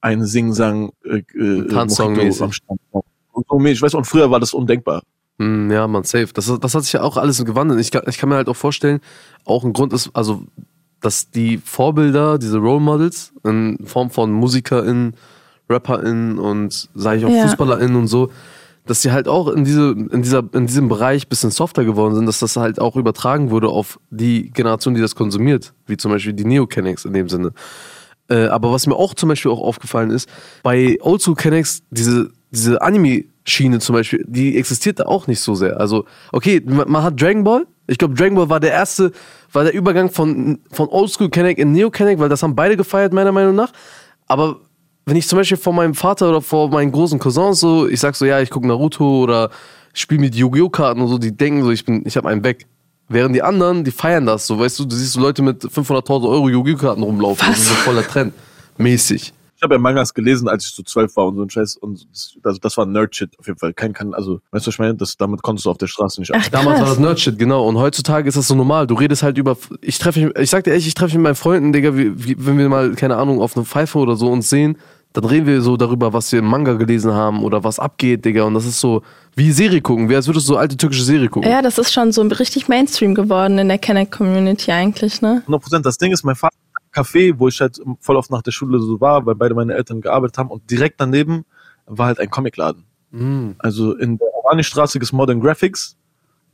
ein 0.00 0.24
Sing-Sang, 0.24 0.92
äh, 1.04 1.22
äh, 1.38 1.66
Tanzsong 1.68 2.18
am 2.18 2.52
Strand. 2.52 2.80
Und 3.32 3.64
weißt 3.64 3.94
du, 3.94 3.98
und 3.98 4.06
früher 4.06 4.30
war 4.30 4.40
das 4.40 4.52
undenkbar. 4.52 5.02
Mm, 5.38 5.70
Ja, 5.70 5.86
man, 5.88 6.04
safe. 6.04 6.28
Das, 6.34 6.52
das 6.60 6.74
hat 6.74 6.84
sich 6.84 6.92
ja 6.92 7.02
auch 7.02 7.16
alles 7.16 7.42
gewandelt. 7.44 7.80
Ich 7.80 7.90
kann, 7.90 8.02
ich 8.06 8.18
kann 8.18 8.28
mir 8.28 8.36
halt 8.36 8.48
auch 8.48 8.56
vorstellen, 8.56 9.00
auch 9.44 9.64
ein 9.64 9.72
Grund 9.72 9.92
ist, 9.92 10.10
also, 10.12 10.42
dass 11.00 11.30
die 11.30 11.56
Vorbilder, 11.58 12.38
diese 12.38 12.58
Role 12.58 12.80
Models 12.80 13.32
in 13.44 13.78
Form 13.86 14.10
von 14.10 14.30
MusikerInnen, 14.32 15.14
RapperInnen 15.70 16.38
und, 16.38 16.90
sage 16.94 17.18
ich 17.18 17.24
auch, 17.24 17.30
Ja. 17.30 17.46
FußballerInnen 17.46 17.96
und 17.96 18.08
so, 18.08 18.30
dass 18.86 19.00
die 19.00 19.12
halt 19.12 19.28
auch 19.28 19.48
in, 19.48 19.64
diese, 19.64 19.90
in, 19.90 20.22
dieser, 20.22 20.42
in 20.52 20.66
diesem 20.66 20.88
Bereich 20.88 21.28
bisschen 21.28 21.50
softer 21.50 21.84
geworden 21.84 22.14
sind, 22.14 22.26
dass 22.26 22.40
das 22.40 22.56
halt 22.56 22.80
auch 22.80 22.96
übertragen 22.96 23.50
wurde 23.50 23.68
auf 23.68 24.00
die 24.10 24.50
Generation, 24.50 24.94
die 24.94 25.00
das 25.00 25.14
konsumiert, 25.14 25.74
wie 25.86 25.96
zum 25.96 26.10
Beispiel 26.10 26.32
die 26.32 26.44
Neo-Kennex 26.44 27.04
in 27.04 27.12
dem 27.12 27.28
Sinne. 27.28 27.52
Äh, 28.28 28.46
aber 28.46 28.72
was 28.72 28.86
mir 28.86 28.96
auch 28.96 29.14
zum 29.14 29.28
Beispiel 29.28 29.50
auch 29.50 29.60
aufgefallen 29.60 30.10
ist, 30.10 30.28
bei 30.62 30.98
Oldschool 31.00 31.34
Kennex, 31.34 31.82
diese, 31.90 32.30
diese 32.50 32.80
Anime-Schiene 32.80 33.80
zum 33.80 33.94
Beispiel, 33.94 34.24
die 34.26 34.56
existiert 34.56 35.00
da 35.00 35.06
auch 35.06 35.26
nicht 35.26 35.40
so 35.40 35.54
sehr. 35.54 35.78
Also, 35.78 36.04
okay, 36.32 36.62
man 36.64 36.90
man 36.90 37.02
hat 37.02 37.20
Dragon 37.20 37.44
Ball. 37.44 37.66
Ich 37.88 37.98
glaube, 37.98 38.14
Dragon 38.14 38.36
Ball 38.36 38.48
war 38.48 38.60
der 38.60 38.70
erste, 38.70 39.10
war 39.52 39.64
der 39.64 39.74
Übergang 39.74 40.10
von, 40.10 40.60
von 40.70 40.88
Oldschool 40.88 41.28
Kenneck 41.28 41.58
in 41.58 41.72
Neo 41.72 41.90
Kenneck, 41.90 42.20
weil 42.20 42.28
das 42.28 42.42
haben 42.42 42.54
beide 42.54 42.76
gefeiert, 42.76 43.12
meiner 43.12 43.32
Meinung 43.32 43.56
nach. 43.56 43.72
Aber 44.28 44.60
wenn 45.06 45.16
ich 45.16 45.26
zum 45.26 45.38
Beispiel 45.38 45.56
vor 45.56 45.72
meinem 45.72 45.94
Vater 45.94 46.28
oder 46.28 46.40
vor 46.40 46.68
meinen 46.68 46.92
großen 46.92 47.18
Cousins 47.18 47.60
so, 47.60 47.88
ich 47.88 48.00
sag 48.00 48.14
so, 48.14 48.24
ja, 48.24 48.40
ich 48.40 48.50
gucke 48.50 48.66
Naruto 48.66 49.22
oder 49.22 49.50
spiele 49.92 50.20
mit 50.20 50.34
Yu-Gi-Oh! 50.34 50.68
Karten 50.68 51.00
und 51.00 51.08
so, 51.08 51.18
die 51.18 51.36
denken 51.36 51.62
so, 51.64 51.70
ich 51.70 51.84
bin, 51.84 52.02
ich 52.06 52.16
habe 52.16 52.28
einen 52.28 52.44
weg. 52.44 52.66
Während 53.08 53.34
die 53.34 53.42
anderen, 53.42 53.82
die 53.82 53.90
feiern 53.90 54.26
das 54.26 54.46
so, 54.46 54.58
weißt 54.58 54.78
du, 54.78 54.84
du 54.84 54.94
siehst 54.94 55.14
so 55.14 55.20
Leute 55.20 55.42
mit 55.42 55.64
500.000 55.64 56.28
Euro 56.28 56.48
Yu-Gi-Oh! 56.48 56.76
Karten 56.76 57.02
rumlaufen. 57.02 57.48
Das 57.48 57.58
ist 57.58 57.68
so 57.68 57.74
voller 57.74 58.06
Trend. 58.06 58.32
Mäßig. 58.78 59.32
Ich 59.60 59.62
habe 59.62 59.74
ja 59.74 59.78
Mangas 59.78 60.14
gelesen, 60.14 60.48
als 60.48 60.64
ich 60.64 60.72
so 60.72 60.82
zwölf 60.82 61.14
war 61.16 61.26
und 61.26 61.36
so 61.36 61.42
ein 61.42 61.50
Scheiß. 61.50 61.76
Und 61.76 62.08
das, 62.10 62.34
also 62.42 62.58
das 62.60 62.78
war 62.78 62.86
Nerd-Shit 62.86 63.38
auf 63.38 63.46
jeden 63.46 63.58
Fall. 63.58 63.74
Kein 63.74 63.92
kann, 63.92 64.14
also, 64.14 64.40
weißt 64.52 64.64
du, 64.64 64.68
was 64.68 64.74
ich 64.74 64.78
meine? 64.78 64.94
Das, 64.94 65.18
damit 65.18 65.42
konntest 65.42 65.66
du 65.66 65.70
auf 65.70 65.76
der 65.76 65.86
Straße 65.86 66.18
nicht 66.18 66.34
Ach, 66.34 66.48
Damals 66.48 66.80
war 66.80 66.88
das 66.88 66.98
Nerdshit, 66.98 67.38
genau. 67.38 67.68
Und 67.68 67.76
heutzutage 67.76 68.26
ist 68.26 68.38
das 68.38 68.48
so 68.48 68.54
normal. 68.54 68.86
Du 68.86 68.94
redest 68.94 69.22
halt 69.22 69.36
über. 69.36 69.58
Ich 69.82 69.98
treffe 69.98 70.20
mich, 70.20 70.38
ich 70.38 70.48
sag 70.48 70.64
dir 70.64 70.70
ehrlich, 70.70 70.86
ich 70.86 70.94
treffe 70.94 71.08
mich 71.08 71.16
mit 71.16 71.24
meinen 71.24 71.34
Freunden, 71.34 71.74
Digga, 71.74 71.94
wie, 71.94 72.24
wie, 72.24 72.36
wenn 72.38 72.56
wir 72.56 72.70
mal, 72.70 72.94
keine 72.94 73.16
Ahnung, 73.16 73.42
auf 73.42 73.54
eine 73.54 73.66
Pfeife 73.66 73.98
oder 73.98 74.16
so 74.16 74.30
uns 74.30 74.48
sehen, 74.48 74.78
dann 75.12 75.24
reden 75.24 75.46
wir 75.46 75.60
so 75.60 75.76
darüber, 75.76 76.14
was 76.14 76.32
wir 76.32 76.38
im 76.38 76.46
Manga 76.46 76.72
gelesen 76.72 77.12
haben 77.12 77.44
oder 77.44 77.62
was 77.62 77.78
abgeht, 77.78 78.24
Digga. 78.24 78.44
Und 78.44 78.54
das 78.54 78.64
ist 78.64 78.80
so 78.80 79.02
wie 79.36 79.52
Serie 79.52 79.82
gucken, 79.82 80.08
wie 80.08 80.16
als 80.16 80.26
würdest 80.26 80.48
du 80.48 80.54
so 80.54 80.56
alte 80.56 80.78
türkische 80.78 81.04
Serie 81.04 81.28
gucken. 81.28 81.50
Ja, 81.50 81.60
das 81.60 81.76
ist 81.76 81.92
schon 81.92 82.12
so 82.12 82.22
richtig 82.22 82.68
Mainstream 82.68 83.14
geworden 83.14 83.58
in 83.58 83.68
der 83.68 83.76
Kenneck-Community 83.76 84.70
eigentlich, 84.72 85.20
ne? 85.20 85.42
100 85.42 85.62
Prozent. 85.62 85.84
Das 85.84 85.98
Ding 85.98 86.12
ist, 86.12 86.24
mein 86.24 86.36
Vater 86.36 86.56
Café, 86.92 87.38
wo 87.38 87.48
ich 87.48 87.60
halt 87.60 87.80
voll 88.00 88.16
oft 88.16 88.30
nach 88.30 88.42
der 88.42 88.50
Schule 88.50 88.80
so 88.80 89.00
war, 89.00 89.24
weil 89.26 89.34
beide 89.34 89.54
meine 89.54 89.74
Eltern 89.74 90.00
gearbeitet 90.00 90.38
haben. 90.38 90.50
Und 90.50 90.70
direkt 90.70 91.00
daneben 91.00 91.44
war 91.86 92.06
halt 92.06 92.18
ein 92.18 92.30
Comicladen. 92.30 92.84
Mm. 93.10 93.50
Also 93.58 93.94
in 93.94 94.18
der 94.18 94.28
Oranistraße 94.44 94.98
gibt 94.98 95.04
es 95.04 95.12
Modern 95.12 95.40
Graphics. 95.40 95.96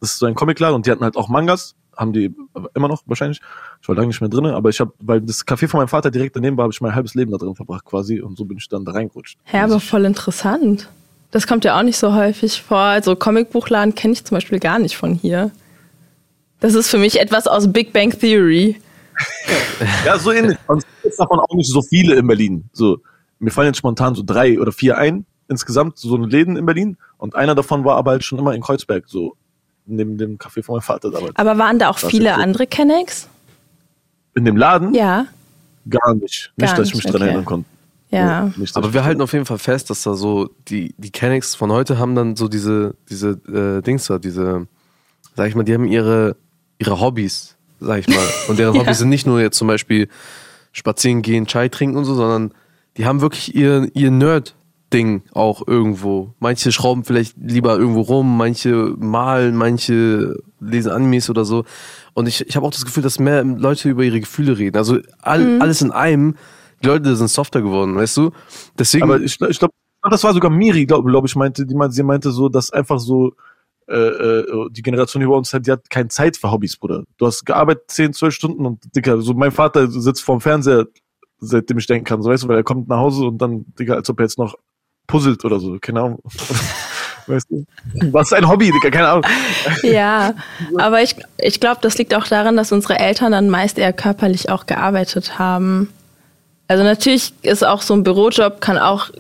Das 0.01 0.11
ist 0.11 0.19
so 0.19 0.27
ein 0.27 0.35
Comicladen 0.35 0.75
und 0.75 0.87
die 0.87 0.91
hatten 0.91 1.05
halt 1.05 1.17
auch 1.17 1.29
Mangas. 1.29 1.75
Haben 1.97 2.13
die 2.13 2.35
immer 2.75 2.89
noch 2.89 3.03
wahrscheinlich. 3.07 3.41
Ich 3.81 3.89
war 3.89 3.95
lange 3.95 4.09
nicht 4.09 4.21
mehr 4.21 4.29
drin, 4.29 4.45
aber 4.47 4.69
ich 4.69 4.81
habe, 4.81 4.93
weil 4.99 5.23
das 5.23 5.47
Café 5.47 5.67
von 5.67 5.79
meinem 5.79 5.89
Vater 5.89 6.11
direkt 6.11 6.37
daneben 6.37 6.59
war, 6.59 6.65
habe 6.65 6.73
ich 6.73 6.81
mein 6.83 6.95
halbes 6.95 7.15
Leben 7.15 7.33
da 7.33 7.39
drin 7.39 7.55
verbracht 7.55 7.87
quasi 7.87 8.21
und 8.21 8.37
so 8.37 8.45
bin 8.45 8.59
ich 8.59 8.69
dann 8.69 8.85
da 8.85 8.93
reingerutscht. 8.93 9.39
Ja, 9.51 9.65
aber 9.65 9.81
voll 9.81 10.05
interessant. 10.05 10.91
Das 11.31 11.47
kommt 11.47 11.65
ja 11.65 11.79
auch 11.79 11.83
nicht 11.83 11.97
so 11.97 12.15
häufig 12.15 12.61
vor. 12.61 12.79
Also 12.79 13.17
Comicbuchladen 13.17 13.95
kenne 13.95 14.13
ich 14.13 14.25
zum 14.25 14.37
Beispiel 14.37 14.59
gar 14.59 14.79
nicht 14.79 14.97
von 14.97 15.15
hier. 15.15 15.51
Das 16.61 16.75
ist 16.75 16.89
für 16.89 16.99
mich 16.99 17.21
etwas 17.21 17.47
aus 17.47 17.73
Big 17.73 17.93
Bang 17.93 18.11
Theory. 18.11 18.77
Ja, 20.05 20.19
so 20.19 20.33
ähnlich. 20.33 20.57
Und 20.67 20.79
es 20.79 21.03
gibt 21.03 21.19
davon 21.19 21.39
auch 21.41 21.55
nicht 21.55 21.71
so 21.71 21.83
viele 21.83 22.17
in 22.17 22.27
Berlin. 22.27 22.69
So, 22.73 22.99
mir 23.39 23.51
fallen 23.51 23.69
jetzt 23.69 23.79
spontan 23.79 24.15
so 24.15 24.23
drei 24.25 24.59
oder 24.61 24.73
vier 24.73 24.99
ein, 24.99 25.27
insgesamt, 25.49 25.99
so 25.99 26.15
eine 26.15 26.27
Läden 26.27 26.57
in 26.57 26.67
Berlin. 26.67 26.97
Und 27.19 27.35
einer 27.35 27.55
davon 27.55 27.85
war 27.85 27.97
aber 27.97 28.13
halt 28.13 28.25
schon 28.25 28.39
immer 28.39 28.55
in 28.55 28.63
Kreuzberg, 28.63 29.05
so 29.07 29.37
neben 29.87 30.19
dem 30.19 30.39
Café 30.39 30.63
von 30.63 30.75
meinem 30.77 30.83
Vater 30.83 31.11
damals. 31.11 31.37
Aber 31.37 31.59
waren 31.59 31.79
da 31.79 31.91
auch 31.91 32.01
Das 32.01 32.11
viele 32.11 32.35
andere 32.35 32.67
Kennex? 32.67 33.29
In 34.35 34.45
dem 34.45 34.57
Laden? 34.57 34.95
Ja, 34.95 35.27
Gar 35.89 36.15
nicht. 36.15 36.53
Nicht, 36.57 36.69
Gar 36.69 36.77
dass 36.77 36.89
ich 36.89 36.95
mich 36.95 37.05
nicht, 37.05 37.13
dran 37.13 37.23
okay. 37.23 37.29
erinnern 37.29 37.45
konnte. 37.45 37.69
ja. 38.11 38.45
Nicht, 38.57 38.75
dass 38.75 38.77
Aber 38.77 38.93
wir 38.93 39.05
halten 39.05 39.21
auf 39.21 39.33
jeden 39.33 39.47
Fall 39.47 39.59
fest, 39.59 39.91
dass 39.91 40.03
da 40.03 40.15
so 40.15 40.51
die, 40.69 40.95
die 40.99 41.11
Kennex 41.11 41.55
von 41.55 41.71
heute 41.71 41.99
haben 41.99 42.15
dann 42.15 42.37
so 42.37 42.49
diese, 42.49 42.95
diese 43.09 43.31
äh, 43.49 43.83
Dings 43.83 44.07
da, 44.07 44.19
diese, 44.19 44.67
sag 45.37 45.49
ich 45.49 45.55
mal, 45.55 45.63
die 45.63 45.75
haben 45.75 45.87
ihre, 45.87 46.37
ihre 46.79 47.01
Hobbys, 47.01 47.56
sag 47.81 48.01
ich 48.01 48.09
mal. 48.09 48.27
Und 48.49 48.59
deren 48.59 48.75
Ja. 48.77 48.83
Hobbys 48.83 48.99
sind 48.99 49.09
nicht 49.09 49.27
nur 49.27 49.41
jetzt 49.41 49.59
zum 49.59 49.69
Beispiel 49.69 50.09
spazieren 50.73 51.23
gehen, 51.23 51.47
Chai 51.47 51.69
trinken 51.69 51.97
und 51.97 52.05
so, 52.05 52.15
sondern 52.15 52.53
die 52.97 53.07
haben 53.07 53.21
wirklich 53.21 53.55
ihr, 53.55 53.89
ihr 53.95 54.11
Nerd-Ding 54.11 55.23
auch 55.33 55.67
irgendwo. 55.67 56.35
Manche 56.39 56.73
schrauben 56.73 57.05
vielleicht 57.05 57.37
lieber 57.39 57.79
irgendwo 57.79 58.03
rum, 58.03 58.37
manche 58.37 58.95
malen, 58.99 59.57
manche 59.57 60.37
lesen 60.61 60.93
Animes 60.93 61.31
oder 61.31 61.45
so. 61.45 61.65
Und 62.15 62.29
ich, 62.29 62.47
ich 62.47 62.57
habe 62.57 62.67
auch 62.67 62.71
das 62.71 62.85
Gefühl, 62.85 63.03
dass 63.03 63.19
mehr 63.19 63.45
Leute 63.45 63.89
über 63.89 64.03
ihre 64.03 64.21
Gefühle 64.21 64.59
reden. 64.59 64.77
Also 64.77 64.99
all, 65.21 65.61
alles 65.61 65.83
in 65.83 65.93
einem 65.93 66.37
Die 66.83 66.89
Leute 66.89 67.17
sind 67.17 67.29
softer 67.29 67.63
geworden, 67.63 67.95
weißt 67.95 68.17
du? 68.17 68.33
Deswegen. 68.79 69.05
Aber 69.05 69.21
ich, 69.21 69.41
ich 69.41 69.59
glaube, 69.59 69.73
das 70.03 70.25
war 70.25 70.33
sogar 70.33 70.51
Miri, 70.51 70.87
glaube 70.87 71.11
glaub 71.11 71.27
ich, 71.27 71.37
meinte, 71.37 71.67
die 71.67 71.75
meinte, 71.75 71.95
sie 71.95 72.03
meinte 72.03 72.31
so, 72.31 72.49
dass 72.49 72.71
einfach 72.71 72.99
so 72.99 73.33
äh, 73.89 73.95
äh, 73.95 74.69
die 74.71 74.83
Generation 74.83 75.23
über 75.23 75.37
uns 75.37 75.53
hat, 75.55 75.67
die 75.67 75.73
hat 75.73 75.89
keine 75.91 76.09
Zeit 76.09 76.37
für 76.37 76.51
Hobbys, 76.51 76.77
Bruder. 76.77 77.05
Du 77.19 77.27
hast 77.27 77.45
gearbeitet 77.45 77.85
10, 77.89 78.13
12 78.15 78.35
Stunden 78.35 78.67
und 78.67 78.83
Digga, 78.97 79.19
so 79.19 79.35
mein 79.35 79.53
Vater 79.53 79.89
sitzt 79.89 80.25
vorm 80.25 80.41
Fernseher, 80.41 80.87
seitdem 81.39 81.79
ich 81.79 81.87
denken 81.87 82.05
kann, 82.05 82.23
so 82.23 82.31
weißt 82.31 82.45
du, 82.45 82.49
weil 82.49 82.57
er 82.57 82.65
kommt 82.65 82.89
nach 82.89 82.99
Hause 82.99 83.27
und 83.27 83.39
dann, 83.39 83.65
Digga, 83.79 83.95
als 83.95 84.11
ob 84.11 84.19
er 84.19 84.25
jetzt 84.25 84.39
noch 84.39 84.57
puzzelt 85.07 85.45
oder 85.45 85.61
so, 85.61 85.79
keine 85.81 86.01
Ahnung. 86.01 86.23
weißt 87.29 87.51
du? 87.51 87.65
Was 88.11 88.29
ist 88.29 88.33
ein 88.33 88.49
Hobby, 88.49 88.73
Digga, 88.73 88.91
keine 88.91 89.09
Ahnung. 89.09 89.25
Ja, 89.83 90.35
aber 90.79 91.03
ich, 91.03 91.17
ich 91.39 91.61
glaube, 91.61 91.79
das 91.81 91.97
liegt 91.99 92.15
auch 92.15 92.27
daran, 92.27 92.57
dass 92.57 92.73
unsere 92.73 92.99
Eltern 92.99 93.33
dann 93.33 93.51
meist 93.51 93.79
eher 93.79 93.93
körperlich 93.93 94.51
auch 94.51 94.67
gearbeitet 94.67 95.39
haben. 95.39 95.93
Also 96.69 96.83
natürlich 96.83 97.33
ist 97.43 97.65
auch 97.65 97.81
so 97.81 97.95
ein 97.95 98.03
Bürojob 98.03 98.61
kann 98.61 98.77
auch 98.77 99.11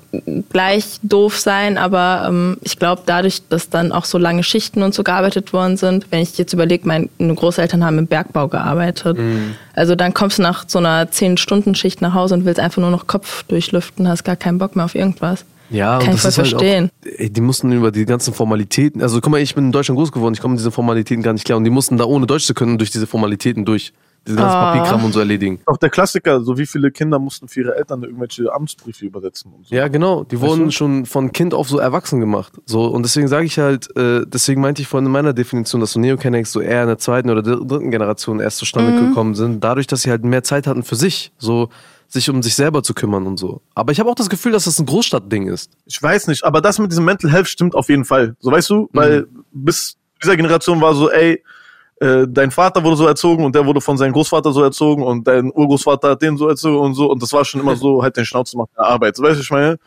gleich 0.50 0.98
doof 1.02 1.38
sein, 1.38 1.78
aber 1.78 2.26
ähm, 2.28 2.56
ich 2.62 2.76
glaube 2.76 3.02
dadurch, 3.06 3.42
dass 3.48 3.70
dann 3.70 3.92
auch 3.92 4.04
so 4.04 4.18
lange 4.18 4.42
Schichten 4.42 4.82
und 4.82 4.94
so 4.94 5.04
gearbeitet 5.04 5.52
worden 5.52 5.76
sind, 5.76 6.06
wenn 6.10 6.22
ich 6.22 6.36
jetzt 6.38 6.52
überlege, 6.52 6.88
meine 6.88 7.08
Großeltern 7.18 7.84
haben 7.84 7.98
im 7.98 8.08
Bergbau 8.08 8.48
gearbeitet. 8.48 9.18
Mhm. 9.18 9.54
Also 9.74 9.94
dann 9.94 10.12
kommst 10.12 10.38
du 10.38 10.42
nach 10.42 10.64
so 10.66 10.78
einer 10.78 11.04
10-Stunden-Schicht 11.04 12.02
nach 12.02 12.14
Hause 12.14 12.34
und 12.34 12.44
willst 12.44 12.58
einfach 12.58 12.82
nur 12.82 12.90
noch 12.90 13.06
Kopf 13.06 13.44
durchlüften, 13.44 14.08
hast 14.08 14.24
gar 14.24 14.36
keinen 14.36 14.58
Bock 14.58 14.74
mehr 14.74 14.84
auf 14.84 14.96
irgendwas. 14.96 15.44
Ja, 15.70 15.98
Kann 15.98 16.10
und 16.10 16.14
das 16.14 16.24
ist 16.24 16.34
verstehen. 16.34 16.90
Halt 17.04 17.14
auch, 17.14 17.20
ey, 17.20 17.30
die 17.30 17.40
mussten 17.40 17.72
über 17.72 17.92
die 17.92 18.06
ganzen 18.06 18.34
Formalitäten, 18.34 19.02
also 19.02 19.20
guck 19.20 19.30
mal, 19.30 19.40
ich 19.40 19.54
bin 19.54 19.66
in 19.66 19.72
Deutschland 19.72 19.98
groß 19.98 20.12
geworden, 20.12 20.34
ich 20.34 20.40
komme 20.40 20.52
mit 20.52 20.60
diesen 20.60 20.72
Formalitäten 20.72 21.22
gar 21.22 21.32
nicht 21.32 21.44
klar 21.44 21.58
und 21.58 21.64
die 21.64 21.70
mussten 21.70 21.96
da 21.96 22.04
ohne 22.04 22.26
Deutsch 22.26 22.46
zu 22.46 22.54
können 22.54 22.78
durch 22.78 22.90
diese 22.90 23.06
Formalitäten 23.06 23.64
durch 23.64 23.92
diesen 24.26 24.38
ganzen 24.38 24.56
ah. 24.56 24.72
Papierkram 24.72 25.04
und 25.04 25.12
so 25.12 25.20
erledigen. 25.20 25.60
Auch 25.66 25.76
der 25.76 25.90
Klassiker, 25.90 26.40
so 26.40 26.58
wie 26.58 26.66
viele 26.66 26.90
Kinder 26.90 27.18
mussten 27.18 27.48
für 27.48 27.60
ihre 27.60 27.76
Eltern 27.76 28.02
irgendwelche 28.02 28.52
Amtsbriefe 28.52 29.04
übersetzen 29.04 29.52
und 29.52 29.66
so. 29.66 29.74
Ja, 29.74 29.88
genau. 29.88 30.24
Die 30.24 30.40
weißt 30.40 30.50
wurden 30.50 30.64
du? 30.66 30.70
schon 30.70 31.06
von 31.06 31.32
Kind 31.32 31.54
auf 31.54 31.68
so 31.68 31.78
erwachsen 31.78 32.20
gemacht. 32.20 32.52
So, 32.66 32.86
und 32.86 33.02
deswegen 33.04 33.28
sage 33.28 33.46
ich 33.46 33.58
halt, 33.58 33.94
äh, 33.96 34.22
deswegen 34.26 34.60
meinte 34.60 34.82
ich 34.82 34.88
vorhin 34.88 35.06
in 35.06 35.12
meiner 35.12 35.32
Definition, 35.32 35.80
dass 35.80 35.92
so 35.92 36.00
Neocanex 36.00 36.52
so 36.52 36.60
eher 36.60 36.82
in 36.82 36.88
der 36.88 36.98
zweiten 36.98 37.30
oder 37.30 37.42
dritten 37.42 37.90
Generation 37.90 38.40
erst 38.40 38.58
zustande 38.58 38.92
mhm. 38.92 39.08
gekommen 39.08 39.34
sind, 39.34 39.62
dadurch, 39.62 39.86
dass 39.86 40.02
sie 40.02 40.10
halt 40.10 40.24
mehr 40.24 40.42
Zeit 40.42 40.66
hatten 40.66 40.82
für 40.82 40.96
sich. 40.96 41.32
So, 41.38 41.68
sich 42.08 42.30
um 42.30 42.42
sich 42.42 42.54
selber 42.54 42.82
zu 42.82 42.94
kümmern 42.94 43.26
und 43.26 43.36
so. 43.36 43.62
Aber 43.74 43.92
ich 43.92 43.98
habe 43.98 44.08
auch 44.08 44.14
das 44.14 44.28
Gefühl, 44.28 44.52
dass 44.52 44.64
das 44.64 44.78
ein 44.78 44.86
Großstadtding 44.86 45.48
ist. 45.48 45.72
Ich 45.86 46.00
weiß 46.00 46.28
nicht, 46.28 46.44
aber 46.44 46.60
das 46.60 46.78
mit 46.78 46.90
diesem 46.92 47.04
Mental 47.04 47.30
Health 47.30 47.48
stimmt 47.48 47.74
auf 47.74 47.88
jeden 47.88 48.04
Fall. 48.04 48.36
So 48.38 48.50
weißt 48.50 48.70
du, 48.70 48.88
weil 48.92 49.22
mhm. 49.22 49.44
bis 49.52 49.96
dieser 50.22 50.36
Generation 50.36 50.80
war 50.80 50.94
so, 50.94 51.10
ey, 51.10 51.42
äh, 52.00 52.26
dein 52.28 52.50
Vater 52.50 52.84
wurde 52.84 52.96
so 52.96 53.06
erzogen 53.06 53.44
und 53.44 53.54
der 53.54 53.64
wurde 53.64 53.80
von 53.80 53.96
seinem 53.96 54.12
Großvater 54.12 54.52
so 54.52 54.62
erzogen 54.62 55.02
und 55.02 55.26
dein 55.26 55.50
Urgroßvater 55.50 56.10
hat 56.10 56.22
den 56.22 56.36
so 56.36 56.48
erzogen 56.48 56.78
und 56.78 56.94
so 56.94 57.10
und 57.10 57.22
das 57.22 57.32
war 57.32 57.44
schon 57.44 57.60
immer 57.60 57.76
so, 57.76 58.02
halt 58.02 58.16
den 58.16 58.24
Schnauze 58.24 58.56
machen 58.56 58.70
der 58.76 58.86
Arbeit. 58.86 59.16
So 59.16 59.22
weißt 59.22 59.38
du, 59.38 59.42
ich 59.42 59.50
meine? 59.50 59.78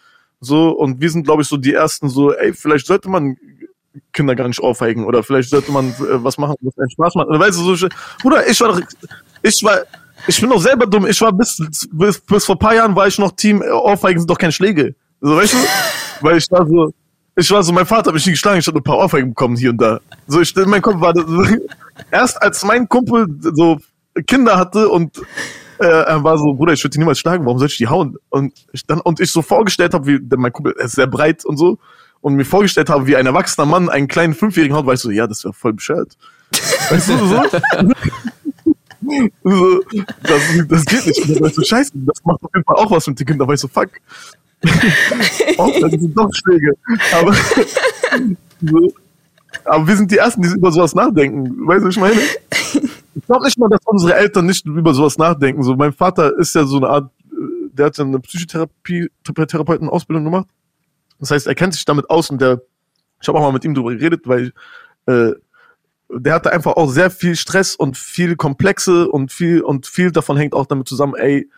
So, 0.42 0.72
und 0.72 1.02
wir 1.02 1.10
sind, 1.10 1.24
glaube 1.24 1.42
ich, 1.42 1.48
so 1.48 1.58
die 1.58 1.74
ersten 1.74 2.10
so, 2.10 2.34
ey, 2.34 2.54
vielleicht 2.54 2.88
sollte 2.88 3.10
man 3.10 3.38
Kinder 4.14 4.36
gar 4.36 4.48
nicht 4.48 4.62
aufheigen 4.62 5.06
oder 5.06 5.22
vielleicht 5.24 5.50
sollte 5.50 5.72
man 5.72 5.90
äh, 5.90 6.24
was 6.24 6.38
machen, 6.38 6.56
was 6.62 6.78
einen 6.78 6.90
Spaß 6.90 7.16
macht. 7.16 7.28
Oder 7.28 7.40
weißt 7.40 7.60
du, 7.60 7.76
so, 7.76 7.88
Bruder, 8.22 8.48
ich 8.48 8.60
war 8.62 8.70
doch, 8.70 8.82
ich 9.44 9.64
war, 9.64 9.80
ich 10.28 10.40
bin 10.40 10.50
doch 10.50 10.62
selber 10.62 10.86
dumm. 10.86 11.06
Ich 11.08 11.20
war 11.22 11.32
bis, 11.34 11.62
bis, 11.92 12.20
bis 12.20 12.46
vor 12.46 12.58
paar 12.58 12.76
Jahren 12.76 12.96
war 12.96 13.08
ich 13.08 13.20
noch 13.20 13.32
Team, 13.34 13.62
Aufheigen 13.62 14.20
sind 14.20 14.30
doch 14.30 14.38
keine 14.38 14.52
Schläge. 14.52 14.96
So, 15.22 15.36
weißt 15.36 15.54
du? 15.54 15.58
Weil 16.22 16.38
ich 16.38 16.50
war 16.52 16.66
so, 16.66 16.92
ich 17.40 17.52
war 17.52 17.64
so, 17.64 17.72
mein 17.72 17.86
Vater 17.86 18.08
hat 18.08 18.14
mich 18.14 18.26
nie 18.26 18.34
geschlagen, 18.34 18.60
ich 18.60 18.68
hatte 18.68 18.78
ein 18.78 18.84
paar 18.84 18.98
Aufheigen 18.98 19.30
bekommen 19.30 19.56
hier 19.56 19.72
und 19.72 19.82
da. 19.82 20.00
So, 20.28 20.42
ich, 20.42 20.54
mein 20.56 20.82
Kopf 20.82 21.00
war, 21.00 21.14
so, 21.16 21.46
erst 22.12 22.42
als 22.42 22.64
mein 22.64 22.88
Kumpel 22.88 23.28
so 23.54 23.80
Kinder 24.28 24.58
hatte 24.58 24.90
und 24.90 25.18
äh, 25.80 25.86
er 25.86 26.24
war 26.24 26.38
so, 26.38 26.54
Bruder, 26.54 26.74
ich 26.74 26.84
würde 26.84 26.94
die 26.94 27.00
niemals 27.00 27.20
schlagen, 27.20 27.46
warum 27.46 27.58
soll 27.58 27.68
ich 27.68 27.78
die 27.78 27.88
hauen? 27.88 28.18
Und 28.30 28.54
ich 28.74 28.86
dann, 28.86 29.00
und 29.00 29.20
ich 29.22 29.32
so 29.32 29.42
vorgestellt 29.42 29.94
habe, 29.94 30.06
wie, 30.08 30.20
denn 30.20 30.40
mein 30.40 30.52
Kumpel 30.52 30.74
ist 30.78 30.94
sehr 30.94 31.08
breit 31.08 31.46
und 31.46 31.58
so, 31.58 31.78
und 32.22 32.36
mir 32.36 32.46
vorgestellt 32.46 32.90
habe, 32.90 33.08
wie 33.08 33.16
ein 33.16 33.26
erwachsener 33.26 33.66
Mann 33.66 33.90
einen 33.90 34.10
kleinen 34.10 34.34
Fünfjährigen 34.34 34.76
haut, 34.76 34.86
war 34.86 34.94
ich 34.94 35.00
so, 35.00 35.10
ja, 35.10 35.26
das 35.26 35.44
wäre 35.46 35.54
voll 35.54 35.74
bescheuert. 35.74 36.18
Weißt 36.90 37.10
du, 37.10 37.18
so? 37.18 37.44
so, 39.44 39.82
das, 40.24 40.42
das 40.68 40.86
geht 40.86 41.06
nicht. 41.06 41.22
Und 41.22 41.30
dann 41.30 41.42
war 41.42 41.50
ich 41.50 41.56
so, 41.56 41.64
scheiße, 41.64 41.92
das 41.96 42.24
macht 42.26 42.44
auf 42.44 42.52
jeden 42.54 42.66
Fall 42.66 42.76
auch 42.76 42.92
was 42.92 43.08
mit 43.08 43.20
den 43.20 43.28
Kindern. 43.28 43.48
War 43.48 43.56
ich 43.56 43.62
so, 43.62 43.70
fuck. 43.70 43.90
auch, 45.58 45.80
das 45.80 45.92
sind 45.92 46.18
doch 46.18 46.30
Schläge. 46.34 46.74
Aber, 47.14 47.34
aber 49.66 49.88
wir 49.88 49.96
sind 49.96 50.12
die 50.12 50.18
Ersten, 50.18 50.42
die 50.42 50.50
über 50.50 50.72
sowas 50.72 50.96
nachdenken. 50.96 51.68
Weißt 51.68 51.84
du, 51.84 51.88
was 51.88 51.96
ich 51.96 52.02
meine? 52.02 52.20
Ich 53.16 53.26
glaube 53.26 53.46
nicht 53.46 53.58
mal, 53.58 53.70
dass 53.70 53.80
unsere 53.86 54.16
Eltern 54.16 54.46
nicht 54.46 54.66
über 54.66 54.94
sowas 54.94 55.18
nachdenken. 55.18 55.64
So, 55.64 55.76
mein 55.76 55.94
Vater 55.94 56.38
ist 56.38 56.54
ja 56.56 56.66
so 56.66 56.76
eine 56.78 56.90
Art, 56.90 57.10
äh, 57.32 57.70
der 57.74 57.86
hat 57.88 57.98
ja 57.98 58.04
eine 58.04 58.20
Psychotherapeutenausbildung 58.20 60.26
gemacht. 60.26 60.48
Das 61.20 61.32
heißt, 61.32 61.48
er 61.48 61.56
kennt 61.56 61.74
sich 61.74 61.86
damit 61.86 62.10
aus 62.10 62.30
und 62.30 62.42
der, 62.42 62.62
ich 63.22 63.28
habe 63.28 63.38
auch 63.38 63.44
mal 63.44 63.52
mit 63.52 63.66
ihm 63.66 63.74
darüber 63.74 63.94
geredet, 63.94 64.22
weil 64.26 64.54
äh, 65.06 65.34
der 66.10 66.34
hatte 66.34 66.52
einfach 66.52 66.74
auch 66.74 66.90
sehr 66.90 67.12
viel 67.12 67.36
Stress 67.36 67.76
und 67.76 67.98
viel 67.98 68.36
Komplexe 68.36 69.10
und 69.10 69.32
viel 69.32 69.62
und 69.62 69.86
viel 69.86 70.12
davon 70.12 70.38
hängt 70.38 70.54
auch 70.54 70.66
damit 70.66 70.88
zusammen, 70.88 71.14
ey, 71.16 71.50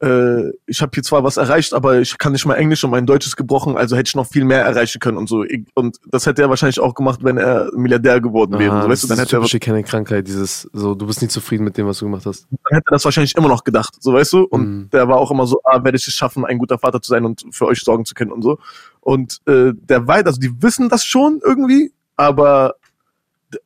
äh, 0.00 0.50
ich 0.66 0.80
habe 0.80 0.92
hier 0.94 1.02
zwar 1.02 1.24
was 1.24 1.36
erreicht, 1.36 1.74
aber 1.74 1.98
ich 1.98 2.18
kann 2.18 2.32
nicht 2.32 2.46
mal 2.46 2.54
Englisch 2.54 2.84
und 2.84 2.90
mein 2.90 3.06
Deutsch 3.06 3.26
ist 3.26 3.36
gebrochen, 3.36 3.76
also 3.76 3.96
hätte 3.96 4.08
ich 4.08 4.14
noch 4.14 4.26
viel 4.26 4.44
mehr 4.44 4.62
erreichen 4.62 5.00
können 5.00 5.16
und 5.16 5.28
so. 5.28 5.44
Und 5.74 5.98
das 6.06 6.26
hätte 6.26 6.42
er 6.42 6.48
wahrscheinlich 6.48 6.78
auch 6.78 6.94
gemacht, 6.94 7.20
wenn 7.22 7.36
er 7.36 7.70
Milliardär 7.74 8.20
geworden 8.20 8.58
wäre. 8.58 8.76
Aha, 8.76 8.82
so, 8.82 8.88
weißt 8.88 9.04
du, 9.04 9.08
dann 9.08 9.18
hätte 9.18 9.36
er 9.36 9.60
keine 9.60 9.82
Krankheit, 9.82 10.28
dieses 10.28 10.68
so, 10.72 10.94
du 10.94 11.06
bist 11.06 11.20
nicht 11.20 11.32
zufrieden 11.32 11.64
mit 11.64 11.76
dem, 11.76 11.86
was 11.86 11.98
du 11.98 12.04
gemacht 12.04 12.26
hast. 12.26 12.46
Dann 12.50 12.76
hätte 12.76 12.88
er 12.88 12.92
das 12.92 13.04
wahrscheinlich 13.04 13.34
immer 13.34 13.48
noch 13.48 13.64
gedacht, 13.64 13.94
so 14.00 14.12
weißt 14.12 14.32
du. 14.34 14.44
Und 14.44 14.68
mhm. 14.68 14.90
der 14.90 15.08
war 15.08 15.16
auch 15.16 15.30
immer 15.30 15.46
so, 15.46 15.60
ah, 15.64 15.82
werde 15.82 15.96
ich 15.96 16.06
es 16.06 16.14
schaffen, 16.14 16.44
ein 16.44 16.58
guter 16.58 16.78
Vater 16.78 17.02
zu 17.02 17.10
sein 17.10 17.24
und 17.24 17.44
für 17.50 17.66
euch 17.66 17.80
sorgen 17.80 18.04
zu 18.04 18.14
können 18.14 18.30
und 18.30 18.42
so. 18.42 18.58
Und 19.00 19.40
äh, 19.46 19.72
der 19.74 20.06
weit, 20.06 20.26
also 20.26 20.38
die 20.38 20.62
wissen 20.62 20.88
das 20.88 21.04
schon 21.04 21.40
irgendwie, 21.44 21.92
aber 22.16 22.74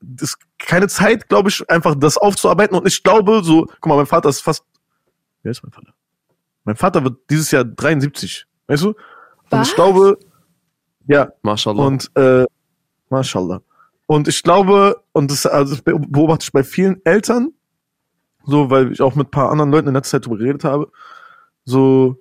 das 0.01 0.31
ist 0.31 0.39
keine 0.59 0.89
Zeit, 0.89 1.29
glaube 1.29 1.51
ich, 1.51 1.69
einfach 1.69 1.95
das 1.95 2.17
aufzuarbeiten. 2.17 2.77
Und 2.77 2.87
ich 2.87 3.03
glaube, 3.03 3.43
so, 3.45 3.67
guck 3.67 3.87
mal, 3.87 3.97
mein 3.97 4.07
Vater 4.07 4.29
ist 4.29 4.41
fast. 4.41 4.65
Wer 5.43 5.51
ist 5.51 5.63
mein 5.63 5.73
Vater? 5.73 5.93
Mein 6.65 6.77
Vater 6.77 7.03
wird 7.05 7.19
dieses 7.31 7.51
Jahr 7.51 7.65
73, 7.65 8.47
weißt 8.67 8.85
du? 8.85 8.95
Was? 9.51 9.59
Und 9.59 9.69
ich 9.69 9.75
glaube, 9.75 10.19
ja. 11.07 11.33
Mashallah. 11.43 11.85
Und 11.85 12.11
äh, 12.15 12.45
Mashallah. 13.11 13.61
Und 14.07 14.29
ich 14.29 14.43
glaube, 14.43 15.03
und 15.13 15.31
das, 15.31 15.47
also 15.47 15.75
das 15.75 15.83
beobachte 15.83 16.45
ich 16.45 16.53
bei 16.53 16.65
vielen 16.65 17.05
Eltern, 17.05 17.53
so, 18.45 18.71
weil 18.71 18.93
ich 18.93 19.01
auch 19.01 19.15
mit 19.15 19.29
ein 19.29 19.31
paar 19.31 19.51
anderen 19.51 19.71
Leuten 19.71 19.89
in 19.89 19.95
letzter 19.95 20.19
Zeit 20.19 20.27
darüber 20.27 20.39
geredet 20.39 20.65
habe, 20.65 20.91
so, 21.65 22.17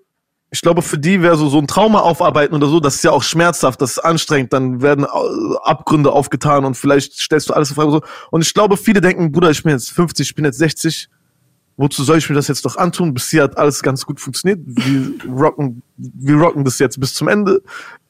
ich 0.51 0.61
glaube, 0.61 0.81
für 0.81 0.97
die 0.97 1.21
wäre 1.21 1.37
so, 1.37 1.49
so 1.49 1.57
ein 1.57 1.67
Trauma 1.67 1.99
aufarbeiten 1.99 2.53
oder 2.53 2.67
so, 2.67 2.79
das 2.79 2.95
ist 2.95 3.03
ja 3.03 3.11
auch 3.11 3.23
schmerzhaft, 3.23 3.81
das 3.81 3.91
ist 3.91 3.99
anstrengend, 3.99 4.53
dann 4.53 4.81
werden 4.81 5.05
äh, 5.05 5.55
Abgründe 5.63 6.11
aufgetan 6.11 6.65
und 6.65 6.75
vielleicht 6.75 7.13
stellst 7.13 7.49
du 7.49 7.53
alles 7.53 7.69
in 7.69 7.75
Frage. 7.75 7.91
So. 7.91 8.01
Und 8.29 8.41
ich 8.41 8.53
glaube, 8.53 8.77
viele 8.77 9.01
denken, 9.01 9.31
Bruder, 9.31 9.49
ich 9.49 9.63
bin 9.63 9.71
jetzt 9.71 9.91
50, 9.91 10.29
ich 10.29 10.35
bin 10.35 10.45
jetzt 10.45 10.57
60, 10.59 11.09
wozu 11.81 12.03
soll 12.03 12.19
ich 12.19 12.29
mir 12.29 12.35
das 12.35 12.47
jetzt 12.47 12.63
doch 12.63 12.77
antun? 12.77 13.13
Bis 13.13 13.29
hier 13.29 13.43
hat 13.43 13.57
alles 13.57 13.81
ganz 13.81 14.05
gut 14.05 14.19
funktioniert. 14.19 14.59
Wir 14.65 15.13
rocken, 15.27 15.81
wir 15.97 16.35
rocken 16.35 16.63
das 16.63 16.79
jetzt 16.79 16.99
bis 16.99 17.13
zum 17.15 17.27
Ende. 17.27 17.61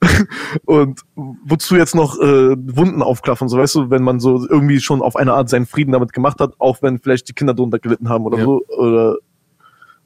und 0.66 1.02
wozu 1.16 1.76
jetzt 1.76 1.96
noch 1.96 2.20
äh, 2.20 2.56
Wunden 2.58 3.02
aufklaffen, 3.02 3.48
so 3.48 3.58
weißt 3.58 3.76
du, 3.76 3.90
wenn 3.90 4.04
man 4.04 4.20
so 4.20 4.46
irgendwie 4.48 4.80
schon 4.82 5.02
auf 5.02 5.16
eine 5.16 5.34
Art 5.34 5.50
seinen 5.50 5.66
Frieden 5.66 5.94
damit 5.94 6.12
gemacht 6.12 6.40
hat, 6.40 6.54
auch 6.60 6.82
wenn 6.82 7.00
vielleicht 7.00 7.30
die 7.30 7.34
Kinder 7.34 7.54
drunter 7.54 7.80
gelitten 7.80 8.10
haben 8.10 8.26
oder 8.26 8.40
ja. 8.40 8.44
so. 8.44 8.62
Oder 8.68 9.16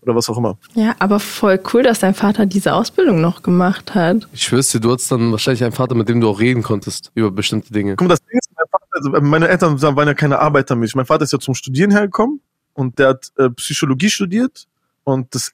oder 0.02 0.16
was 0.16 0.30
auch 0.30 0.38
immer. 0.38 0.60
Ja, 0.76 0.94
aber 1.00 1.20
voll 1.20 1.60
cool, 1.74 1.82
dass 1.82 1.98
dein 1.98 2.14
Vater 2.14 2.46
diese 2.46 2.76
Ausbildung 2.76 3.22
noch 3.22 3.42
gemacht 3.42 3.96
hat. 3.96 4.28
Ich 4.34 4.44
schwör's 4.44 4.70
dir, 4.70 4.80
du 4.80 4.92
hattest 4.92 5.12
dann 5.12 5.32
wahrscheinlich 5.32 5.64
einen 5.64 5.74
Vater, 5.74 5.96
mit 5.96 6.08
dem 6.08 6.22
du 6.22 6.30
auch 6.30 6.40
reden 6.40 6.62
konntest 6.62 7.12
über 7.16 7.32
bestimmte 7.32 7.74
Dinge. 7.74 7.96
Guck 7.96 8.08
mal, 8.08 8.14
das 8.14 8.24
Ding 8.24 8.38
ist, 8.38 8.52
mein 8.56 8.68
Vater, 8.70 8.86
also 8.92 9.28
meine 9.28 9.48
Eltern 9.48 9.82
waren 9.82 10.08
ja 10.08 10.14
keine 10.14 10.38
Arbeitermilch. 10.38 10.94
Mein 10.94 11.08
Vater 11.08 11.24
ist 11.24 11.34
ja 11.34 11.40
zum 11.40 11.56
Studieren 11.56 11.90
hergekommen 11.90 12.40
und 12.76 13.00
der 13.00 13.10
hat 13.10 13.32
äh, 13.38 13.50
Psychologie 13.50 14.10
studiert 14.10 14.68
und 15.04 15.34
das 15.34 15.54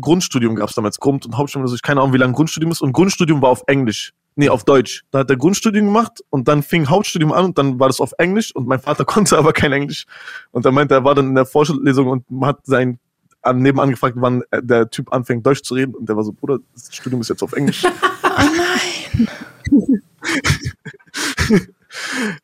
Grundstudium 0.00 0.56
gab's 0.56 0.74
damals, 0.74 0.98
Grund- 0.98 1.26
und 1.26 1.36
Hauptstudium, 1.36 1.64
also 1.64 1.74
ich 1.74 1.82
keine 1.82 2.00
Ahnung, 2.00 2.12
wie 2.12 2.18
lange 2.18 2.32
Grundstudium 2.32 2.72
ist 2.72 2.80
und 2.80 2.92
Grundstudium 2.92 3.40
war 3.42 3.50
auf 3.50 3.62
Englisch. 3.66 4.12
Nee, 4.34 4.48
auf 4.48 4.64
Deutsch. 4.64 5.04
Da 5.10 5.18
hat 5.20 5.30
er 5.30 5.36
Grundstudium 5.36 5.86
gemacht 5.86 6.24
und 6.30 6.48
dann 6.48 6.62
fing 6.62 6.88
Hauptstudium 6.88 7.32
an 7.32 7.44
und 7.46 7.58
dann 7.58 7.78
war 7.78 7.88
das 7.88 8.00
auf 8.00 8.12
Englisch 8.18 8.54
und 8.54 8.66
mein 8.66 8.80
Vater 8.80 9.04
konnte 9.12 9.36
aber 9.36 9.52
kein 9.52 9.72
Englisch. 9.72 10.06
Und 10.50 10.64
er 10.64 10.72
meinte, 10.72 10.94
er 10.94 11.04
war 11.04 11.14
dann 11.14 11.28
in 11.28 11.34
der 11.34 11.46
Vorlesung 11.46 12.08
und 12.08 12.24
hat 12.42 12.64
sein 12.64 12.98
an, 13.42 13.58
nebenan 13.58 13.90
gefragt, 13.90 14.16
wann 14.18 14.42
der 14.52 14.88
Typ 14.88 15.12
anfängt, 15.12 15.44
Deutsch 15.44 15.62
zu 15.62 15.74
reden. 15.74 15.94
Und 15.94 16.08
der 16.08 16.16
war 16.16 16.24
so, 16.24 16.32
Bruder, 16.32 16.60
das 16.72 16.94
Studium 16.94 17.20
ist 17.20 17.28
jetzt 17.28 17.42
auf 17.42 17.52
Englisch. 17.52 17.84
oh 18.22 18.28
nein. 18.56 19.28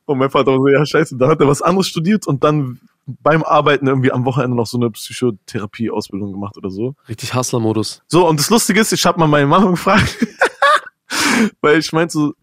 und 0.05 0.19
mein 0.19 0.31
Vater 0.31 0.51
war 0.51 0.59
so, 0.59 0.69
ja, 0.69 0.85
scheiße, 0.85 1.17
da 1.17 1.29
hat 1.29 1.41
er 1.41 1.49
was 1.49 1.63
anderes 1.63 1.87
studiert 1.87 2.27
und 2.27 2.45
dann 2.45 2.81
beim 3.23 3.43
Arbeiten 3.43 3.87
irgendwie 3.87 4.13
am 4.13 4.25
Wochenende 4.27 4.57
noch 4.57 4.67
so 4.67 4.77
eine 4.79 4.91
Psychotherapie-Ausbildung 4.91 6.33
gemacht 6.33 6.57
oder 6.59 6.71
so. 6.71 6.95
Richtig 7.09 7.35
Hustler-Modus. 7.35 8.03
So, 8.07 8.29
und 8.29 8.39
das 8.39 8.51
Lustige 8.51 8.81
ist, 8.81 8.93
ich 8.93 9.05
habe 9.07 9.19
mal 9.19 9.27
meine 9.27 9.47
Mama 9.47 9.71
gefragt, 9.71 10.17
weil 11.61 11.79
ich 11.79 11.93
meinte 11.93 12.13
so, 12.13 12.35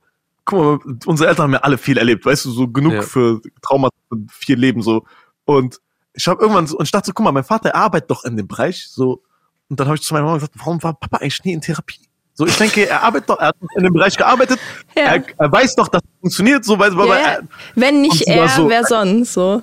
guck 0.46 0.60
mal, 0.60 0.96
unsere 1.06 1.30
Eltern 1.30 1.44
haben 1.46 1.54
ja 1.54 1.60
alle 1.60 1.78
viel 1.78 1.98
erlebt, 1.98 2.26
weißt 2.26 2.46
du, 2.46 2.52
so 2.52 2.68
genug 2.68 2.94
ja. 2.94 3.02
für 3.02 3.42
Trauma, 3.62 3.90
viel 4.32 4.58
Leben 4.60 4.82
so. 4.82 5.04
Und 5.46 5.80
ich 6.14 6.28
habe 6.28 6.42
irgendwann 6.42 6.66
so, 6.68 6.78
und 6.78 6.86
ich 6.86 6.92
dachte 6.92 7.08
so, 7.08 7.14
guck 7.14 7.24
mal, 7.24 7.32
mein 7.32 7.44
Vater 7.44 7.76
arbeitet 7.76 8.10
doch 8.10 8.24
in 8.26 8.36
dem 8.38 8.48
Bereich, 8.48 8.88
so, 8.90 9.22
Und 9.70 9.80
dann 9.80 9.88
habe 9.88 9.98
ich 9.98 10.04
zu 10.04 10.14
meiner 10.14 10.26
Mama 10.26 10.38
gesagt, 10.38 10.54
warum 10.58 10.82
war 10.82 10.94
Papa 10.94 11.18
eigentlich 11.18 11.44
nie 11.44 11.54
in 11.54 11.62
Therapie? 11.62 12.00
So, 12.34 12.46
ich 12.46 12.58
denke, 12.58 12.88
er 12.90 13.02
arbeitet 13.04 13.30
doch, 13.30 13.40
er 13.40 13.48
hat 13.48 13.56
in 13.78 13.84
dem 13.84 13.94
Bereich 13.94 14.18
gearbeitet, 14.18 14.60
Ja. 14.96 15.04
er, 15.04 15.24
er 15.38 15.52
weiß 15.52 15.76
doch, 15.76 15.88
dass 15.88 16.02
es 16.02 16.20
funktioniert, 16.22 16.66
so, 16.66 16.78
weil, 16.78 16.96
weil 16.98 17.08
Ja, 17.08 17.16
er, 17.16 17.44
Wenn 17.76 18.02
nicht 18.02 18.24
er, 18.28 18.50
so- 18.50 18.68
wer 18.70 18.84
sonst 18.84 19.34
so. 19.34 19.62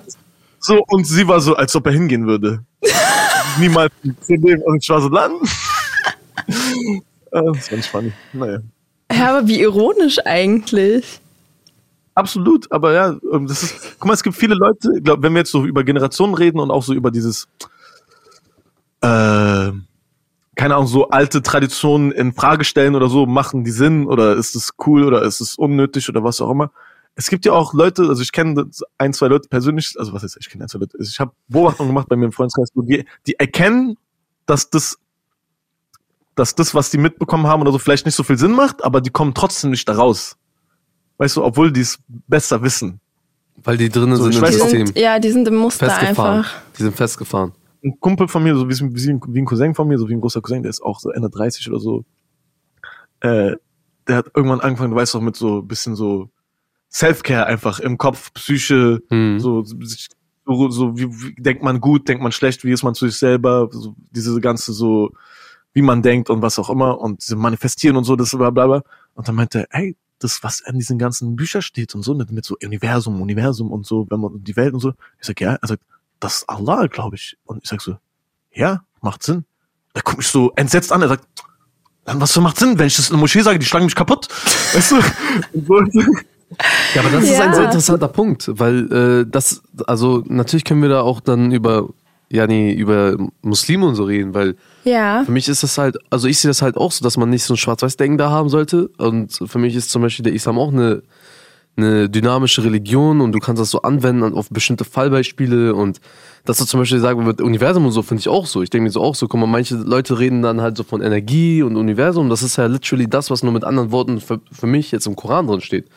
So, 0.63 0.81
und 0.87 1.05
sie 1.05 1.27
war 1.27 1.41
so, 1.41 1.55
als 1.55 1.75
ob 1.75 1.85
er 1.87 1.91
hingehen 1.91 2.25
würde. 2.25 2.63
Niemals 3.59 3.91
und 4.03 4.81
ich 4.81 4.89
war 4.89 5.01
so, 5.01 5.09
dann. 5.09 5.33
Äh, 7.31 7.41
das 7.53 7.69
war 7.69 7.77
nicht 7.77 7.89
funny. 7.89 8.13
Naja. 8.31 8.59
Ja, 9.11 9.37
aber 9.37 9.47
wie 9.47 9.59
ironisch 9.59 10.19
eigentlich. 10.25 11.19
Absolut, 12.15 12.71
aber 12.71 12.93
ja, 12.93 13.15
ähm, 13.31 13.47
das 13.47 13.63
ist, 13.63 13.95
guck 13.99 14.07
mal, 14.07 14.13
es 14.13 14.23
gibt 14.23 14.35
viele 14.35 14.55
Leute, 14.55 14.93
ich 14.97 15.03
glaube, 15.03 15.23
wenn 15.23 15.33
wir 15.33 15.39
jetzt 15.39 15.51
so 15.51 15.65
über 15.65 15.83
Generationen 15.83 16.35
reden 16.35 16.59
und 16.59 16.71
auch 16.71 16.83
so 16.83 16.93
über 16.93 17.11
dieses, 17.11 17.47
äh, 19.01 19.71
keine 20.55 20.75
Ahnung, 20.75 20.87
so 20.87 21.09
alte 21.09 21.41
Traditionen 21.41 22.11
in 22.11 22.33
Frage 22.33 22.63
stellen 22.63 22.95
oder 22.95 23.09
so, 23.09 23.25
machen 23.25 23.63
die 23.63 23.71
Sinn 23.71 24.05
oder 24.05 24.35
ist 24.35 24.55
es 24.55 24.71
cool 24.85 25.03
oder 25.03 25.23
ist 25.23 25.41
es 25.41 25.55
unnötig 25.55 26.07
oder 26.07 26.23
was 26.23 26.39
auch 26.39 26.51
immer. 26.51 26.71
Es 27.15 27.29
gibt 27.29 27.45
ja 27.45 27.53
auch 27.53 27.73
Leute, 27.73 28.03
also 28.03 28.21
ich 28.21 28.31
kenne 28.31 28.69
ein, 28.97 29.13
zwei 29.13 29.27
Leute 29.27 29.47
persönlich, 29.47 29.93
also 29.97 30.13
was 30.13 30.23
ist, 30.23 30.37
ich 30.39 30.49
kenne 30.49 30.65
ein, 30.65 30.67
zwei 30.67 30.79
Leute, 30.79 30.97
ich 30.99 31.19
habe 31.19 31.31
Beobachtungen 31.47 31.89
gemacht 31.89 32.09
bei 32.09 32.15
mir 32.15 32.25
im 32.25 32.31
Freundeskreis, 32.31 32.69
die, 32.75 33.05
die 33.27 33.35
erkennen, 33.39 33.97
dass 34.45 34.69
das, 34.69 34.97
dass 36.35 36.55
das, 36.55 36.73
was 36.73 36.89
die 36.89 36.97
mitbekommen 36.97 37.45
haben 37.45 37.61
oder 37.61 37.71
so, 37.71 37.77
vielleicht 37.77 38.05
nicht 38.05 38.15
so 38.15 38.23
viel 38.23 38.37
Sinn 38.37 38.51
macht, 38.51 38.83
aber 38.83 38.99
die 39.01 39.11
kommen 39.11 39.33
trotzdem 39.33 39.69
nicht 39.69 39.87
da 39.87 39.93
raus. 39.93 40.37
Weißt 41.17 41.37
du, 41.37 41.43
obwohl 41.43 41.71
die 41.71 41.81
es 41.81 41.99
besser 42.07 42.61
wissen. 42.63 42.99
Weil 43.63 43.77
die 43.77 43.89
drinnen 43.89 44.15
So, 44.15 44.23
sind 44.31 44.43
im 44.43 44.51
System. 44.51 44.87
sind, 44.87 44.97
ja, 44.97 45.19
die 45.19 45.31
sind 45.31 45.47
im 45.47 45.55
Muster 45.55 45.95
einfach. 45.95 46.51
Die 46.77 46.83
sind 46.83 46.95
festgefahren. 46.95 47.53
Ein 47.83 47.99
Kumpel 47.99 48.27
von 48.27 48.41
mir, 48.41 48.55
so 48.55 48.67
wie, 48.67 48.73
wie, 48.73 49.19
wie 49.27 49.41
ein 49.41 49.45
Cousin 49.45 49.75
von 49.75 49.87
mir, 49.87 49.99
so 49.99 50.09
wie 50.09 50.13
ein 50.13 50.21
großer 50.21 50.41
Cousin, 50.41 50.63
der 50.63 50.71
ist 50.71 50.81
auch 50.81 50.99
so 50.99 51.11
Ende 51.11 51.29
30 51.29 51.69
oder 51.69 51.79
so. 51.79 52.03
Äh, 53.19 53.55
der 54.07 54.17
hat 54.17 54.31
irgendwann 54.35 54.61
angefangen, 54.61 54.91
du 54.91 54.97
weißt 54.97 55.13
doch, 55.13 55.21
mit 55.21 55.35
so 55.35 55.59
ein 55.59 55.67
bisschen 55.67 55.95
so 55.95 56.29
Self-Care 56.93 57.45
einfach 57.47 57.79
im 57.79 57.97
Kopf, 57.97 58.33
Psyche, 58.33 59.01
Hm. 59.09 59.39
so, 59.39 59.63
so, 59.63 60.69
so 60.69 60.97
wie, 60.97 61.07
wie 61.09 61.33
denkt 61.41 61.63
man 61.63 61.79
gut, 61.79 62.07
denkt 62.07 62.21
man 62.21 62.31
schlecht, 62.31 62.63
wie 62.63 62.71
ist 62.71 62.83
man 62.83 62.93
zu 62.95 63.07
sich 63.07 63.17
selber, 63.17 63.69
so, 63.71 63.95
diese 64.11 64.39
ganze 64.41 64.73
so, 64.73 65.11
wie 65.73 65.81
man 65.81 66.01
denkt 66.01 66.29
und 66.29 66.41
was 66.41 66.59
auch 66.59 66.69
immer 66.69 66.99
und 66.99 67.23
diese 67.23 67.35
Manifestieren 67.35 67.97
und 67.97 68.03
so, 68.03 68.15
das 68.15 68.31
bla 68.31 68.49
bla 68.51 68.67
bla. 68.67 68.83
Und 69.15 69.27
dann 69.27 69.35
meinte 69.35 69.61
er, 69.61 69.79
ey, 69.79 69.95
das, 70.19 70.43
was 70.43 70.59
in 70.59 70.77
diesen 70.77 70.97
ganzen 70.99 71.35
Büchern 71.35 71.61
steht 71.61 71.95
und 71.95 72.03
so, 72.03 72.13
mit, 72.13 72.31
mit 72.31 72.45
so 72.45 72.55
Universum, 72.63 73.21
Universum 73.21 73.71
und 73.71 73.85
so, 73.85 74.05
wenn 74.09 74.19
man 74.19 74.43
die 74.43 74.55
Welt 74.55 74.73
und 74.73 74.79
so. 74.79 74.93
Ich 75.19 75.27
sag, 75.27 75.41
ja, 75.41 75.55
er 75.55 75.67
sagt, 75.67 75.83
das 76.19 76.37
ist 76.37 76.49
Allah, 76.49 76.87
glaube 76.87 77.15
ich. 77.15 77.37
Und 77.45 77.63
ich 77.63 77.69
sag 77.69 77.81
so, 77.81 77.97
ja, 78.51 78.83
macht 79.01 79.23
Sinn. 79.23 79.45
Der 79.95 80.03
guckt 80.03 80.19
mich 80.19 80.27
so 80.27 80.51
entsetzt 80.55 80.91
an, 80.91 81.01
er 81.01 81.09
sagt, 81.09 81.27
dann 82.05 82.21
was 82.21 82.33
für 82.33 82.41
macht 82.41 82.57
Sinn, 82.57 82.77
wenn 82.77 82.87
ich 82.87 82.95
das 82.95 83.09
in 83.09 83.13
der 83.13 83.19
Moschee 83.19 83.41
sage, 83.41 83.59
die 83.59 83.65
schlagen 83.65 83.85
mich 83.85 83.95
kaputt. 83.95 84.27
Weißt 84.73 84.91
du? 84.91 85.01
Ja, 86.95 87.01
aber 87.01 87.09
das 87.09 87.23
ist 87.23 87.37
Ja. 87.37 87.45
ein 87.45 87.53
sehr 87.53 87.65
interessanter 87.65 88.07
Punkt, 88.07 88.49
weil 88.53 88.91
äh, 88.91 89.25
das, 89.29 89.61
also 89.87 90.23
natürlich 90.27 90.63
können 90.63 90.81
wir 90.81 90.89
da 90.89 91.01
auch 91.01 91.19
dann 91.19 91.51
über, 91.51 91.89
ja 92.31 92.47
nee, 92.47 92.73
über 92.73 93.15
Muslime 93.41 93.85
und 93.85 93.95
so 93.95 94.03
reden, 94.03 94.33
weil 94.33 94.55
Ja. 94.83 95.23
für 95.25 95.31
mich 95.31 95.47
ist 95.47 95.63
das 95.63 95.77
halt, 95.77 95.97
also 96.09 96.27
ich 96.27 96.39
sehe 96.39 96.49
das 96.49 96.61
halt 96.61 96.77
auch 96.77 96.91
so, 96.91 97.03
dass 97.03 97.17
man 97.17 97.29
nicht 97.29 97.43
so 97.43 97.53
ein 97.53 97.57
Schwarz-Weiß-Denken 97.57 98.17
da 98.17 98.29
haben 98.29 98.49
sollte. 98.49 98.89
Und 98.97 99.39
für 99.45 99.59
mich 99.59 99.75
ist 99.75 99.89
zum 99.91 100.01
Beispiel 100.01 100.23
der 100.23 100.33
Islam 100.33 100.57
auch 100.59 100.71
eine, 100.71 101.03
eine 101.75 102.07
dynamische 102.09 102.63
Religion 102.63 103.19
und 103.21 103.31
du 103.31 103.39
kannst 103.39 103.59
das 103.59 103.71
so 103.71 103.81
anwenden 103.81 104.35
auf 104.35 104.49
bestimmte 104.51 104.83
Fallbeispiele 104.85 105.73
und 105.73 105.99
dass 106.45 106.57
du 106.57 106.65
zum 106.65 106.81
Beispiel 106.81 106.99
sagen 106.99 107.25
mit 107.25 107.41
Universum 107.41 107.85
und 107.85 107.91
so 107.93 108.03
finde 108.03 108.19
ich 108.21 108.27
auch 108.29 108.45
so. 108.45 108.61
Ich 108.61 108.69
denke 108.69 108.83
mir 108.83 108.89
so 108.91 109.01
auch 109.01 109.15
so, 109.15 109.27
guck 109.27 109.39
mal, 109.39 109.47
manche 109.47 109.75
Leute 109.75 110.19
reden 110.19 110.41
dann 110.43 110.61
halt 110.61 110.77
so 110.77 110.83
von 110.83 111.01
Energie 111.01 111.63
und 111.63 111.75
Universum. 111.77 112.29
Das 112.29 112.43
ist 112.43 112.57
ja 112.57 112.65
literally 112.67 113.07
das, 113.07 113.31
was 113.31 113.41
nur 113.43 113.53
mit 113.53 113.63
anderen 113.63 113.91
Worten 113.91 114.19
für, 114.19 114.39
für 114.51 114.67
mich 114.67 114.91
jetzt 114.91 115.07
im 115.07 115.15
Koran 115.15 115.47
drin 115.47 115.61
steht. 115.61 115.87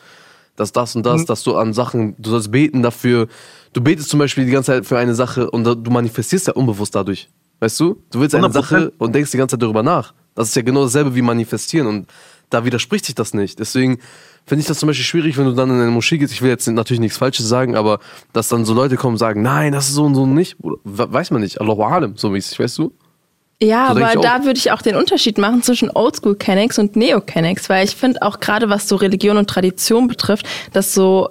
Dass 0.57 0.73
das 0.73 0.95
und 0.95 1.05
das, 1.05 1.23
dass 1.23 1.43
du 1.43 1.55
an 1.55 1.71
Sachen, 1.71 2.15
du 2.17 2.31
sollst 2.31 2.51
beten 2.51 2.81
dafür. 2.81 3.27
Du 3.71 3.79
betest 3.79 4.09
zum 4.09 4.19
Beispiel 4.19 4.45
die 4.45 4.51
ganze 4.51 4.73
Zeit 4.73 4.85
für 4.85 4.97
eine 4.97 5.15
Sache 5.15 5.49
und 5.49 5.63
du 5.63 5.91
manifestierst 5.91 6.47
ja 6.47 6.53
unbewusst 6.53 6.95
dadurch. 6.95 7.29
Weißt 7.59 7.79
du? 7.79 8.03
Du 8.11 8.19
willst 8.19 8.35
eine 8.35 8.47
100%. 8.47 8.51
Sache 8.51 8.93
und 8.97 9.15
denkst 9.15 9.31
die 9.31 9.37
ganze 9.37 9.53
Zeit 9.53 9.61
darüber 9.61 9.83
nach. 9.83 10.13
Das 10.35 10.49
ist 10.49 10.55
ja 10.55 10.61
genau 10.63 10.83
dasselbe 10.83 11.15
wie 11.15 11.21
manifestieren 11.21 11.87
und 11.87 12.07
da 12.49 12.65
widerspricht 12.65 13.05
sich 13.05 13.15
das 13.15 13.33
nicht. 13.33 13.59
Deswegen 13.59 13.99
finde 14.45 14.61
ich 14.61 14.67
das 14.67 14.79
zum 14.79 14.87
Beispiel 14.87 15.05
schwierig, 15.05 15.37
wenn 15.37 15.45
du 15.45 15.53
dann 15.53 15.69
in 15.69 15.79
eine 15.79 15.91
Moschee 15.91 16.17
gehst. 16.17 16.33
Ich 16.33 16.41
will 16.41 16.49
jetzt 16.49 16.67
natürlich 16.67 16.99
nichts 17.01 17.17
Falsches 17.17 17.47
sagen, 17.47 17.75
aber 17.75 17.99
dass 18.33 18.47
dann 18.47 18.65
so 18.65 18.73
Leute 18.73 18.95
kommen 18.95 19.15
und 19.15 19.19
sagen, 19.19 19.41
nein, 19.41 19.73
das 19.73 19.89
ist 19.89 19.95
so 19.95 20.05
und 20.05 20.15
so 20.15 20.25
nicht. 20.25 20.55
Weiß 20.83 21.31
man 21.31 21.41
nicht. 21.41 21.59
Allahu 21.61 21.83
Alam, 21.83 22.17
so 22.17 22.29
mäßig, 22.29 22.59
weißt 22.59 22.77
du? 22.77 22.93
Ja, 23.61 23.91
So 23.93 23.99
aber 23.99 24.21
da 24.21 24.45
würde 24.45 24.59
ich 24.59 24.71
auch 24.71 24.83
den 24.83 24.95
Unterschied 24.95 25.39
machen 25.39 25.63
zwischen 25.63 25.89
Oldschool 25.89 26.35
Kennex 26.35 26.77
und 26.77 26.95
Neo 26.95 27.21
Kennex, 27.21 27.69
weil 27.69 27.85
ich 27.85 27.95
finde 27.95 28.21
auch 28.21 28.39
gerade 28.39 28.69
was 28.69 28.87
so 28.87 28.95
Religion 28.95 29.37
und 29.37 29.49
Tradition 29.49 30.07
betrifft, 30.07 30.45
dass 30.73 30.93
so 30.93 31.29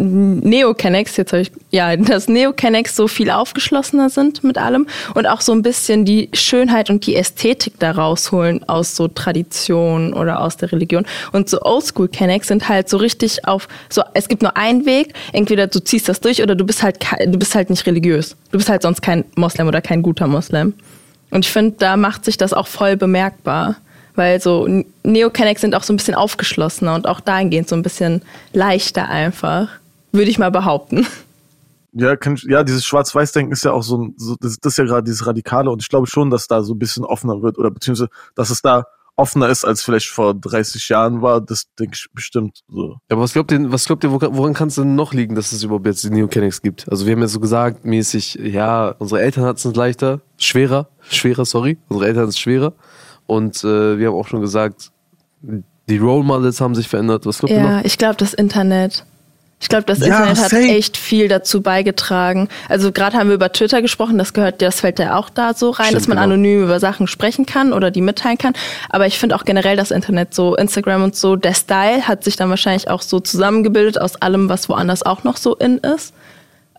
Neo 0.00 0.74
Kennex, 0.74 1.16
jetzt 1.16 1.32
habe 1.32 1.42
ich, 1.42 1.50
ja, 1.70 1.96
dass 1.96 2.28
Neo 2.28 2.52
Kennex 2.52 2.94
so 2.94 3.08
viel 3.08 3.30
aufgeschlossener 3.30 4.10
sind 4.10 4.44
mit 4.44 4.58
allem 4.58 4.86
und 5.14 5.26
auch 5.26 5.40
so 5.40 5.52
ein 5.52 5.62
bisschen 5.62 6.04
die 6.04 6.28
Schönheit 6.34 6.90
und 6.90 7.06
die 7.06 7.16
Ästhetik 7.16 7.78
da 7.78 7.92
rausholen 7.92 8.68
aus 8.68 8.94
so 8.94 9.08
Tradition 9.08 10.12
oder 10.12 10.40
aus 10.40 10.58
der 10.58 10.70
Religion. 10.70 11.06
Und 11.32 11.48
so 11.48 11.62
Oldschool 11.62 12.08
Kennex 12.08 12.48
sind 12.48 12.68
halt 12.68 12.90
so 12.90 12.98
richtig 12.98 13.46
auf, 13.48 13.68
so, 13.88 14.02
es 14.12 14.28
gibt 14.28 14.42
nur 14.42 14.56
einen 14.56 14.86
Weg, 14.86 15.14
entweder 15.32 15.66
du 15.66 15.80
ziehst 15.80 16.08
das 16.08 16.20
durch 16.20 16.42
oder 16.42 16.54
du 16.54 16.64
bist 16.64 16.82
halt, 16.82 16.98
du 17.26 17.38
bist 17.38 17.54
halt 17.54 17.70
nicht 17.70 17.86
religiös. 17.86 18.36
Du 18.52 18.58
bist 18.58 18.68
halt 18.68 18.82
sonst 18.82 19.00
kein 19.00 19.24
Moslem 19.34 19.66
oder 19.66 19.80
kein 19.80 20.02
guter 20.02 20.28
Moslem. 20.28 20.74
Und 21.30 21.44
ich 21.44 21.52
finde, 21.52 21.76
da 21.78 21.96
macht 21.96 22.24
sich 22.24 22.36
das 22.36 22.52
auch 22.52 22.66
voll 22.66 22.96
bemerkbar. 22.96 23.76
Weil 24.14 24.40
so 24.40 24.66
Neo-Kennex 25.04 25.60
sind 25.60 25.76
auch 25.76 25.84
so 25.84 25.92
ein 25.92 25.96
bisschen 25.96 26.16
aufgeschlossener 26.16 26.94
und 26.94 27.06
auch 27.06 27.20
dahingehend 27.20 27.68
so 27.68 27.76
ein 27.76 27.82
bisschen 27.82 28.22
leichter 28.52 29.08
einfach. 29.08 29.68
Würde 30.10 30.30
ich 30.30 30.38
mal 30.38 30.50
behaupten. 30.50 31.06
Ja, 31.92 32.16
kann 32.16 32.38
ja, 32.48 32.64
dieses 32.64 32.84
Schwarz-Weiß-Denken 32.84 33.52
ist 33.52 33.64
ja 33.64 33.72
auch 33.72 33.82
so, 33.82 33.96
ein, 33.98 34.14
so 34.18 34.36
das, 34.40 34.58
das 34.58 34.74
ist 34.74 34.76
ja 34.76 34.84
gerade 34.84 35.04
dieses 35.04 35.26
Radikale 35.26 35.70
und 35.70 35.82
ich 35.82 35.88
glaube 35.88 36.06
schon, 36.06 36.30
dass 36.30 36.46
da 36.46 36.62
so 36.62 36.74
ein 36.74 36.78
bisschen 36.78 37.04
offener 37.04 37.42
wird 37.42 37.58
oder 37.58 37.70
beziehungsweise, 37.70 38.10
dass 38.34 38.50
es 38.50 38.60
da 38.60 38.86
offener 39.18 39.48
ist, 39.48 39.64
als 39.64 39.82
vielleicht 39.82 40.08
vor 40.08 40.32
30 40.34 40.88
Jahren 40.88 41.20
war, 41.22 41.40
das 41.40 41.64
denke 41.78 41.94
ich 41.96 42.06
bestimmt 42.14 42.60
so. 42.68 42.90
Ja, 42.92 42.96
aber 43.10 43.22
was 43.22 43.32
glaubt 43.32 43.50
ihr, 43.52 43.72
was 43.72 43.84
glaubt 43.84 44.04
ihr, 44.04 44.12
woran 44.12 44.54
kann 44.54 44.68
es 44.68 44.76
denn 44.76 44.94
noch 44.94 45.12
liegen, 45.12 45.34
dass 45.34 45.52
es 45.52 45.62
überhaupt 45.62 45.86
jetzt 45.86 46.04
die 46.04 46.10
Neokenix 46.10 46.62
gibt? 46.62 46.88
Also 46.90 47.04
wir 47.06 47.12
haben 47.14 47.20
ja 47.20 47.28
so 47.28 47.40
gesagt, 47.40 47.84
mäßig, 47.84 48.34
ja, 48.40 48.90
unsere 48.98 49.20
Eltern 49.20 49.44
hatten 49.44 49.68
es 49.68 49.74
leichter, 49.76 50.20
schwerer, 50.38 50.88
schwerer, 51.10 51.44
sorry, 51.44 51.78
unsere 51.88 52.06
Eltern 52.06 52.22
hatten 52.22 52.30
es 52.30 52.38
schwerer. 52.38 52.72
Und 53.26 53.62
äh, 53.64 53.98
wir 53.98 54.08
haben 54.08 54.14
auch 54.14 54.28
schon 54.28 54.40
gesagt, 54.40 54.90
die 55.42 55.98
Role 55.98 56.24
Models 56.24 56.60
haben 56.60 56.74
sich 56.74 56.88
verändert. 56.88 57.26
Was 57.26 57.38
glaubt 57.38 57.52
ihr 57.52 57.58
Ja, 57.58 57.76
noch? 57.78 57.84
ich 57.84 57.98
glaube, 57.98 58.16
das 58.16 58.34
Internet. 58.34 59.04
Ich 59.60 59.68
glaube, 59.68 59.84
das 59.84 59.98
Ja, 59.98 60.06
Internet 60.06 60.38
hat 60.38 60.50
safe. 60.50 60.62
echt 60.68 60.96
viel 60.96 61.26
dazu 61.28 61.62
beigetragen. 61.62 62.48
Also 62.68 62.92
gerade 62.92 63.16
haben 63.16 63.28
wir 63.28 63.34
über 63.34 63.52
Twitter 63.52 63.82
gesprochen, 63.82 64.16
das 64.16 64.32
gehört, 64.32 64.62
das 64.62 64.80
fällt 64.80 64.98
ja 65.00 65.16
auch 65.16 65.30
da 65.30 65.52
so 65.52 65.70
rein, 65.70 65.86
Stimmt, 65.86 66.00
dass 66.00 66.08
man 66.08 66.16
genau. 66.18 66.24
anonym 66.26 66.62
über 66.62 66.78
Sachen 66.78 67.08
sprechen 67.08 67.44
kann 67.44 67.72
oder 67.72 67.90
die 67.90 68.00
mitteilen 68.00 68.38
kann. 68.38 68.52
Aber 68.88 69.06
ich 69.06 69.18
finde 69.18 69.34
auch 69.34 69.44
generell 69.44 69.76
das 69.76 69.90
Internet 69.90 70.32
so, 70.32 70.54
Instagram 70.54 71.02
und 71.02 71.16
so, 71.16 71.34
der 71.34 71.54
Style 71.54 72.06
hat 72.06 72.22
sich 72.22 72.36
dann 72.36 72.50
wahrscheinlich 72.50 72.88
auch 72.88 73.02
so 73.02 73.18
zusammengebildet 73.18 74.00
aus 74.00 74.16
allem, 74.16 74.48
was 74.48 74.68
woanders 74.68 75.02
auch 75.04 75.24
noch 75.24 75.36
so 75.36 75.56
in 75.56 75.78
ist. 75.78 76.14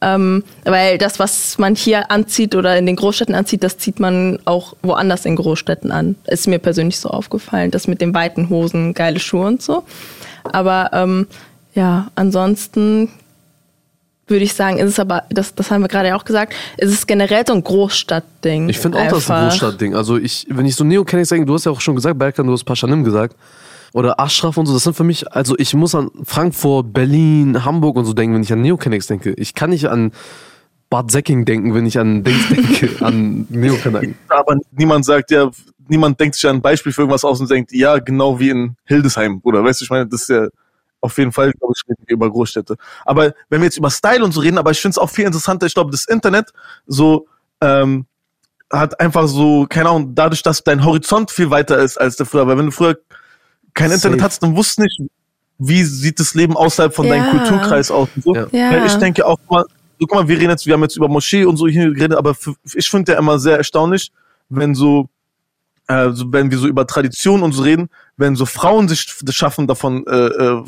Ähm, 0.01 0.45
weil 0.63 0.97
das, 0.97 1.19
was 1.19 1.57
man 1.57 1.75
hier 1.75 2.09
anzieht 2.09 2.55
oder 2.55 2.77
in 2.77 2.85
den 2.85 2.95
Großstädten 2.95 3.35
anzieht, 3.35 3.63
das 3.63 3.77
zieht 3.77 3.99
man 3.99 4.39
auch 4.45 4.73
woanders 4.81 5.25
in 5.25 5.35
Großstädten 5.35 5.91
an. 5.91 6.15
Ist 6.25 6.47
mir 6.47 6.59
persönlich 6.59 6.97
so 7.01 7.09
aufgefallen, 7.09 7.71
das 7.71 7.87
mit 7.89 7.99
den 7.99 8.13
weiten 8.13 8.47
Hosen, 8.47 8.93
geile 8.93 9.19
Schuhe 9.19 9.47
und 9.47 9.61
so. 9.61 9.83
Aber 10.45 10.91
ähm, 10.93 11.27
ja, 11.73 12.11
ansonsten 12.15 13.09
würde 14.29 14.43
ich 14.43 14.53
sagen, 14.53 14.77
ist 14.77 14.89
es 14.89 14.99
aber, 14.99 15.23
das, 15.29 15.55
das 15.55 15.71
haben 15.71 15.81
wir 15.81 15.87
gerade 15.87 16.09
ja 16.09 16.15
auch 16.15 16.25
gesagt, 16.25 16.53
ist 16.77 16.91
es 16.91 17.07
generell 17.07 17.43
so 17.47 17.53
ein 17.53 17.63
Großstadtding. 17.63 18.69
Ich 18.69 18.77
finde 18.77 18.99
auch, 18.99 19.07
das 19.07 19.23
ist 19.23 19.31
ein. 19.31 19.49
Großstadtding. 19.49 19.95
Also 19.95 20.17
ich, 20.17 20.45
wenn 20.49 20.65
ich 20.65 20.75
so 20.75 20.83
Neokenix 20.83 21.29
denke, 21.29 21.45
du 21.45 21.53
hast 21.55 21.65
ja 21.65 21.71
auch 21.71 21.81
schon 21.81 21.95
gesagt, 21.95 22.17
Berkan, 22.19 22.45
du 22.45 22.53
hast 22.53 22.63
Paschanim 22.63 23.03
gesagt. 23.03 23.35
Oder 23.91 24.19
Ashraf 24.19 24.55
und 24.57 24.67
so, 24.67 24.73
das 24.73 24.83
sind 24.83 24.95
für 24.95 25.03
mich, 25.03 25.31
also 25.31 25.55
ich 25.57 25.73
muss 25.73 25.95
an 25.95 26.11
Frankfurt, 26.23 26.93
Berlin, 26.93 27.65
Hamburg 27.65 27.95
und 27.95 28.05
so 28.05 28.13
denken, 28.13 28.35
wenn 28.35 28.43
ich 28.43 28.53
an 28.53 28.61
Neokenix 28.61 29.07
denke. 29.07 29.33
Ich 29.35 29.55
kann 29.55 29.71
nicht 29.71 29.89
an 29.89 30.11
Bad 30.91 31.09
Säcking 31.09 31.45
denken, 31.45 31.73
wenn 31.73 31.87
ich 31.87 31.97
an 31.97 32.23
Dings 32.23 32.49
denke, 32.49 32.89
an 33.03 33.47
Neokenix. 33.49 34.13
Aber 34.27 34.57
niemand 34.71 35.05
sagt 35.05 35.31
ja, 35.31 35.49
niemand 35.87 36.19
denkt 36.19 36.35
sich 36.35 36.47
an 36.47 36.57
ein 36.57 36.61
Beispiel 36.61 36.91
für 36.91 37.01
irgendwas 37.01 37.23
aus 37.23 37.39
und 37.39 37.49
denkt, 37.49 37.71
ja, 37.71 37.97
genau 37.97 38.39
wie 38.39 38.51
in 38.51 38.75
Hildesheim, 38.85 39.39
oder 39.43 39.63
weißt 39.63 39.81
du, 39.81 39.85
ich 39.85 39.89
meine, 39.89 40.05
das 40.05 40.21
ist 40.21 40.29
ja 40.29 40.47
auf 41.01 41.17
jeden 41.17 41.31
Fall, 41.31 41.51
glaube 41.53 41.73
ich, 41.75 41.83
reden 41.89 42.03
wir 42.07 42.13
über 42.13 42.29
Großstädte. 42.29 42.75
Aber 43.05 43.33
wenn 43.49 43.61
wir 43.61 43.65
jetzt 43.65 43.77
über 43.77 43.89
Style 43.89 44.23
und 44.23 44.31
so 44.31 44.41
reden, 44.41 44.57
aber 44.57 44.71
ich 44.71 44.81
finde 44.81 44.93
es 44.93 44.97
auch 44.97 45.09
viel 45.09 45.25
interessanter, 45.25 45.65
ich 45.65 45.73
glaube, 45.73 45.91
das 45.91 46.05
Internet 46.05 46.51
so 46.87 47.27
ähm, 47.61 48.05
hat 48.71 48.99
einfach 48.99 49.27
so, 49.27 49.65
keine 49.67 49.89
Ahnung, 49.89 50.13
dadurch, 50.15 50.43
dass 50.43 50.63
dein 50.63 50.83
Horizont 50.83 51.31
viel 51.31 51.49
weiter 51.49 51.77
ist 51.79 51.97
als 51.97 52.17
der 52.17 52.25
früher, 52.25 52.45
weil 52.47 52.57
wenn 52.57 52.67
du 52.67 52.71
früher 52.71 52.97
kein 53.73 53.89
Safe. 53.89 53.95
Internet 53.95 54.21
hattest, 54.23 54.43
dann 54.43 54.55
wusstest 54.55 54.77
du 54.77 54.83
nicht, 55.03 55.11
wie 55.57 55.83
sieht 55.83 56.19
das 56.19 56.35
Leben 56.35 56.55
außerhalb 56.55 56.93
von 56.93 57.05
Ja. 57.07 57.15
deinem 57.15 57.31
Kulturkreis 57.31 57.91
aus 57.91 58.07
und 58.15 58.23
so. 58.23 58.35
Ja. 58.35 58.47
Ja. 58.51 58.85
Ich 58.85 58.95
denke 58.95 59.25
auch 59.25 59.39
mal, 59.49 59.63
so, 59.99 60.05
guck 60.07 60.13
mal, 60.13 60.27
wir 60.27 60.37
reden 60.37 60.51
jetzt, 60.51 60.65
wir 60.65 60.73
haben 60.73 60.83
jetzt 60.83 60.95
über 60.95 61.07
Moschee 61.09 61.43
und 61.45 61.57
so 61.57 61.67
hier 61.67 61.91
geredet, 61.93 62.17
aber 62.17 62.31
f- 62.31 62.53
ich 62.73 62.89
finde 62.89 63.11
ja 63.13 63.19
immer 63.19 63.39
sehr 63.39 63.57
erstaunlich, 63.57 64.11
wenn 64.49 64.73
so, 64.75 65.09
äh, 65.89 66.11
so 66.11 66.31
wenn 66.31 66.51
wir 66.51 66.57
so 66.57 66.67
über 66.67 66.87
Tradition 66.87 67.41
und 67.41 67.51
so 67.51 67.63
reden, 67.63 67.89
wenn 68.15 68.35
so 68.35 68.45
Frauen 68.45 68.87
sich 68.87 69.11
das 69.23 69.35
schaffen, 69.35 69.67
davon 69.67 70.05
äh, 70.07 70.27
äh, 70.27 70.63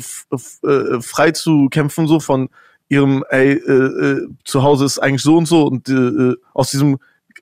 äh, 0.68 1.00
frei 1.00 1.30
zu 1.30 1.68
kämpfen, 1.70 2.08
so 2.08 2.20
von 2.20 2.48
ihrem, 2.88 3.24
ey, 3.30 3.52
äh, 3.52 3.72
äh, 3.72 4.28
zu 4.44 4.62
Hause 4.62 4.84
ist 4.84 4.98
eigentlich 4.98 5.22
so 5.22 5.36
und 5.36 5.46
so 5.46 5.64
und 5.64 5.88
äh, 5.88 5.92
äh, 5.92 6.36
aus 6.52 6.70
diesem 6.70 6.98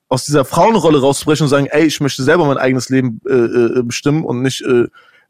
aus 0.09 0.25
dieser 0.25 0.45
Frauenrolle 0.45 1.01
rauszubrechen 1.01 1.45
und 1.45 1.51
sagen, 1.51 1.67
ey, 1.67 1.85
ich 1.87 2.01
möchte 2.01 2.23
selber 2.23 2.45
mein 2.45 2.59
eigenes 2.59 2.89
Leben 2.91 3.21
äh, 3.29 3.33
äh, 3.33 3.83
bestimmen 3.83 4.25
und 4.25 4.43
nicht 4.43 4.61
äh, 4.61 4.89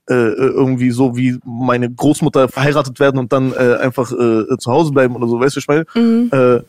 irgendwie 0.09 0.90
so 0.90 1.16
wie 1.16 1.38
meine 1.44 1.88
Großmutter 1.88 2.48
verheiratet 2.48 2.98
werden 2.98 3.18
und 3.18 3.32
dann 3.32 3.53
äh, 3.53 3.76
einfach 3.80 4.11
äh, 4.11 4.57
zu 4.59 4.72
Hause 4.72 4.90
bleiben 4.90 5.14
oder 5.14 5.28
so, 5.28 5.38
weißt 5.38 5.55
du, 5.55 5.61
ich 5.61 5.68
meine? 5.68 5.84
Mhm. 5.94 6.30
Äh, 6.32 6.61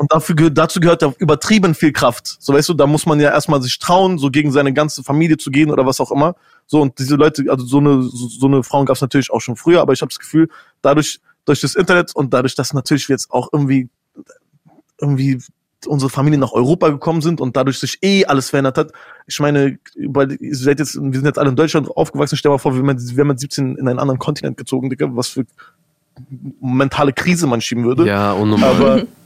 und 0.00 0.12
dafür, 0.12 0.34
gehört- 0.34 0.58
dazu 0.58 0.80
gehört 0.80 1.02
ja 1.02 1.12
übertrieben 1.18 1.74
viel 1.74 1.92
Kraft. 1.92 2.36
So 2.40 2.52
weißt 2.54 2.68
du, 2.70 2.74
da 2.74 2.86
muss 2.86 3.06
man 3.06 3.20
ja 3.20 3.30
erstmal 3.30 3.60
sich 3.62 3.78
trauen, 3.78 4.18
so 4.18 4.30
gegen 4.30 4.50
seine 4.52 4.72
ganze 4.72 5.02
Familie 5.02 5.36
zu 5.36 5.50
gehen 5.50 5.70
oder 5.70 5.86
was 5.86 6.00
auch 6.00 6.10
immer. 6.10 6.34
So 6.66 6.80
und 6.80 6.98
diese 6.98 7.16
Leute, 7.16 7.44
also 7.48 7.64
so 7.66 7.78
eine 7.78 8.02
so, 8.02 8.28
so 8.28 8.46
eine 8.46 8.62
Frauen 8.62 8.86
gab 8.86 8.96
es 8.96 9.02
natürlich 9.02 9.30
auch 9.30 9.40
schon 9.40 9.56
früher, 9.56 9.80
aber 9.80 9.92
ich 9.92 10.00
habe 10.00 10.08
das 10.10 10.18
Gefühl, 10.18 10.48
dadurch 10.80 11.20
durch 11.44 11.60
das 11.60 11.74
Internet 11.74 12.14
und 12.14 12.32
dadurch, 12.32 12.54
dass 12.54 12.72
natürlich 12.72 13.08
wir 13.08 13.14
jetzt 13.14 13.30
auch 13.30 13.48
irgendwie 13.52 13.88
irgendwie 15.00 15.38
unsere 15.86 16.10
Familien 16.10 16.40
nach 16.40 16.52
Europa 16.52 16.88
gekommen 16.90 17.20
sind 17.22 17.40
und 17.40 17.56
dadurch 17.56 17.78
sich 17.80 17.98
eh 18.02 18.24
alles 18.24 18.50
verändert 18.50 18.78
hat. 18.78 18.92
Ich 19.26 19.40
meine, 19.40 19.78
weil 19.96 20.32
ihr 20.40 20.54
seid 20.54 20.78
jetzt, 20.78 20.94
wir 20.94 21.12
sind 21.12 21.24
jetzt 21.24 21.38
alle 21.38 21.50
in 21.50 21.56
Deutschland 21.56 21.88
aufgewachsen. 21.90 22.36
Stell 22.36 22.50
dir 22.50 22.54
mal 22.54 22.58
vor, 22.58 22.74
wir 22.76 22.84
wären 22.86 23.26
mit 23.26 23.40
17 23.40 23.76
in 23.76 23.88
einen 23.88 23.98
anderen 23.98 24.20
Kontinent 24.20 24.56
gezogen, 24.56 24.90
Digga, 24.90 25.08
was 25.10 25.28
für 25.28 25.44
mentale 26.60 27.12
Krise 27.12 27.46
man 27.46 27.60
schieben 27.60 27.84
würde. 27.84 28.06
Ja, 28.06 28.32
unnormal. 28.32 28.70
Aber 28.70 29.02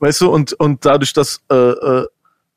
weißt 0.00 0.20
du, 0.22 0.30
und, 0.30 0.52
und 0.54 0.84
dadurch, 0.84 1.12
dass 1.12 1.40
äh, 1.50 1.54
äh, 1.54 2.06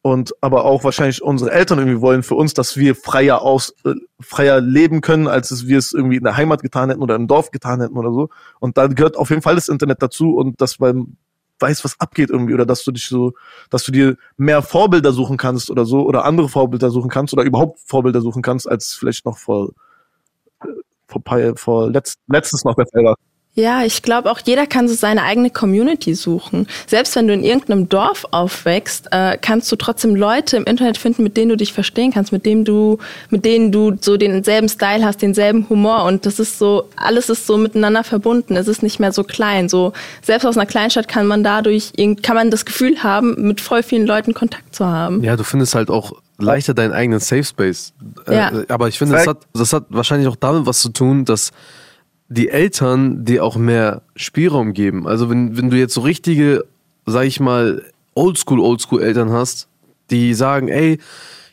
und 0.03 0.33
aber 0.41 0.65
auch 0.65 0.83
wahrscheinlich 0.83 1.21
unsere 1.21 1.51
Eltern 1.51 1.77
irgendwie 1.77 2.01
wollen 2.01 2.23
für 2.23 2.35
uns, 2.35 2.53
dass 2.55 2.75
wir 2.75 2.95
freier 2.95 3.41
aus 3.43 3.75
äh, 3.85 3.93
freier 4.19 4.59
leben 4.59 5.01
können, 5.01 5.27
als 5.27 5.51
es 5.51 5.67
wir 5.67 5.77
es 5.77 5.93
irgendwie 5.93 6.17
in 6.17 6.23
der 6.23 6.37
Heimat 6.37 6.63
getan 6.63 6.89
hätten 6.89 7.03
oder 7.03 7.15
im 7.15 7.27
Dorf 7.27 7.51
getan 7.51 7.81
hätten 7.81 7.97
oder 7.97 8.11
so. 8.11 8.29
Und 8.59 8.77
da 8.77 8.87
gehört 8.87 9.15
auf 9.15 9.29
jeden 9.29 9.43
Fall 9.43 9.55
das 9.55 9.69
Internet 9.69 10.01
dazu 10.01 10.35
und 10.35 10.59
dass 10.59 10.79
man 10.79 11.17
weiß, 11.59 11.83
was 11.83 11.99
abgeht 11.99 12.31
irgendwie 12.31 12.55
oder 12.55 12.65
dass 12.65 12.83
du 12.83 12.91
dich 12.91 13.07
so, 13.07 13.33
dass 13.69 13.83
du 13.83 13.91
dir 13.91 14.17
mehr 14.37 14.63
Vorbilder 14.63 15.11
suchen 15.11 15.37
kannst 15.37 15.69
oder 15.69 15.85
so 15.85 16.01
oder 16.03 16.25
andere 16.25 16.49
Vorbilder 16.49 16.89
suchen 16.89 17.11
kannst 17.11 17.33
oder 17.33 17.43
überhaupt 17.43 17.79
Vorbilder 17.85 18.21
suchen 18.21 18.41
kannst, 18.41 18.67
als 18.67 18.93
vielleicht 18.93 19.25
noch 19.25 19.37
vor 19.37 19.69
äh, 20.61 20.67
vor, 21.07 21.21
vor 21.57 21.91
letzt, 21.91 22.19
letztens 22.27 22.63
noch 22.63 22.75
der 22.75 22.87
Fall 22.87 23.03
war. 23.03 23.15
Ja, 23.53 23.83
ich 23.83 24.01
glaube 24.01 24.31
auch 24.31 24.39
jeder 24.45 24.65
kann 24.65 24.87
so 24.87 24.93
seine 24.93 25.23
eigene 25.23 25.49
Community 25.49 26.15
suchen. 26.15 26.67
Selbst 26.87 27.15
wenn 27.17 27.27
du 27.27 27.33
in 27.33 27.43
irgendeinem 27.43 27.89
Dorf 27.89 28.25
aufwächst, 28.31 29.09
äh, 29.11 29.37
kannst 29.41 29.69
du 29.69 29.75
trotzdem 29.75 30.15
Leute 30.15 30.55
im 30.55 30.63
Internet 30.63 30.97
finden, 30.97 31.23
mit 31.23 31.35
denen 31.35 31.49
du 31.49 31.57
dich 31.57 31.73
verstehen 31.73 32.13
kannst, 32.13 32.31
mit 32.31 32.45
denen 32.45 32.63
du, 32.63 32.97
mit 33.29 33.43
denen 33.43 33.73
du 33.73 33.97
so 33.99 34.15
denselben 34.15 34.69
Style 34.69 35.03
hast, 35.03 35.21
denselben 35.21 35.67
Humor 35.67 36.05
und 36.05 36.25
das 36.25 36.39
ist 36.39 36.59
so, 36.59 36.87
alles 36.95 37.29
ist 37.29 37.45
so 37.45 37.57
miteinander 37.57 38.05
verbunden. 38.05 38.55
Es 38.55 38.69
ist 38.69 38.83
nicht 38.83 39.01
mehr 39.01 39.11
so 39.11 39.25
klein. 39.25 39.67
So 39.67 39.91
selbst 40.21 40.45
aus 40.45 40.55
einer 40.57 40.65
Kleinstadt 40.65 41.09
kann 41.09 41.27
man 41.27 41.43
dadurch, 41.43 41.91
kann 42.23 42.35
man 42.37 42.51
das 42.51 42.63
Gefühl 42.63 43.03
haben, 43.03 43.35
mit 43.37 43.59
voll 43.59 43.83
vielen 43.83 44.07
Leuten 44.07 44.33
Kontakt 44.33 44.73
zu 44.73 44.85
haben. 44.85 45.23
Ja, 45.23 45.35
du 45.35 45.43
findest 45.43 45.75
halt 45.75 45.89
auch 45.89 46.13
leichter 46.37 46.73
deinen 46.73 46.93
eigenen 46.93 47.19
Safe 47.19 47.43
Space. 47.43 47.91
Äh, 48.27 48.35
Ja. 48.35 48.51
aber 48.69 48.87
ich 48.87 48.97
finde, 48.97 49.15
das 49.15 49.27
hat, 49.27 49.39
das 49.53 49.73
hat 49.73 49.85
wahrscheinlich 49.89 50.29
auch 50.29 50.37
damit 50.37 50.65
was 50.65 50.79
zu 50.79 50.89
tun, 50.89 51.25
dass 51.25 51.51
die 52.31 52.47
Eltern 52.47 53.25
dir 53.25 53.43
auch 53.43 53.57
mehr 53.57 54.03
Spielraum 54.15 54.71
geben. 54.73 55.05
Also 55.05 55.29
wenn, 55.29 55.57
wenn 55.57 55.69
du 55.69 55.77
jetzt 55.77 55.93
so 55.93 56.01
richtige, 56.01 56.63
sag 57.05 57.25
ich 57.25 57.41
mal, 57.41 57.83
Oldschool, 58.13 58.59
Oldschool-Eltern 58.59 59.31
hast, 59.31 59.67
die 60.09 60.33
sagen, 60.33 60.69
ey, 60.69 60.97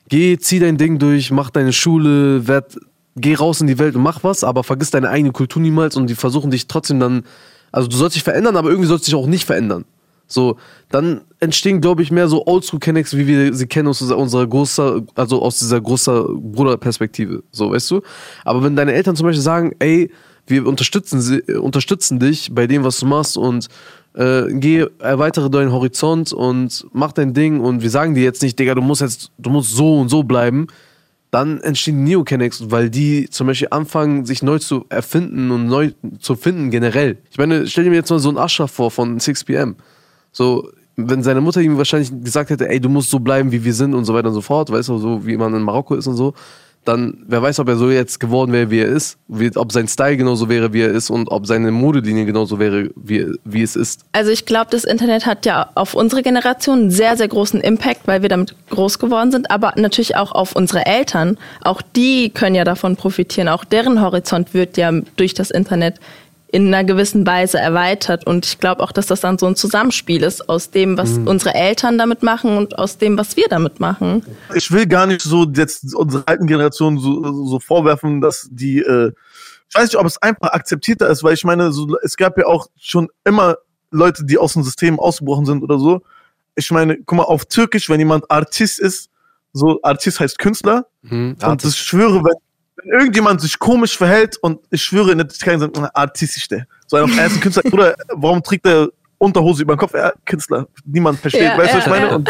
geh, 0.08 0.38
zieh 0.38 0.60
dein 0.60 0.78
Ding 0.78 1.00
durch, 1.00 1.32
mach 1.32 1.50
deine 1.50 1.72
Schule, 1.72 2.46
werd, 2.46 2.78
geh 3.16 3.34
raus 3.34 3.60
in 3.60 3.66
die 3.66 3.78
Welt 3.78 3.96
und 3.96 4.02
mach 4.02 4.22
was, 4.22 4.44
aber 4.44 4.62
vergiss 4.62 4.92
deine 4.92 5.10
eigene 5.10 5.32
Kultur 5.32 5.60
niemals 5.60 5.96
und 5.96 6.08
die 6.08 6.14
versuchen 6.14 6.52
dich 6.52 6.68
trotzdem 6.68 7.00
dann, 7.00 7.24
also 7.72 7.88
du 7.88 7.96
sollst 7.96 8.14
dich 8.14 8.22
verändern, 8.22 8.56
aber 8.56 8.70
irgendwie 8.70 8.88
sollst 8.88 9.06
du 9.06 9.10
dich 9.10 9.20
auch 9.20 9.26
nicht 9.26 9.46
verändern. 9.46 9.84
So, 10.28 10.58
dann 10.90 11.22
entstehen, 11.40 11.80
glaube 11.80 12.02
ich, 12.02 12.12
mehr 12.12 12.28
so 12.28 12.46
Oldschool-Kennex, 12.46 13.16
wie 13.16 13.26
wir 13.26 13.52
sie 13.54 13.66
kennen 13.66 13.88
aus 13.88 14.00
unserer 14.02 14.46
großer, 14.46 15.00
also 15.16 15.42
aus 15.42 15.58
dieser 15.58 15.80
großer 15.80 16.28
Bruderperspektive. 16.28 17.42
So, 17.50 17.72
weißt 17.72 17.90
du? 17.90 18.02
Aber 18.44 18.62
wenn 18.62 18.76
deine 18.76 18.92
Eltern 18.92 19.16
zum 19.16 19.26
Beispiel 19.26 19.42
sagen, 19.42 19.72
ey, 19.80 20.10
wir 20.50 20.66
unterstützen, 20.66 21.20
sie, 21.20 21.38
äh, 21.38 21.56
unterstützen 21.56 22.18
dich 22.18 22.50
bei 22.52 22.66
dem, 22.66 22.84
was 22.84 23.00
du 23.00 23.06
machst 23.06 23.36
und 23.36 23.68
äh, 24.14 24.44
geh, 24.50 24.86
erweitere 24.98 25.50
deinen 25.50 25.72
Horizont 25.72 26.32
und 26.32 26.86
mach 26.92 27.12
dein 27.12 27.34
Ding 27.34 27.60
und 27.60 27.82
wir 27.82 27.90
sagen 27.90 28.14
dir 28.14 28.24
jetzt 28.24 28.42
nicht, 28.42 28.58
Digga, 28.58 28.74
du 28.74 28.82
musst 28.82 29.00
jetzt, 29.00 29.30
du 29.38 29.50
musst 29.50 29.72
so 29.72 30.00
und 30.00 30.08
so 30.08 30.22
bleiben, 30.22 30.66
dann 31.30 31.60
entstehen 31.60 32.04
Neokennex, 32.04 32.70
weil 32.70 32.88
die 32.90 33.28
zum 33.28 33.46
Beispiel 33.46 33.68
anfangen, 33.70 34.24
sich 34.24 34.42
neu 34.42 34.58
zu 34.58 34.86
erfinden 34.88 35.50
und 35.50 35.66
neu 35.66 35.92
zu 36.20 36.36
finden 36.36 36.70
generell. 36.70 37.18
Ich 37.30 37.38
meine, 37.38 37.66
stell 37.66 37.84
dir 37.84 37.90
mir 37.90 37.96
jetzt 37.96 38.10
mal 38.10 38.18
so 38.18 38.30
einen 38.30 38.38
Ashraf 38.38 38.70
vor 38.70 38.90
von 38.90 39.18
6pm. 39.18 39.74
So, 40.32 40.70
wenn 40.96 41.22
seine 41.22 41.40
Mutter 41.40 41.60
ihm 41.60 41.76
wahrscheinlich 41.76 42.10
gesagt 42.24 42.50
hätte, 42.50 42.68
ey, 42.68 42.80
du 42.80 42.88
musst 42.88 43.10
so 43.10 43.20
bleiben, 43.20 43.52
wie 43.52 43.62
wir 43.62 43.74
sind 43.74 43.94
und 43.94 44.04
so 44.04 44.14
weiter 44.14 44.28
und 44.28 44.34
so 44.34 44.40
fort, 44.40 44.70
weißt 44.70 44.88
du, 44.88 44.98
so 44.98 45.26
wie 45.26 45.36
man 45.36 45.54
in 45.54 45.62
Marokko 45.62 45.94
ist 45.94 46.06
und 46.06 46.16
so, 46.16 46.34
dann 46.88 47.24
wer 47.26 47.42
weiß, 47.42 47.60
ob 47.60 47.68
er 47.68 47.76
so 47.76 47.90
jetzt 47.90 48.18
geworden 48.18 48.52
wäre, 48.52 48.70
wie 48.70 48.80
er 48.80 48.88
ist, 48.88 49.18
wie, 49.28 49.54
ob 49.56 49.72
sein 49.72 49.86
Style 49.86 50.16
genauso 50.16 50.48
wäre, 50.48 50.72
wie 50.72 50.80
er 50.80 50.90
ist 50.90 51.10
und 51.10 51.30
ob 51.30 51.46
seine 51.46 51.70
Modelinie 51.70 52.24
genauso 52.24 52.58
wäre, 52.58 52.90
wie, 52.96 53.26
wie 53.44 53.62
es 53.62 53.76
ist. 53.76 54.00
Also 54.12 54.30
ich 54.30 54.46
glaube, 54.46 54.68
das 54.70 54.84
Internet 54.84 55.26
hat 55.26 55.46
ja 55.46 55.70
auf 55.74 55.94
unsere 55.94 56.22
Generation 56.22 56.78
einen 56.78 56.90
sehr, 56.90 57.16
sehr 57.16 57.28
großen 57.28 57.60
Impact, 57.60 58.06
weil 58.06 58.22
wir 58.22 58.28
damit 58.28 58.54
groß 58.70 58.98
geworden 58.98 59.30
sind, 59.30 59.50
aber 59.50 59.74
natürlich 59.76 60.16
auch 60.16 60.32
auf 60.32 60.56
unsere 60.56 60.86
Eltern. 60.86 61.38
Auch 61.62 61.82
die 61.82 62.30
können 62.30 62.54
ja 62.54 62.64
davon 62.64 62.96
profitieren. 62.96 63.48
Auch 63.48 63.64
deren 63.64 64.00
Horizont 64.00 64.54
wird 64.54 64.76
ja 64.76 64.90
durch 65.16 65.34
das 65.34 65.50
Internet 65.50 66.00
in 66.50 66.68
einer 66.68 66.82
gewissen 66.84 67.26
Weise 67.26 67.58
erweitert. 67.58 68.26
Und 68.26 68.46
ich 68.46 68.58
glaube 68.58 68.82
auch, 68.82 68.90
dass 68.92 69.06
das 69.06 69.20
dann 69.20 69.36
so 69.38 69.46
ein 69.46 69.54
Zusammenspiel 69.54 70.22
ist 70.22 70.48
aus 70.48 70.70
dem, 70.70 70.96
was 70.96 71.18
unsere 71.18 71.54
Eltern 71.54 71.98
damit 71.98 72.22
machen 72.22 72.56
und 72.56 72.78
aus 72.78 72.96
dem, 72.96 73.18
was 73.18 73.36
wir 73.36 73.46
damit 73.48 73.80
machen. 73.80 74.24
ich 74.54 74.70
will 74.72 74.86
gar 74.86 75.06
nicht 75.06 75.20
so 75.22 75.44
jetzt 75.44 75.94
unsere 75.94 76.26
alten 76.26 76.46
Generationen 76.46 76.98
so, 76.98 77.46
so 77.46 77.60
vorwerfen, 77.60 78.20
dass 78.22 78.48
die, 78.50 78.78
äh, 78.78 79.12
ich 79.68 79.74
weiß 79.74 79.84
nicht, 79.84 79.96
ob 79.96 80.06
es 80.06 80.16
einfach 80.22 80.48
akzeptierter 80.52 81.08
ist, 81.10 81.22
weil 81.22 81.34
ich 81.34 81.44
meine, 81.44 81.70
so, 81.70 81.86
es 82.02 82.16
gab 82.16 82.38
ja 82.38 82.46
auch 82.46 82.68
schon 82.80 83.08
immer 83.24 83.56
Leute, 83.90 84.24
die 84.24 84.38
aus 84.38 84.54
dem 84.54 84.62
System 84.62 84.98
ausgebrochen 84.98 85.44
sind 85.44 85.62
oder 85.62 85.78
so. 85.78 86.00
Ich 86.54 86.70
meine, 86.70 86.96
guck 86.96 87.18
mal, 87.18 87.24
auf 87.24 87.44
Türkisch, 87.44 87.90
wenn 87.90 88.00
jemand 88.00 88.30
Artist 88.30 88.80
ist, 88.80 89.10
so 89.52 89.80
Artist 89.82 90.18
heißt 90.20 90.38
Künstler, 90.38 90.86
Mhm. 91.02 91.36
und 91.44 91.64
ich 91.64 91.76
schwöre, 91.76 92.22
wenn, 92.24 92.34
wenn 92.82 93.00
irgendjemand 93.00 93.40
sich 93.40 93.58
komisch 93.58 93.96
verhält 93.96 94.36
und 94.38 94.60
ich 94.70 94.82
schwöre 94.82 95.12
in 95.12 95.18
der 95.18 95.28
Türkei 95.28 95.58
sind 95.58 95.78
artistisch 95.94 96.48
der. 96.48 96.66
So 96.86 96.96
einer 96.96 97.08
vom 97.08 97.18
ersten 97.18 97.40
Künstler, 97.42 97.72
oder 97.72 97.94
warum 98.14 98.42
trägt 98.42 98.64
der 98.66 98.88
Unterhose 99.18 99.62
über 99.62 99.74
den 99.74 99.78
Kopf? 99.78 99.94
Ja, 99.94 100.12
Künstler. 100.24 100.66
Niemand 100.84 101.18
versteht, 101.18 101.42
Ja, 101.42 101.58
weißt 101.58 101.74
du, 101.74 101.78
ja, 101.78 101.78
was 101.78 101.86
ich 101.86 101.90
meine? 101.90 102.06
ja. 102.06 102.14
Und 102.16 102.28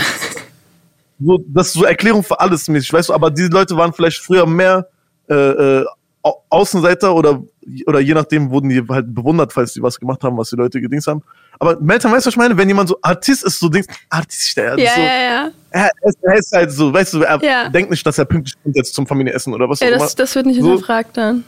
so, 1.21 1.45
das 1.49 1.67
ist 1.69 1.73
so 1.75 1.85
Erklärung 1.85 2.23
für 2.23 2.39
alles 2.41 2.69
mäßig, 2.69 2.93
weißt 2.93 3.09
du, 3.11 3.15
aber 3.15 3.31
diese 3.31 3.51
Leute 3.51 3.77
waren 3.77 3.93
vielleicht 3.93 4.19
früher 4.19 4.47
mehr 4.47 4.89
äh, 5.29 5.35
äh, 5.35 5.85
Außenseiter 6.23 7.15
oder, 7.15 7.43
oder 7.87 8.01
je 8.01 8.15
nachdem 8.15 8.51
wurden 8.51 8.69
die 8.69 8.83
halt 8.89 9.15
bewundert, 9.15 9.53
falls 9.53 9.73
die 9.73 9.83
was 9.83 9.99
gemacht 9.99 10.23
haben, 10.25 10.37
was 10.37 10.51
die 10.51 10.57
Leute 10.57 10.81
gedings 10.81 11.07
haben. 11.07 11.23
Aber 11.59 11.79
Melton, 11.81 12.13
weißt 12.13 12.27
du, 12.27 12.29
was 12.29 12.35
ich 12.35 12.37
meine? 12.37 12.57
Wenn 12.57 12.69
jemand 12.69 12.89
so 12.89 12.99
Artist 13.03 13.45
ist, 13.45 13.59
so 13.61 13.69
denkst, 13.69 13.89
Artist, 14.11 14.57
der 14.57 14.79
Ja, 14.79 14.95
so, 14.95 15.01
ja, 15.01 15.07
ja. 15.07 15.51
Er, 15.71 15.91
ist, 16.03 16.19
er 16.23 16.35
ist 16.37 16.53
halt 16.53 16.73
so, 16.73 16.93
weißt 16.93 17.15
du, 17.15 17.23
er 17.23 17.43
Ja. 17.43 17.69
denkt 17.69 17.91
nicht, 17.91 18.07
dass 18.07 18.19
er 18.19 18.25
pünktlich 18.25 18.55
kommt 18.63 18.77
jetzt 18.77 18.95
zum 18.95 19.07
Familienessen 19.07 19.53
oder 19.55 19.69
was 19.69 19.81
ja 19.81 19.89
auch 19.89 19.93
das, 19.93 20.01
immer. 20.15 20.17
das 20.17 20.35
wird 20.35 20.47
nicht 20.47 20.61
So. 20.61 20.67
hinterfragt 20.71 21.17
dann. 21.17 21.45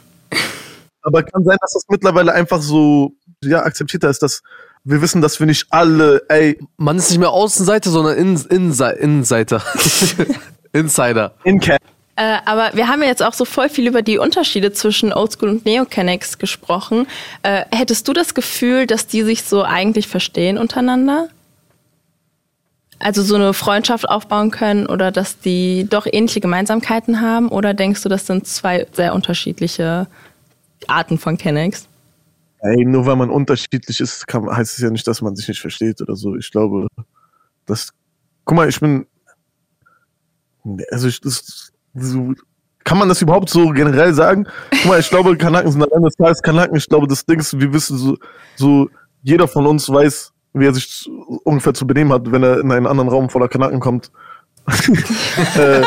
Aber 1.03 1.23
kann 1.23 1.43
sein, 1.43 1.57
dass 1.61 1.73
das 1.73 1.83
mittlerweile 1.89 2.31
einfach 2.33 2.61
so, 2.61 3.13
ja, 3.43 3.63
akzeptierter 3.63 4.09
ist, 4.09 4.21
dass 4.21 4.41
wir 4.83 5.01
wissen, 5.01 5.21
dass 5.21 5.39
wir 5.39 5.47
nicht 5.47 5.67
alle, 5.69 6.23
ey, 6.29 6.57
Man 6.77 6.97
ist 6.97 7.09
nicht 7.09 7.19
mehr 7.19 7.29
Außenseiter, 7.31 7.89
sondern 7.89 8.17
In 8.17 8.35
Inse 8.49 8.89
Innenseiter. 8.91 9.61
Insider. 10.73 11.33
in 11.43 11.59
Cat. 11.59 11.81
Äh, 12.15 12.37
aber 12.45 12.71
wir 12.75 12.87
haben 12.87 13.01
ja 13.01 13.07
jetzt 13.07 13.23
auch 13.23 13.33
so 13.33 13.45
voll 13.45 13.69
viel 13.69 13.87
über 13.87 14.01
die 14.01 14.17
Unterschiede 14.17 14.73
zwischen 14.73 15.13
Oldschool 15.13 15.49
und 15.49 15.65
Neokennex 15.65 16.37
gesprochen. 16.37 17.07
Äh, 17.43 17.65
hättest 17.71 18.07
du 18.07 18.13
das 18.13 18.33
Gefühl, 18.33 18.85
dass 18.85 19.07
die 19.07 19.23
sich 19.23 19.43
so 19.43 19.63
eigentlich 19.63 20.07
verstehen 20.07 20.57
untereinander? 20.57 21.29
Also 22.99 23.23
so 23.23 23.35
eine 23.35 23.53
Freundschaft 23.53 24.07
aufbauen 24.07 24.51
können 24.51 24.85
oder 24.85 25.11
dass 25.11 25.39
die 25.39 25.87
doch 25.89 26.05
ähnliche 26.05 26.41
Gemeinsamkeiten 26.41 27.21
haben? 27.21 27.49
Oder 27.49 27.73
denkst 27.73 28.03
du, 28.03 28.09
das 28.09 28.27
sind 28.27 28.45
zwei 28.45 28.85
sehr 28.91 29.15
unterschiedliche 29.15 30.07
Arten 30.87 31.17
von 31.17 31.37
Kennex? 31.37 31.87
Ey, 32.59 32.85
nur 32.85 33.07
weil 33.07 33.15
man 33.15 33.31
unterschiedlich 33.31 33.99
ist, 34.01 34.27
kann, 34.27 34.45
heißt 34.45 34.77
es 34.77 34.83
ja 34.83 34.91
nicht, 34.91 35.07
dass 35.07 35.21
man 35.21 35.35
sich 35.35 35.47
nicht 35.47 35.61
versteht 35.61 35.99
oder 36.01 36.15
so. 36.15 36.35
Ich 36.35 36.51
glaube, 36.51 36.87
das, 37.65 37.91
guck 38.45 38.55
mal, 38.55 38.69
ich 38.69 38.79
bin, 38.79 39.07
also 40.91 41.07
ich, 41.07 41.19
das, 41.21 41.70
so, 41.93 42.33
kann 42.83 42.97
man 42.97 43.09
das 43.09 43.21
überhaupt 43.21 43.49
so 43.49 43.69
generell 43.69 44.13
sagen? 44.13 44.47
Guck 44.71 44.85
mal, 44.85 44.99
ich 44.99 45.09
glaube, 45.09 45.37
Kanaken 45.37 45.71
sind 45.71 45.83
am 45.83 45.89
Ende 45.91 46.09
des 46.09 46.17
Tages 46.17 46.41
Kanaken. 46.41 46.75
Ich 46.77 46.87
glaube, 46.87 47.07
das 47.07 47.25
Ding 47.25 47.39
ist, 47.39 47.59
wir 47.59 47.71
wissen 47.73 47.97
so, 47.97 48.17
so, 48.55 48.89
jeder 49.23 49.47
von 49.47 49.67
uns 49.67 49.89
weiß, 49.89 50.31
wie 50.53 50.65
er 50.65 50.73
sich 50.73 51.09
ungefähr 51.43 51.73
zu 51.73 51.85
benehmen 51.85 52.11
hat, 52.11 52.31
wenn 52.31 52.43
er 52.43 52.59
in 52.59 52.71
einen 52.71 52.87
anderen 52.87 53.09
Raum 53.09 53.29
voller 53.29 53.47
Kanaken 53.47 53.79
kommt. 53.79 54.11
äh, 55.55 55.81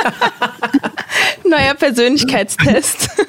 Neuer 1.49 1.75
Persönlichkeitstest. 1.75 3.09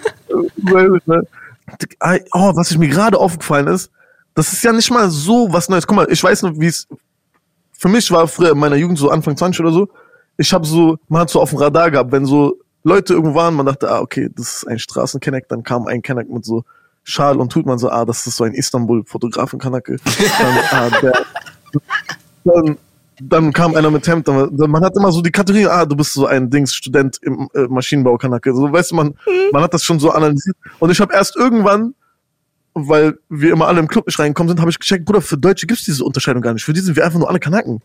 oh, 2.33 2.55
was 2.55 2.71
ich 2.71 2.77
mir 2.77 2.87
gerade 2.87 3.17
aufgefallen 3.17 3.67
ist, 3.67 3.91
das 4.33 4.53
ist 4.53 4.63
ja 4.63 4.73
nicht 4.73 4.91
mal 4.91 5.09
so 5.09 5.51
was 5.51 5.69
Neues. 5.69 5.87
Guck 5.87 5.95
mal, 5.95 6.07
ich 6.09 6.23
weiß 6.23 6.43
noch, 6.43 6.53
wie 6.59 6.67
es 6.67 6.87
für 7.77 7.89
mich 7.89 8.09
war 8.11 8.27
früher 8.27 8.51
in 8.51 8.57
meiner 8.57 8.75
Jugend, 8.75 8.97
so 8.97 9.09
Anfang 9.09 9.35
20 9.37 9.61
oder 9.61 9.71
so. 9.71 9.89
Ich 10.37 10.51
habe 10.53 10.65
so, 10.65 10.97
man 11.07 11.21
hat 11.21 11.29
so 11.29 11.41
auf 11.41 11.49
dem 11.49 11.59
Radar 11.59 11.91
gehabt, 11.91 12.11
wenn 12.11 12.25
so 12.25 12.57
Leute 12.85 13.13
irgendwo 13.13 13.33
waren, 13.33 13.55
man 13.55 13.65
dachte, 13.65 13.89
ah, 13.89 13.99
okay, 13.99 14.29
das 14.33 14.57
ist 14.57 14.67
ein 14.67 14.77
Straßenkenneck, 14.77 15.49
dann 15.49 15.63
kam 15.63 15.87
ein 15.87 16.03
Kenneck 16.03 16.29
mit 16.29 16.45
so 16.45 16.63
Schal 17.03 17.39
und 17.39 17.51
tut 17.51 17.65
man 17.65 17.79
so, 17.79 17.89
ah, 17.89 18.05
das 18.05 18.25
ist 18.27 18.37
so 18.37 18.43
ein 18.43 18.53
Istanbul-Fotografen-Kanacke. 18.53 19.97
Dann, 20.39 20.57
ah, 20.71 20.89
der, 21.01 21.25
dann, 22.43 22.77
dann 23.19 23.53
kam 23.53 23.75
einer 23.75 23.89
mit 23.89 24.07
Hemd, 24.07 24.27
dann, 24.27 24.55
man 24.55 24.83
hat 24.83 24.95
immer 24.95 25.11
so 25.11 25.21
die 25.21 25.31
Kategorie, 25.31 25.65
ah, 25.65 25.85
du 25.85 25.95
bist 25.95 26.13
so 26.13 26.27
ein 26.27 26.49
Dings, 26.49 26.75
Student 26.75 27.17
im 27.23 27.49
äh, 27.55 27.67
Maschinenbau-Kanacke. 27.67 28.53
So, 28.53 28.71
weißt 28.71 28.91
du, 28.91 28.95
man, 28.95 29.15
man 29.51 29.63
hat 29.63 29.73
das 29.73 29.83
schon 29.83 29.99
so 29.99 30.11
analysiert. 30.11 30.55
Und 30.79 30.91
ich 30.91 30.99
habe 30.99 31.13
erst 31.13 31.35
irgendwann, 31.35 31.95
weil 32.75 33.17
wir 33.29 33.51
immer 33.51 33.67
alle 33.67 33.79
im 33.79 33.87
Club 33.87 34.05
nicht 34.05 34.19
reingekommen 34.19 34.49
sind, 34.49 34.61
habe 34.61 34.69
ich 34.69 34.79
gecheckt, 34.79 35.05
Bruder, 35.05 35.21
für 35.21 35.37
Deutsche 35.37 35.65
gibt's 35.65 35.85
diese 35.85 36.03
Unterscheidung 36.03 36.43
gar 36.43 36.53
nicht. 36.53 36.65
Für 36.65 36.73
die 36.73 36.81
sind 36.81 36.95
wir 36.95 37.03
einfach 37.03 37.19
nur 37.19 37.29
alle 37.29 37.39
Kanaken. 37.39 37.81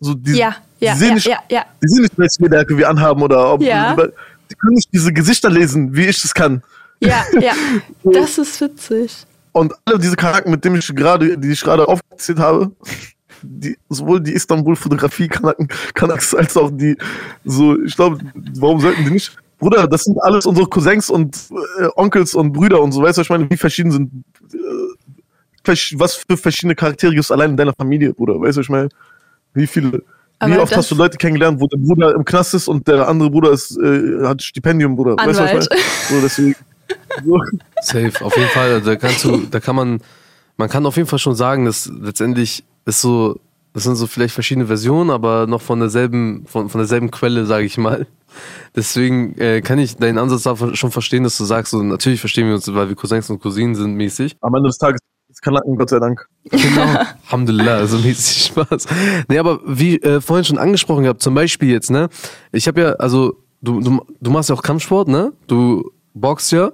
So, 0.00 0.14
die, 0.14 0.32
ja, 0.32 0.56
ja, 0.80 0.92
die 0.92 0.98
sehen 0.98 1.08
ja, 1.08 1.14
nicht, 1.14 1.26
ja, 1.26 1.38
ja. 1.50 1.64
die 1.82 1.88
sehen 1.88 2.02
nicht, 2.02 2.18
welche 2.18 2.42
Lederjacke 2.42 2.76
wir 2.76 2.88
anhaben 2.88 3.22
oder 3.22 3.52
ob, 3.52 3.62
Ja. 3.62 3.94
die, 3.94 4.02
die 4.50 4.54
können 4.54 4.74
nicht 4.74 4.88
diese 4.92 5.12
Gesichter 5.12 5.50
lesen, 5.50 5.94
wie 5.94 6.06
ich 6.06 6.20
das 6.20 6.34
kann. 6.34 6.62
Ja, 7.00 7.24
ja. 7.40 7.52
Das 8.04 8.38
ist 8.38 8.60
witzig. 8.60 9.26
Und 9.52 9.72
alle 9.84 9.98
diese 9.98 10.16
Charakter, 10.16 10.50
mit 10.50 10.64
denen 10.64 10.76
ich 10.76 10.94
gerade, 10.94 11.38
die 11.38 11.52
ich 11.52 11.60
gerade 11.60 11.86
aufgezählt 11.86 12.38
habe, 12.38 12.72
die, 13.42 13.76
sowohl 13.88 14.20
die 14.20 14.32
Istanbul-Fotografie-Kanaken, 14.32 15.68
Kanaks, 15.94 16.34
als 16.34 16.56
auch 16.56 16.70
die, 16.72 16.96
so, 17.44 17.80
ich 17.82 17.94
glaube, 17.94 18.18
warum 18.56 18.80
sollten 18.80 19.04
die 19.04 19.10
nicht? 19.10 19.36
Bruder, 19.58 19.86
das 19.86 20.02
sind 20.02 20.20
alles 20.22 20.46
unsere 20.46 20.66
Cousins 20.66 21.08
und 21.08 21.36
äh, 21.78 21.86
Onkels 21.94 22.34
und 22.34 22.52
Brüder 22.52 22.82
und 22.82 22.92
so, 22.92 23.02
weißt 23.02 23.16
du, 23.16 23.20
was 23.20 23.26
ich 23.26 23.30
meine, 23.30 23.48
wie 23.48 23.56
verschieden 23.56 23.92
sind, 23.92 24.24
äh, 24.52 25.74
was 25.92 26.14
für 26.14 26.36
verschiedene 26.36 26.74
Charaktere 26.74 27.12
gibt 27.12 27.24
es 27.24 27.30
allein 27.30 27.50
in 27.50 27.56
deiner 27.56 27.72
Familie, 27.72 28.12
Bruder, 28.12 28.40
weißt 28.40 28.56
du, 28.56 28.60
was 28.60 28.66
ich 28.66 28.70
meine, 28.70 28.88
wie 29.54 29.66
viele, 29.66 29.92
wie 29.92 30.02
Aber 30.40 30.62
oft 30.62 30.72
das- 30.72 30.78
hast 30.78 30.90
du 30.90 30.94
Leute 30.96 31.16
kennengelernt, 31.16 31.60
wo 31.60 31.66
der 31.66 31.78
Bruder 31.78 32.14
im 32.14 32.24
Knast 32.24 32.54
ist 32.54 32.68
und 32.68 32.86
der 32.86 33.08
andere 33.08 33.30
Bruder 33.30 33.50
ist, 33.52 33.76
äh, 33.78 34.24
hat 34.26 34.42
Stipendium, 34.42 34.96
Bruder, 34.96 35.16
weißt 35.16 35.38
du, 35.40 35.42
was 35.44 35.50
ich 35.50 35.50
Anwalt. 35.50 35.68
meine? 35.70 35.82
So, 36.10 36.20
deswegen, 36.22 36.56
so. 37.24 37.40
Safe, 37.82 38.24
auf 38.24 38.36
jeden 38.36 38.48
Fall. 38.50 38.72
Also 38.74 38.90
Da 38.90 38.96
kannst 38.96 39.24
du, 39.24 39.38
da 39.50 39.60
kann 39.60 39.76
man, 39.76 40.00
man 40.56 40.68
kann 40.68 40.84
auf 40.86 40.96
jeden 40.96 41.08
Fall 41.08 41.18
schon 41.18 41.34
sagen, 41.34 41.64
dass 41.64 41.90
letztendlich 42.00 42.64
ist 42.84 43.00
so, 43.00 43.38
das 43.72 43.84
sind 43.84 43.96
so 43.96 44.06
vielleicht 44.06 44.34
verschiedene 44.34 44.66
Versionen, 44.66 45.10
aber 45.10 45.46
noch 45.46 45.60
von 45.62 45.80
derselben, 45.80 46.44
von, 46.46 46.68
von 46.68 46.78
derselben 46.78 47.10
Quelle, 47.10 47.46
sage 47.46 47.64
ich 47.66 47.76
mal. 47.78 48.06
Deswegen 48.76 49.36
äh, 49.38 49.60
kann 49.62 49.78
ich 49.78 49.96
deinen 49.96 50.18
Ansatz 50.18 50.42
da 50.42 50.56
schon 50.74 50.90
verstehen, 50.90 51.22
dass 51.24 51.38
du 51.38 51.44
sagst, 51.44 51.70
so, 51.72 51.82
natürlich 51.82 52.20
verstehen 52.20 52.48
wir 52.48 52.54
uns, 52.54 52.72
weil 52.74 52.88
wir 52.88 52.96
Cousins 52.96 53.30
und 53.30 53.40
Cousinen 53.40 53.74
sind 53.74 53.94
mäßig. 53.94 54.36
am 54.40 54.54
Ende 54.54 54.68
des 54.68 54.78
Tages 54.78 55.00
Kanaken, 55.44 55.76
Gott 55.76 55.90
sei 55.90 55.98
Dank. 55.98 56.26
Genau. 56.50 56.82
Alhamdulillah, 57.26 57.76
also 57.76 57.98
mäßig 57.98 58.46
Spaß. 58.46 58.86
Nee, 59.28 59.38
aber 59.38 59.60
wie 59.66 60.00
äh, 60.00 60.20
vorhin 60.20 60.44
schon 60.44 60.58
angesprochen 60.58 61.02
gehabt, 61.02 61.22
zum 61.22 61.34
Beispiel 61.34 61.70
jetzt, 61.70 61.90
ne? 61.90 62.08
Ich 62.50 62.66
habe 62.66 62.80
ja, 62.80 62.92
also, 62.94 63.36
du, 63.60 63.80
du, 63.80 64.00
du 64.20 64.30
machst 64.30 64.48
ja 64.48 64.56
auch 64.56 64.62
Kampfsport, 64.62 65.08
ne? 65.08 65.32
Du 65.46 65.90
boxst 66.14 66.52
ja. 66.52 66.72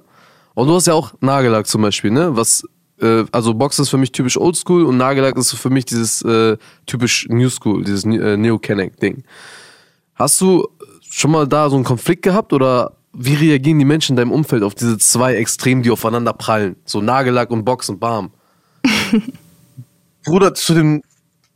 Und 0.55 0.69
du 0.69 0.75
hast 0.75 0.87
ja 0.87 0.95
auch 0.95 1.15
Nagellack 1.21 1.67
zum 1.67 1.83
Beispiel, 1.83 2.13
ne? 2.13 2.37
Was, 2.37 2.65
äh, 3.01 3.25
also 3.33 3.55
Boxen 3.55 3.83
ist 3.83 3.89
für 3.89 3.99
mich 3.99 4.13
typisch 4.13 4.39
Oldschool 4.39 4.85
und 4.85 4.97
Nagellack 4.97 5.37
ist 5.37 5.53
für 5.53 5.71
mich 5.71 5.85
dieses 5.85 6.23
äh, 6.23 6.57
typisch 6.87 7.27
New 7.29 7.49
School, 7.49 7.83
dieses 7.83 8.05
äh, 8.05 8.37
Neo-Canic-Ding. 8.37 9.25
Hast 10.15 10.41
du 10.41 10.69
schon 11.11 11.33
mal 11.33 11.49
da 11.49 11.69
so 11.69 11.77
einen 11.77 11.85
Konflikt 11.85 12.23
gehabt 12.23 12.53
oder 12.53 12.93
wie 13.13 13.35
reagieren 13.35 13.81
die 13.81 13.85
Menschen 13.85 14.13
in 14.13 14.17
deinem 14.17 14.33
Umfeld 14.33 14.63
auf 14.63 14.77
diese 14.77 14.97
zwei 14.99 15.35
Extremen, 15.35 15.83
die 15.83 15.91
aufeinander 15.91 16.33
prallen? 16.33 16.77
So 16.85 17.01
Nagellack 17.01 17.51
und 17.51 17.65
Boxen, 17.65 17.99
bam. 17.99 18.31
Bruder, 20.25 20.55
zu 20.55 20.75
den, 20.75 21.03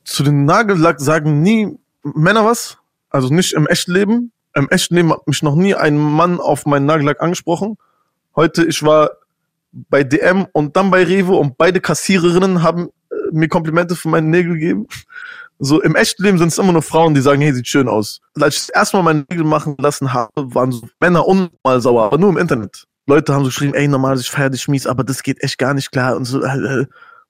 zu 0.04 0.22
den 0.22 0.44
Nagellack 0.44 1.00
sagen 1.00 1.42
nie 1.42 1.78
Männer 2.02 2.44
was. 2.44 2.78
Also 3.10 3.32
nicht 3.32 3.52
im 3.52 3.66
echten 3.66 3.92
Leben. 3.92 4.32
Im 4.54 4.68
echten 4.70 4.94
Leben 4.94 5.12
hat 5.12 5.26
mich 5.26 5.42
noch 5.42 5.54
nie 5.54 5.74
ein 5.74 5.98
Mann 5.98 6.40
auf 6.40 6.66
meinen 6.66 6.86
Nagellack 6.86 7.20
angesprochen. 7.20 7.76
Heute, 8.36 8.64
ich 8.64 8.82
war 8.82 9.10
bei 9.72 10.04
DM 10.04 10.46
und 10.52 10.76
dann 10.76 10.90
bei 10.90 11.04
Revo 11.04 11.36
und 11.38 11.56
beide 11.56 11.80
Kassiererinnen 11.80 12.62
haben 12.62 12.88
äh, 13.10 13.14
mir 13.32 13.48
Komplimente 13.48 13.96
für 13.96 14.08
meine 14.08 14.28
Nägel 14.28 14.54
gegeben. 14.54 14.86
So 15.58 15.80
im 15.80 15.94
echten 15.94 16.22
Leben 16.22 16.38
sind 16.38 16.48
es 16.48 16.58
immer 16.58 16.72
nur 16.72 16.82
Frauen, 16.82 17.14
die 17.14 17.20
sagen, 17.20 17.40
hey, 17.40 17.52
sieht 17.52 17.68
schön 17.68 17.88
aus. 17.88 18.20
Als 18.40 18.56
ich 18.56 18.66
das 18.66 18.68
erste 18.70 18.96
Mal 18.96 19.02
meine 19.02 19.24
Nägel 19.30 19.44
machen 19.44 19.76
lassen 19.78 20.12
habe, 20.12 20.54
waren 20.54 20.72
so 20.72 20.88
Männer 21.00 21.26
unnormal 21.26 21.80
sauer, 21.80 22.04
aber 22.04 22.18
nur 22.18 22.30
im 22.30 22.38
Internet. 22.38 22.84
Leute 23.06 23.34
haben 23.34 23.42
so 23.44 23.48
geschrieben, 23.48 23.74
ey, 23.74 23.86
normal, 23.86 24.18
ich 24.18 24.30
feier 24.30 24.50
dich 24.50 24.66
mies, 24.66 24.86
aber 24.86 25.04
das 25.04 25.22
geht 25.22 25.42
echt 25.42 25.58
gar 25.58 25.74
nicht 25.74 25.92
klar 25.92 26.16
und 26.16 26.24
so. 26.24 26.40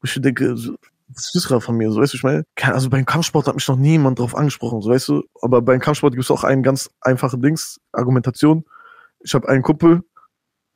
Wo 0.05 0.07
ich 0.07 0.21
denke, 0.21 0.55
so, 0.55 0.75
was 1.09 1.35
ist 1.35 1.49
gerade 1.49 1.63
von 1.63 1.77
mir, 1.79 1.91
so 1.91 1.99
weißt 2.01 2.13
du, 2.13 2.17
ich 2.19 2.23
meine, 2.23 2.45
also 2.61 2.91
beim 2.91 3.07
Kampfsport 3.07 3.47
hat 3.47 3.55
mich 3.55 3.67
noch 3.69 3.77
niemand 3.77 4.19
drauf 4.19 4.37
angesprochen, 4.37 4.83
so 4.83 4.91
weißt 4.91 5.09
du, 5.09 5.23
aber 5.41 5.63
beim 5.63 5.81
Kampfsport 5.81 6.13
gibt 6.13 6.25
es 6.25 6.31
auch 6.31 6.45
einen 6.45 6.63
ganz 6.63 6.91
einfachen 7.01 7.41
Dings, 7.41 7.81
Argumentation. 7.93 8.65
Ich 9.21 9.33
habe 9.35 9.49
einen 9.49 9.63
Kumpel, 9.63 10.03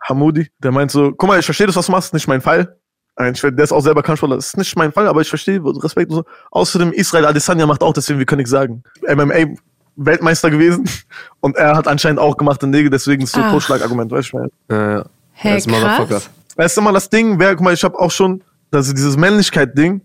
Hamudi, 0.08 0.48
der 0.58 0.72
meint 0.72 0.90
so, 0.90 1.12
guck 1.12 1.28
mal, 1.28 1.38
ich 1.38 1.44
verstehe 1.44 1.66
das, 1.66 1.76
was 1.76 1.86
du 1.86 1.92
machst, 1.92 2.14
nicht 2.14 2.26
mein 2.26 2.40
Fall. 2.40 2.78
Ein- 3.16 3.34
ich- 3.34 3.40
Der 3.42 3.58
ist 3.64 3.72
auch 3.72 3.80
selber 3.82 4.02
Kampfsportler, 4.02 4.36
das 4.36 4.46
ist 4.48 4.56
nicht 4.56 4.76
mein 4.76 4.92
Fall, 4.92 5.08
aber 5.08 5.20
ich 5.20 5.28
verstehe, 5.28 5.60
Respekt 5.62 6.10
und 6.10 6.16
so. 6.18 6.24
Außerdem, 6.52 6.92
Israel 6.92 7.26
Adesanya 7.26 7.66
macht 7.66 7.82
auch, 7.82 7.92
deswegen, 7.92 8.18
wir 8.18 8.26
können 8.26 8.38
nichts 8.38 8.50
sagen. 8.52 8.82
MMA 9.06 9.56
Weltmeister 9.96 10.50
gewesen 10.50 10.88
und 11.40 11.56
er 11.56 11.76
hat 11.76 11.88
anscheinend 11.88 12.20
auch 12.20 12.36
gemachte 12.36 12.66
Nägel, 12.66 12.90
deswegen 12.90 13.22
ist 13.24 13.32
so 13.32 13.40
Ach. 13.42 13.50
Totschlagargument, 13.50 14.10
weißt 14.10 14.32
du, 14.32 14.38
ich 14.38 14.50
meine. 14.68 15.00
Äh, 15.00 15.04
Hey, 15.40 15.52
als 15.52 15.66
Motherfucker. 15.68 16.06
krass. 16.14 16.30
Weißt 16.56 16.76
du 16.76 16.80
mal, 16.82 16.92
das 16.92 17.08
Ding, 17.10 17.38
wer, 17.38 17.54
guck 17.54 17.64
mal, 17.64 17.72
ich 17.74 17.84
habe 17.84 17.96
auch 17.98 18.10
schon, 18.10 18.42
ist 18.88 18.96
dieses 18.96 19.16
Männlichkeit-Ding. 19.16 20.02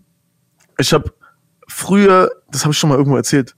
Ich 0.78 0.92
habe 0.92 1.12
früher, 1.68 2.30
das 2.50 2.64
habe 2.64 2.72
ich 2.72 2.78
schon 2.78 2.90
mal 2.90 2.96
irgendwo 2.96 3.16
erzählt, 3.16 3.54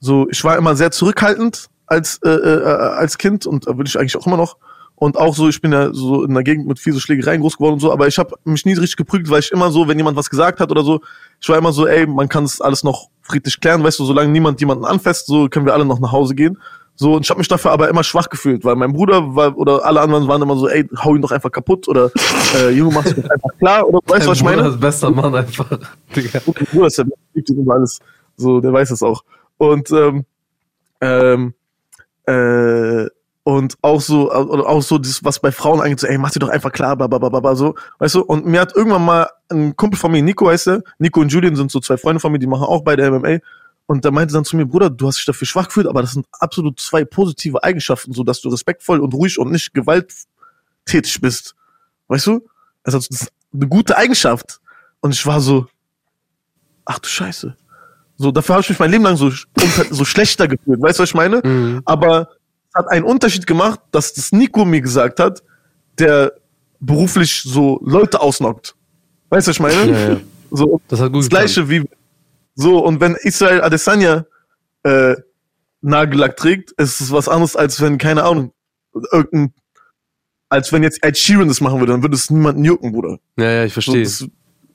so, 0.00 0.26
ich 0.30 0.42
war 0.44 0.56
immer 0.56 0.76
sehr 0.76 0.90
zurückhaltend 0.90 1.68
als, 1.86 2.20
äh, 2.24 2.30
äh, 2.30 2.64
als 2.64 3.18
Kind 3.18 3.46
und 3.46 3.66
äh, 3.66 3.76
will 3.76 3.86
ich 3.86 3.98
eigentlich 3.98 4.16
auch 4.16 4.26
immer 4.26 4.36
noch. 4.36 4.56
Und 4.94 5.16
auch 5.16 5.34
so, 5.34 5.48
ich 5.48 5.62
bin 5.62 5.72
ja 5.72 5.94
so 5.94 6.24
in 6.24 6.34
der 6.34 6.42
Gegend 6.42 6.66
mit 6.66 6.78
viel 6.78 6.92
so 6.92 7.00
Schlägereien 7.00 7.40
groß 7.40 7.56
geworden 7.56 7.74
und 7.74 7.80
so, 7.80 7.90
aber 7.90 8.06
ich 8.06 8.18
habe 8.18 8.34
mich 8.44 8.66
nie 8.66 8.74
richtig 8.74 8.96
geprügelt, 8.96 9.30
weil 9.30 9.40
ich 9.40 9.50
immer 9.50 9.70
so, 9.70 9.88
wenn 9.88 9.96
jemand 9.96 10.16
was 10.16 10.28
gesagt 10.28 10.60
hat 10.60 10.70
oder 10.70 10.82
so, 10.82 11.00
ich 11.40 11.48
war 11.48 11.56
immer 11.56 11.72
so, 11.72 11.86
ey, 11.86 12.06
man 12.06 12.28
kann 12.28 12.44
es 12.44 12.60
alles 12.60 12.84
noch 12.84 13.08
friedlich 13.22 13.60
klären, 13.60 13.82
weißt 13.82 13.98
du, 13.98 14.04
solange 14.04 14.30
niemand 14.30 14.60
jemanden 14.60 14.84
anfasst, 14.84 15.26
so 15.26 15.48
können 15.48 15.64
wir 15.64 15.72
alle 15.72 15.86
noch 15.86 16.00
nach 16.00 16.12
Hause 16.12 16.34
gehen. 16.34 16.58
So, 17.00 17.14
und 17.14 17.24
ich 17.24 17.30
habe 17.30 17.38
mich 17.38 17.48
dafür 17.48 17.70
aber 17.70 17.88
immer 17.88 18.04
schwach 18.04 18.28
gefühlt, 18.28 18.62
weil 18.62 18.76
mein 18.76 18.92
Bruder 18.92 19.34
war, 19.34 19.56
oder 19.56 19.86
alle 19.86 20.02
anderen 20.02 20.28
waren 20.28 20.42
immer 20.42 20.54
so, 20.54 20.68
ey, 20.68 20.86
hau 21.02 21.14
ihn 21.14 21.22
doch 21.22 21.30
einfach 21.30 21.50
kaputt 21.50 21.88
oder 21.88 22.10
äh, 22.54 22.68
Junge, 22.72 22.92
mach's 22.92 23.14
doch 23.14 23.24
einfach 23.24 23.58
klar 23.58 23.88
oder 23.88 24.00
weißt 24.04 24.26
du, 24.26 24.30
was 24.30 24.36
ich 24.36 24.44
Bruder 24.44 24.56
meine? 24.58 24.68
ist 24.68 24.80
bester 24.80 25.10
Mann 25.10 25.34
einfach. 25.34 25.70
Digga. 26.14 26.40
Mein 26.44 26.66
Bruder 26.70 26.88
ist 26.88 26.98
ja 26.98 27.04
liebt 27.32 27.48
ihn 27.48 27.56
über 27.56 27.72
alles. 27.72 28.00
So, 28.36 28.60
der 28.60 28.70
weiß 28.70 28.90
es 28.90 29.02
auch. 29.02 29.24
Und 29.56 29.90
ähm, 29.92 30.26
ähm, 31.00 31.54
äh, 32.26 33.06
und 33.44 33.76
auch 33.80 34.02
so, 34.02 34.30
oder 34.30 34.68
auch 34.68 34.82
so, 34.82 34.98
das, 34.98 35.24
was 35.24 35.40
bei 35.40 35.52
Frauen 35.52 35.80
angeht, 35.80 36.00
so, 36.00 36.06
ey, 36.06 36.18
mach 36.18 36.32
dir 36.32 36.40
doch 36.40 36.50
einfach 36.50 36.70
klar, 36.70 36.96
babababa, 36.96 37.56
so, 37.56 37.76
weißt 37.98 38.16
du, 38.16 38.20
und 38.20 38.44
mir 38.44 38.60
hat 38.60 38.76
irgendwann 38.76 39.06
mal 39.06 39.26
ein 39.48 39.74
Kumpel 39.74 39.98
von 39.98 40.12
mir, 40.12 40.22
Nico 40.22 40.50
heißt 40.50 40.68
er, 40.68 40.82
Nico 40.98 41.20
und 41.20 41.32
Julian 41.32 41.56
sind 41.56 41.70
so 41.70 41.80
zwei 41.80 41.96
Freunde 41.96 42.20
von 42.20 42.30
mir, 42.30 42.38
die 42.38 42.46
machen 42.46 42.64
auch 42.64 42.82
beide 42.82 43.10
MMA, 43.10 43.38
und 43.90 44.04
der 44.04 44.12
meinte 44.12 44.32
dann 44.32 44.44
zu 44.44 44.56
mir, 44.56 44.66
Bruder, 44.66 44.88
du 44.88 45.08
hast 45.08 45.16
dich 45.16 45.24
dafür 45.24 45.48
schwach 45.48 45.66
gefühlt, 45.66 45.88
aber 45.88 46.00
das 46.00 46.12
sind 46.12 46.24
absolut 46.38 46.78
zwei 46.78 47.04
positive 47.04 47.64
Eigenschaften, 47.64 48.12
so, 48.12 48.22
dass 48.22 48.40
du 48.40 48.48
respektvoll 48.48 49.00
und 49.00 49.12
ruhig 49.12 49.36
und 49.36 49.50
nicht 49.50 49.74
gewalttätig 49.74 51.20
bist, 51.20 51.56
weißt 52.06 52.28
du, 52.28 52.46
also, 52.84 52.98
das 52.98 53.08
ist 53.10 53.32
eine 53.52 53.66
gute 53.66 53.96
Eigenschaft, 53.96 54.60
und 55.00 55.12
ich 55.12 55.26
war 55.26 55.40
so, 55.40 55.66
ach 56.84 57.00
du 57.00 57.08
Scheiße. 57.08 57.56
So, 58.16 58.30
dafür 58.30 58.54
habe 58.54 58.62
ich 58.62 58.68
mich 58.68 58.78
mein 58.78 58.92
Leben 58.92 59.02
lang 59.02 59.16
so, 59.16 59.32
so 59.90 60.04
schlechter 60.04 60.46
gefühlt. 60.46 60.80
Weißt 60.80 61.00
du, 61.00 61.02
was 61.02 61.08
ich 61.08 61.14
meine? 61.16 61.40
Mhm. 61.42 61.82
Aber 61.84 62.28
es 62.68 62.74
hat 62.76 62.88
einen 62.92 63.04
Unterschied 63.04 63.44
gemacht, 63.44 63.80
dass 63.90 64.14
das 64.14 64.30
Nico 64.30 64.64
mir 64.64 64.82
gesagt 64.82 65.18
hat, 65.18 65.42
der 65.98 66.34
beruflich 66.78 67.42
so 67.42 67.80
Leute 67.82 68.20
ausnockt. 68.20 68.76
Weißt 69.30 69.48
du, 69.48 69.50
was 69.50 69.56
ich 69.56 69.60
meine? 69.60 69.90
Ja, 69.90 70.08
ja. 70.10 70.20
So, 70.52 70.80
Das 70.86 71.00
hat 71.00 71.10
gut 71.12 71.22
das 71.22 71.28
gleiche 71.28 71.68
wie 71.68 71.88
so, 72.54 72.84
und 72.84 73.00
wenn 73.00 73.14
Israel 73.14 73.62
Adesanya 73.62 74.26
äh, 74.82 75.14
Nagellack 75.82 76.36
trägt, 76.36 76.72
ist 76.72 77.00
es 77.00 77.10
was 77.12 77.28
anderes, 77.28 77.56
als 77.56 77.80
wenn, 77.80 77.98
keine 77.98 78.24
Ahnung, 78.24 78.52
irgendein, 79.12 79.54
als 80.48 80.72
wenn 80.72 80.82
jetzt 80.82 81.02
Ed 81.04 81.16
Sheeran 81.16 81.48
das 81.48 81.60
machen 81.60 81.78
würde, 81.80 81.92
dann 81.92 82.02
würde 82.02 82.16
es 82.16 82.28
niemanden 82.30 82.64
jucken, 82.64 82.92
Bruder. 82.92 83.18
Ja, 83.38 83.50
ja, 83.50 83.64
ich 83.64 83.72
So, 83.72 83.80
verstehe. 83.82 84.02
das, 84.02 84.18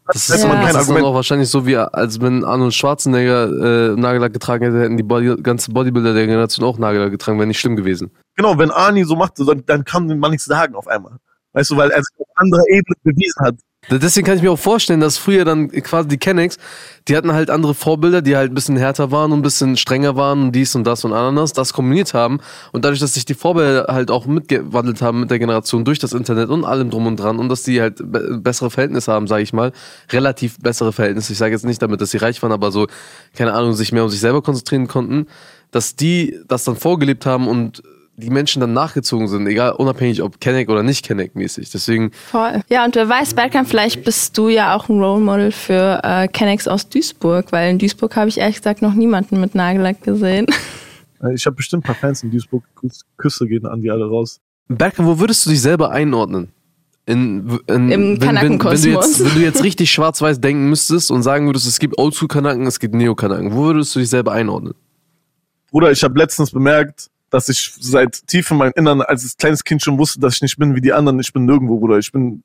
Das 0.07 0.27
das 0.27 0.37
ist, 0.37 0.43
Ja. 0.43 0.61
das 0.71 0.81
ist 0.87 0.89
dann 0.89 1.03
auch 1.03 1.13
wahrscheinlich 1.15 1.49
so, 1.49 1.65
wie 1.65 1.75
als 1.77 2.21
wenn 2.21 2.43
Arnold 2.43 2.73
Schwarzenegger 2.73 3.93
äh, 3.93 3.95
Nagellack 3.99 4.33
getragen 4.33 4.63
hätte, 4.65 4.79
hätten 4.81 4.97
die 4.97 5.03
Body, 5.03 5.35
ganzen 5.41 5.73
Bodybuilder 5.73 6.13
der 6.13 6.27
Generation 6.27 6.65
auch 6.65 6.77
Nagellack 6.77 7.11
getragen, 7.11 7.37
wäre 7.39 7.47
nicht 7.47 7.59
schlimm 7.59 7.75
gewesen. 7.75 8.11
Genau, 8.35 8.57
wenn 8.57 8.71
Arnie 8.71 9.03
so 9.03 9.15
macht, 9.15 9.33
dann, 9.39 9.63
dann 9.65 9.83
kann 9.83 10.07
man 10.19 10.31
nichts 10.31 10.45
sagen 10.45 10.75
auf 10.75 10.87
einmal. 10.87 11.17
Weißt 11.53 11.71
du, 11.71 11.77
weil 11.77 11.89
er 11.89 12.03
sich 12.03 12.19
auf 12.19 12.27
anderer 12.35 12.63
Ebene 12.69 12.95
bewiesen 13.03 13.45
hat. 13.45 13.55
Deswegen 13.89 14.25
kann 14.25 14.37
ich 14.37 14.41
mir 14.41 14.51
auch 14.51 14.59
vorstellen, 14.59 14.99
dass 14.99 15.17
früher 15.17 15.45
dann 15.45 15.69
quasi 15.69 16.07
die 16.07 16.17
Kennex, 16.17 16.57
die 17.07 17.15
hatten 17.15 17.31
halt 17.33 17.51
andere 17.51 17.75
Vorbilder, 17.75 18.23
die 18.23 18.35
halt 18.35 18.51
ein 18.51 18.55
bisschen 18.55 18.77
härter 18.77 19.11
waren 19.11 19.31
und 19.31 19.39
ein 19.39 19.43
bisschen 19.43 19.77
strenger 19.77 20.15
waren 20.15 20.41
und 20.41 20.51
dies 20.53 20.73
und 20.75 20.85
das 20.85 21.05
und 21.05 21.13
Ananas, 21.13 21.53
das 21.53 21.71
kombiniert 21.73 22.15
haben. 22.15 22.39
Und 22.71 22.83
dadurch, 22.83 22.99
dass 22.99 23.13
sich 23.13 23.25
die 23.25 23.35
Vorbilder 23.35 23.85
halt 23.89 24.09
auch 24.09 24.25
mitgewandelt 24.25 25.01
haben 25.03 25.19
mit 25.19 25.29
der 25.29 25.37
Generation 25.37 25.85
durch 25.85 25.99
das 25.99 26.13
Internet 26.13 26.49
und 26.49 26.65
allem 26.65 26.89
drum 26.89 27.05
und 27.05 27.17
dran 27.17 27.37
und 27.37 27.47
dass 27.49 27.61
die 27.61 27.79
halt 27.79 27.97
be 27.97 28.39
bessere 28.39 28.71
Verhältnisse 28.71 29.11
haben, 29.11 29.27
sage 29.27 29.43
ich 29.43 29.53
mal, 29.53 29.71
relativ 30.11 30.57
bessere 30.59 30.91
Verhältnisse. 30.91 31.33
Ich 31.33 31.37
sage 31.37 31.53
jetzt 31.53 31.65
nicht 31.65 31.81
damit, 31.81 32.01
dass 32.01 32.11
sie 32.11 32.17
reich 32.17 32.41
waren, 32.41 32.51
aber 32.51 32.71
so, 32.71 32.87
keine 33.35 33.53
Ahnung, 33.53 33.73
sich 33.73 33.91
mehr 33.91 34.03
um 34.03 34.09
sich 34.09 34.19
selber 34.19 34.41
konzentrieren 34.41 34.87
konnten, 34.87 35.27
dass 35.71 35.95
die 35.95 36.39
das 36.47 36.63
dann 36.63 36.75
vorgelebt 36.75 37.25
haben 37.25 37.47
und 37.47 37.83
die 38.17 38.29
Menschen 38.29 38.61
dann 38.61 38.73
nachgezogen 38.73 39.27
sind, 39.27 39.45
egal 39.47 39.73
unabhängig 39.73 40.21
ob 40.21 40.39
Kenneck 40.39 40.69
oder 40.69 40.83
nicht 40.83 41.05
Kenneck 41.05 41.35
mäßig. 41.35 41.69
Deswegen. 41.69 42.11
Voll. 42.11 42.61
Ja, 42.69 42.85
und 42.85 42.95
wer 42.95 43.09
weiß, 43.09 43.33
Bergkamp, 43.33 43.67
vielleicht 43.67 44.03
bist 44.03 44.37
du 44.37 44.49
ja 44.49 44.75
auch 44.75 44.87
ein 44.89 44.99
Role 44.99 45.21
Model 45.21 45.51
für 45.51 45.99
äh, 46.03 46.27
Kennecks 46.27 46.67
aus 46.67 46.87
Duisburg, 46.87 47.51
weil 47.51 47.71
in 47.71 47.79
Duisburg 47.79 48.15
habe 48.15 48.29
ich 48.29 48.37
ehrlich 48.37 48.57
gesagt 48.57 48.81
noch 48.81 48.93
niemanden 48.93 49.39
mit 49.41 49.55
Nagellack 49.55 50.01
gesehen. 50.01 50.45
Ich 51.33 51.45
habe 51.45 51.55
bestimmt 51.55 51.83
ein 51.83 51.87
paar 51.87 51.95
Fans 51.95 52.23
in 52.23 52.31
Duisburg. 52.31 52.63
Küsse 53.17 53.47
gehen 53.47 53.65
an 53.65 53.81
die 53.81 53.89
alle 53.89 54.05
raus. 54.05 54.39
Bergkamp, 54.67 55.07
wo 55.07 55.19
würdest 55.19 55.45
du 55.45 55.49
dich 55.49 55.61
selber 55.61 55.91
einordnen? 55.91 56.49
In, 57.07 57.59
in, 57.67 57.91
Im 57.91 58.21
wenn, 58.21 58.35
wenn, 58.35 58.63
wenn, 58.63 58.81
du 58.81 58.89
jetzt, 58.89 59.23
wenn 59.23 59.35
du 59.35 59.41
jetzt 59.41 59.63
richtig 59.63 59.91
schwarz-weiß 59.91 60.41
denken 60.41 60.69
müsstest 60.69 61.11
und 61.11 61.21
sagen 61.21 61.45
würdest, 61.45 61.67
es 61.67 61.77
gibt 61.77 61.99
Oldschool-Kanaken, 61.99 62.65
es 62.65 62.79
gibt 62.79 62.95
Neo-Kanaken, 62.95 63.53
wo 63.53 63.65
würdest 63.65 63.95
du 63.95 63.99
dich 63.99 64.09
selber 64.09 64.31
einordnen? 64.31 64.73
Bruder, 65.69 65.91
ich 65.91 66.03
habe 66.03 66.17
letztens 66.17 66.51
bemerkt, 66.51 67.11
dass 67.35 67.49
ich 67.49 67.73
seit 67.77 68.25
tief 68.27 68.49
in 68.49 68.57
meinem 68.57 68.71
Innern 68.77 69.01
als 69.01 69.35
kleines 69.35 69.65
Kind 69.65 69.83
schon 69.83 69.97
wusste, 69.97 70.21
dass 70.21 70.35
ich 70.35 70.41
nicht 70.41 70.57
bin 70.57 70.73
wie 70.73 70.79
die 70.79 70.93
anderen. 70.93 71.19
Ich 71.19 71.33
bin 71.33 71.43
nirgendwo, 71.43 71.79
Bruder. 71.79 71.97
Ich 71.97 72.13
bin 72.13 72.43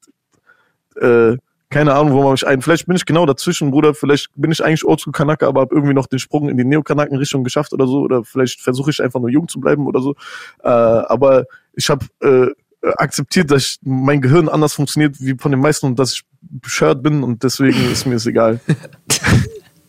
äh, 1.00 1.36
keine 1.68 1.94
Ahnung, 1.94 2.12
wo 2.12 2.24
man 2.24 2.32
mich 2.32 2.44
ein. 2.44 2.60
Vielleicht 2.60 2.88
bin 2.88 2.96
ich 2.96 3.06
genau 3.06 3.24
dazwischen, 3.24 3.70
Bruder. 3.70 3.94
Vielleicht 3.94 4.30
bin 4.34 4.50
ich 4.50 4.64
eigentlich 4.64 4.84
Oldschool 4.84 5.12
Kanake, 5.12 5.46
aber 5.46 5.60
habe 5.60 5.76
irgendwie 5.76 5.94
noch 5.94 6.08
den 6.08 6.18
Sprung 6.18 6.48
in 6.48 6.58
die 6.58 6.64
Neo-Kanaken-Richtung 6.64 7.44
geschafft 7.44 7.72
oder 7.72 7.86
so. 7.86 8.00
Oder 8.00 8.24
vielleicht 8.24 8.60
versuche 8.60 8.90
ich 8.90 9.00
einfach 9.00 9.20
nur 9.20 9.30
jung 9.30 9.46
zu 9.46 9.60
bleiben 9.60 9.86
oder 9.86 10.00
so. 10.00 10.16
Äh, 10.64 10.68
aber 10.68 11.44
ich 11.74 11.88
habe 11.88 12.06
äh, 12.20 12.48
akzeptiert, 12.96 13.52
dass 13.52 13.62
ich, 13.62 13.78
mein 13.84 14.20
Gehirn 14.20 14.48
anders 14.48 14.72
funktioniert 14.72 15.20
wie 15.20 15.36
von 15.38 15.52
den 15.52 15.60
meisten 15.60 15.86
und 15.86 16.00
dass 16.00 16.14
ich 16.14 16.22
bescheuert 16.40 17.00
bin 17.00 17.22
und 17.22 17.44
deswegen 17.44 17.92
ist 17.92 18.06
mir 18.06 18.16
es 18.16 18.26
egal. 18.26 18.58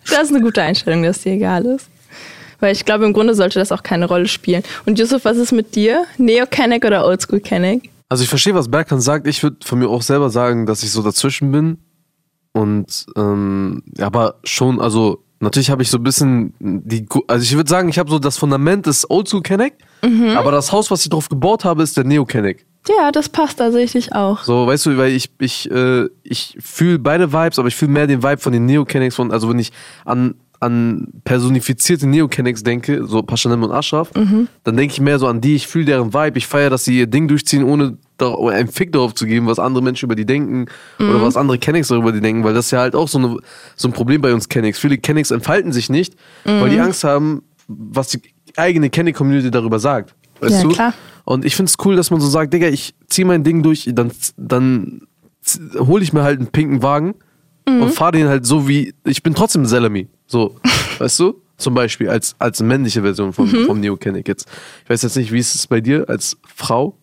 Das 0.09 0.23
ist 0.23 0.35
eine 0.35 0.41
gute 0.41 0.61
Einstellung, 0.63 1.03
dass 1.03 1.21
dir 1.21 1.33
egal 1.33 1.63
ist. 1.63 1.87
Weil 2.61 2.71
ich 2.71 2.85
glaube, 2.85 3.03
im 3.05 3.11
Grunde 3.11 3.35
sollte 3.35 3.59
das 3.59 3.73
auch 3.73 3.83
keine 3.83 4.05
Rolle 4.05 4.27
spielen. 4.27 4.63
Und 4.85 4.97
Yusuf, 4.97 5.25
was 5.25 5.37
ist 5.37 5.51
mit 5.51 5.75
dir? 5.75 6.05
Neo-Kenneck 6.17 6.85
oder 6.85 7.05
Oldschool-Kenneck? 7.05 7.89
Also 8.07 8.23
ich 8.23 8.29
verstehe, 8.29 8.55
was 8.55 8.69
Berkan 8.69 9.01
sagt. 9.01 9.27
Ich 9.27 9.43
würde 9.43 9.57
von 9.65 9.79
mir 9.79 9.89
auch 9.89 10.01
selber 10.01 10.29
sagen, 10.29 10.65
dass 10.65 10.83
ich 10.83 10.91
so 10.91 11.01
dazwischen 11.01 11.51
bin. 11.51 11.77
Und 12.53 13.05
ähm, 13.15 13.83
ja, 13.97 14.05
aber 14.05 14.35
schon, 14.43 14.79
also 14.79 15.23
natürlich 15.39 15.69
habe 15.69 15.81
ich 15.81 15.89
so 15.89 15.97
ein 15.97 16.03
bisschen 16.03 16.53
die, 16.59 17.07
also 17.27 17.43
ich 17.43 17.55
würde 17.55 17.69
sagen, 17.69 17.89
ich 17.89 17.97
habe 17.97 18.09
so 18.09 18.19
das 18.19 18.37
Fundament 18.37 18.85
des 18.85 19.09
Oldschool 19.09 19.41
Kenneck, 19.41 19.75
aber 20.35 20.51
das 20.51 20.71
Haus, 20.71 20.91
was 20.91 21.03
ich 21.03 21.09
drauf 21.09 21.29
gebaut 21.29 21.63
habe, 21.63 21.83
ist 21.83 21.95
der 21.95 22.03
Neo 22.03 22.25
Kenneck. 22.25 22.65
Ja, 22.89 23.11
das 23.11 23.29
passt 23.29 23.59
tatsächlich 23.59 24.13
auch. 24.13 24.43
So, 24.43 24.67
weißt 24.67 24.87
du, 24.87 24.97
weil 24.97 25.11
ich 25.11 25.29
ich 25.39 25.69
äh, 25.69 26.09
ich 26.23 26.57
fühle 26.59 26.99
beide 26.99 27.31
Vibes, 27.31 27.59
aber 27.59 27.67
ich 27.67 27.75
fühle 27.75 27.91
mehr 27.91 28.07
den 28.07 28.23
Vibe 28.23 28.41
von 28.41 28.51
den 28.51 28.65
Neo 28.65 28.85
Kennex 28.85 29.15
von, 29.15 29.31
also 29.31 29.49
wenn 29.49 29.59
ich 29.59 29.71
an 30.03 30.35
an 30.61 31.07
personifizierte 31.23 32.07
Neo 32.07 32.27
Kennex 32.27 32.61
denke, 32.63 33.05
so 33.07 33.21
Paschanem 33.23 33.63
und 33.63 33.71
Ashraf, 33.71 34.11
dann 34.11 34.77
denke 34.77 34.93
ich 34.93 35.01
mehr 35.01 35.17
so 35.19 35.27
an 35.27 35.41
die, 35.41 35.55
ich 35.55 35.67
fühle 35.67 35.85
deren 35.85 36.13
Vibe, 36.13 36.37
ich 36.37 36.45
feiere, 36.47 36.69
dass 36.69 36.85
sie 36.85 36.99
ihr 36.99 37.07
Ding 37.07 37.27
durchziehen, 37.27 37.63
ohne 37.63 37.97
einen 38.19 38.67
Fick 38.67 38.91
darauf 38.91 39.15
zu 39.15 39.25
geben, 39.25 39.47
was 39.47 39.57
andere 39.57 39.83
Menschen 39.83 40.05
über 40.05 40.15
die 40.15 40.25
denken 40.27 40.67
oder 40.99 41.19
was 41.23 41.35
andere 41.35 41.57
Kennex 41.57 41.87
darüber 41.87 42.11
die 42.11 42.21
denken, 42.21 42.43
weil 42.43 42.53
das 42.53 42.65
ist 42.65 42.71
ja 42.71 42.79
halt 42.79 42.95
auch 42.95 43.07
so, 43.07 43.17
eine, 43.17 43.37
so 43.75 43.87
ein 43.87 43.91
Problem 43.93 44.21
bei 44.21 44.31
uns 44.33 44.47
Kennex. 44.47 44.77
Viele 44.77 44.99
Kennex 44.99 45.31
entfalten 45.31 45.71
sich 45.73 45.89
nicht, 45.89 46.15
weil 46.43 46.69
die 46.69 46.79
Angst 46.79 47.03
haben, 47.03 47.41
was 47.67 48.09
die 48.09 48.21
eigene 48.55 48.89
Kenneck-Community 48.91 49.49
darüber 49.49 49.79
sagt. 49.79 50.13
Weißt 50.41 50.57
Ja, 50.57 50.61
du? 50.63 50.69
klar. 50.69 50.93
Und 51.25 51.43
ich 51.45 51.55
find's 51.55 51.75
cool, 51.83 51.95
dass 51.95 52.11
man 52.11 52.21
so 52.21 52.27
sagt, 52.27 52.53
Digga, 52.53 52.67
ich 52.67 52.93
zieh 53.07 53.23
mein 53.23 53.43
Ding 53.43 53.63
durch, 53.63 53.89
dann, 53.93 54.11
dann 54.37 55.01
hole 55.79 56.03
ich 56.03 56.13
mir 56.13 56.21
halt 56.21 56.37
einen 56.39 56.49
pinken 56.49 56.83
Wagen 56.83 57.15
Mhm. 57.69 57.81
und 57.83 57.91
fahre 57.93 58.13
den 58.13 58.27
halt 58.27 58.43
so 58.43 58.67
wie, 58.67 58.93
ich 59.05 59.21
bin 59.21 59.35
trotzdem 59.35 59.67
Selami. 59.67 60.07
So, 60.31 60.55
weißt 60.99 61.19
du? 61.19 61.41
Zum 61.57 61.73
Beispiel 61.75 62.09
als, 62.09 62.35
als 62.39 62.61
männliche 62.63 63.01
Version 63.01 63.33
vom, 63.33 63.51
Mhm. 63.51 63.65
vom 63.65 63.79
Neo-Kenneck 63.81 64.27
jetzt. 64.27 64.47
Ich 64.85 64.89
weiß 64.89 65.01
jetzt 65.03 65.17
nicht, 65.17 65.31
wie 65.31 65.37
ist 65.39 65.53
es 65.53 65.67
bei 65.67 65.81
dir 65.81 66.09
als 66.09 66.37
Frau, 66.55 66.97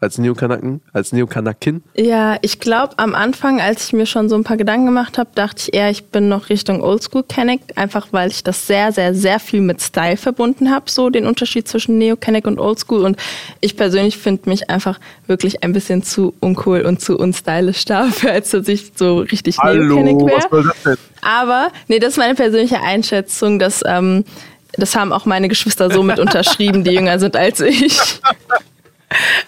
als 0.00 0.16
Neokanaken, 0.16 0.80
als 0.92 1.12
Neokanakin? 1.12 1.82
Ja, 1.94 2.38
ich 2.40 2.58
glaube, 2.58 2.94
am 2.98 3.14
Anfang, 3.14 3.60
als 3.60 3.86
ich 3.86 3.92
mir 3.92 4.06
schon 4.06 4.30
so 4.30 4.34
ein 4.34 4.44
paar 4.44 4.56
Gedanken 4.56 4.86
gemacht 4.86 5.18
habe, 5.18 5.30
dachte 5.34 5.62
ich 5.62 5.74
eher, 5.74 5.90
ich 5.90 6.06
bin 6.06 6.28
noch 6.28 6.48
Richtung 6.48 6.82
Oldschool 6.82 7.22
Kenneck, 7.22 7.60
einfach 7.76 8.08
weil 8.10 8.30
ich 8.30 8.42
das 8.42 8.66
sehr, 8.66 8.92
sehr, 8.92 9.14
sehr 9.14 9.38
viel 9.38 9.60
mit 9.60 9.82
Style 9.82 10.16
verbunden 10.16 10.70
habe, 10.70 10.90
so 10.90 11.10
den 11.10 11.26
Unterschied 11.26 11.68
zwischen 11.68 11.98
Neo 11.98 12.16
Kenneck 12.16 12.46
und 12.46 12.58
Oldschool. 12.58 13.04
Und 13.04 13.18
ich 13.60 13.76
persönlich 13.76 14.16
finde 14.16 14.48
mich 14.48 14.70
einfach 14.70 14.98
wirklich 15.26 15.62
ein 15.62 15.74
bisschen 15.74 16.02
zu 16.02 16.34
uncool 16.40 16.80
und 16.82 17.02
zu 17.02 17.18
unstylisch 17.18 17.84
dafür, 17.84 18.32
als 18.32 18.50
dass 18.50 18.68
ich 18.68 18.92
so 18.96 19.18
richtig 19.18 19.58
Neo 19.62 19.96
Kenneck 19.96 20.16
Hallo, 20.16 20.30
was 20.34 20.84
wäre. 20.84 20.98
Aber, 21.22 21.68
nee, 21.88 21.98
das 21.98 22.12
ist 22.12 22.16
meine 22.16 22.34
persönliche 22.34 22.80
Einschätzung, 22.80 23.58
dass, 23.58 23.82
ähm, 23.86 24.24
das 24.72 24.96
haben 24.96 25.12
auch 25.12 25.26
meine 25.26 25.48
Geschwister 25.48 25.90
so 25.90 26.02
mit 26.02 26.18
unterschrieben, 26.20 26.84
die 26.84 26.92
jünger 26.92 27.18
sind 27.18 27.36
als 27.36 27.60
ich. 27.60 27.98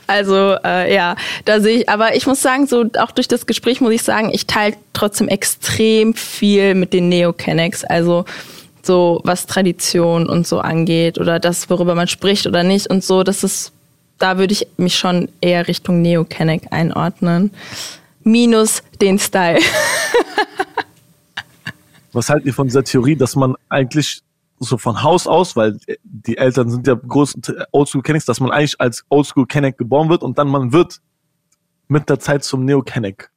Also 0.07 0.57
äh, 0.65 0.93
ja, 0.93 1.17
da 1.45 1.61
sehe 1.61 1.79
ich, 1.79 1.89
aber 1.89 2.17
ich 2.17 2.27
muss 2.27 2.43
sagen, 2.43 2.67
so 2.67 2.85
auch 2.99 3.13
durch 3.13 3.29
das 3.29 3.47
Gespräch 3.47 3.81
muss 3.81 3.93
ich 3.93 4.03
sagen, 4.03 4.31
ich 4.33 4.47
teile 4.47 4.77
trotzdem 4.93 5.29
extrem 5.29 6.15
viel 6.15 6.75
mit 6.75 6.93
den 6.93 7.09
Neo-Kennex. 7.09 7.85
Also 7.85 8.25
so 8.83 9.21
was 9.25 9.47
Tradition 9.47 10.29
und 10.29 10.47
so 10.47 10.59
angeht 10.59 11.19
oder 11.19 11.39
das, 11.39 11.71
worüber 11.71 11.95
man 11.95 12.09
spricht 12.09 12.47
oder 12.47 12.65
nicht 12.65 12.89
und 12.89 13.05
so, 13.05 13.23
das 13.23 13.45
ist, 13.45 13.73
da 14.19 14.39
würde 14.39 14.53
ich 14.53 14.67
mich 14.77 14.97
schon 14.97 15.29
eher 15.41 15.69
Richtung 15.69 16.03
Neo-Kenneck 16.03 16.65
einordnen. 16.71 17.53
Minus 18.25 18.83
den 19.01 19.19
Style. 19.19 19.61
Was 22.13 22.29
haltet 22.29 22.47
ihr 22.47 22.55
von 22.55 22.67
dieser 22.67 22.85
Theorie, 22.85 23.17
dass 23.17 23.37
man 23.37 23.57
eigentlich 23.69 24.23
so 24.63 24.79
von 24.79 25.03
Haus 25.03 25.27
aus, 25.27 25.57
weil 25.57 25.79
die 26.03 26.39
Eltern 26.39 26.71
sind 26.71 26.87
ja 26.87 26.95
groß 26.95 27.35
Oldschool 27.73 28.03
Kennex, 28.03 28.25
dass 28.25 28.41
man 28.41 28.51
eigentlich 28.51 28.81
als 28.81 29.05
Oldschool 29.09 29.47
Kenneck 29.47 29.77
geboren 29.79 30.09
wird 30.09 30.23
und 30.23 30.39
dann 30.39 30.49
man 30.49 30.73
wird 30.73 31.01
mit 31.89 32.09
der 32.09 32.19
Zeit 32.19 32.45
zum 32.45 32.65
Neo 32.65 32.83
Kenneck. 32.83 33.31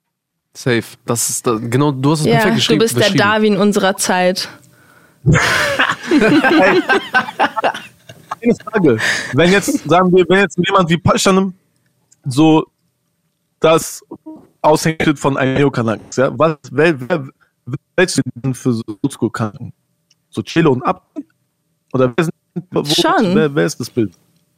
Safe. 0.54 0.84
Das 1.06 1.30
ist 1.30 1.46
da, 1.46 1.56
genau, 1.56 1.92
du 1.92 2.12
hast 2.12 2.22
es 2.22 2.26
Ja, 2.28 2.34
perfekt 2.34 2.52
du 2.52 2.56
geschrieben. 2.56 2.80
bist 2.80 2.98
der. 2.98 3.12
Darwin 3.12 3.58
unserer 3.58 3.98
Zeit. 3.98 4.48
Eine 8.42 8.56
Frage. 8.64 8.98
Wenn 9.34 9.52
jetzt, 9.52 9.90
sagen 9.90 10.16
wir, 10.16 10.26
wenn 10.30 10.40
jetzt 10.40 10.58
jemand 10.58 10.90
wie 10.90 10.98
Paschanem 10.98 11.54
so 12.26 12.66
das 13.60 14.02
Aushängeschild 14.62 15.20
von 15.20 15.36
einem 15.38 15.56
Neo-Kanaken 15.56 16.10
ist, 16.10 16.18
ja, 16.18 16.32
was, 16.38 16.58
wer, 16.72 17.00
wer, 17.02 17.28
wer 17.66 17.80
hältst 17.98 18.18
du 18.18 18.22
denn 18.36 18.54
für 18.54 18.74
so 18.74 18.84
Oldschool-Kanaken? 19.02 19.74
So 20.36 20.44
Chelo 20.44 20.74
und 20.74 20.84
Ab? 20.84 21.10
Oder 21.94 22.14
wer, 22.16 22.26
sind, 22.26 22.36
wo, 22.72 22.84
Schon. 22.84 23.36
Wer, 23.36 23.56
wer 23.56 23.66
ist 23.66 23.80
das 23.80 23.90
Bild? 23.90 24.12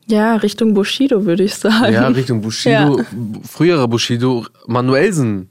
Ja, 0.08 0.36
Richtung 0.38 0.74
Bushido 0.74 1.26
würde 1.26 1.44
ich 1.44 1.54
sagen. 1.54 1.94
Ja, 1.94 2.08
Richtung 2.08 2.42
Bushido, 2.42 3.02
früherer 3.48 3.88
Bushido, 3.88 4.46
Manuelsen. 4.66 5.50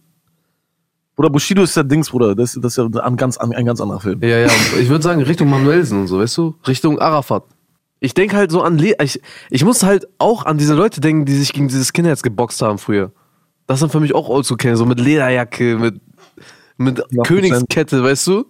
Oder 1.16 1.30
Bushido 1.30 1.62
ist 1.62 1.76
ja 1.76 1.82
Dings, 1.82 2.10
Bruder. 2.10 2.34
Das, 2.34 2.58
das 2.60 2.76
ist 2.76 2.94
ja 2.94 3.02
ein 3.02 3.16
ganz, 3.16 3.38
ein 3.38 3.64
ganz 3.64 3.80
anderer 3.80 4.00
Film. 4.00 4.20
Ja, 4.22 4.38
ja, 4.38 4.48
ich 4.80 4.88
würde 4.88 5.02
sagen 5.02 5.22
Richtung 5.22 5.48
Manuelsen 5.48 6.00
und 6.00 6.06
so, 6.08 6.18
weißt 6.18 6.36
du? 6.38 6.54
Richtung 6.66 6.98
Arafat. 6.98 7.44
Ich 8.00 8.14
denke 8.14 8.36
halt 8.36 8.50
so 8.50 8.62
an, 8.62 8.78
Le 8.78 8.94
ich, 9.00 9.20
ich 9.50 9.64
muss 9.64 9.82
halt 9.82 10.08
auch 10.18 10.44
an 10.44 10.58
diese 10.58 10.74
Leute 10.74 11.00
denken, 11.00 11.24
die 11.24 11.34
sich 11.34 11.52
gegen 11.52 11.68
dieses 11.68 11.92
Kinderherz 11.92 12.22
geboxt 12.22 12.60
haben 12.60 12.78
früher. 12.78 13.12
Das 13.66 13.80
sind 13.80 13.92
für 13.92 14.00
mich 14.00 14.14
auch 14.14 14.28
oldschool 14.28 14.56
kennen, 14.56 14.76
so 14.76 14.86
mit 14.86 15.00
Lederjacke, 15.00 15.78
mit, 15.78 16.00
mit 16.76 17.00
100%. 17.00 17.22
Königskette, 17.24 18.02
weißt 18.02 18.26
du? 18.26 18.46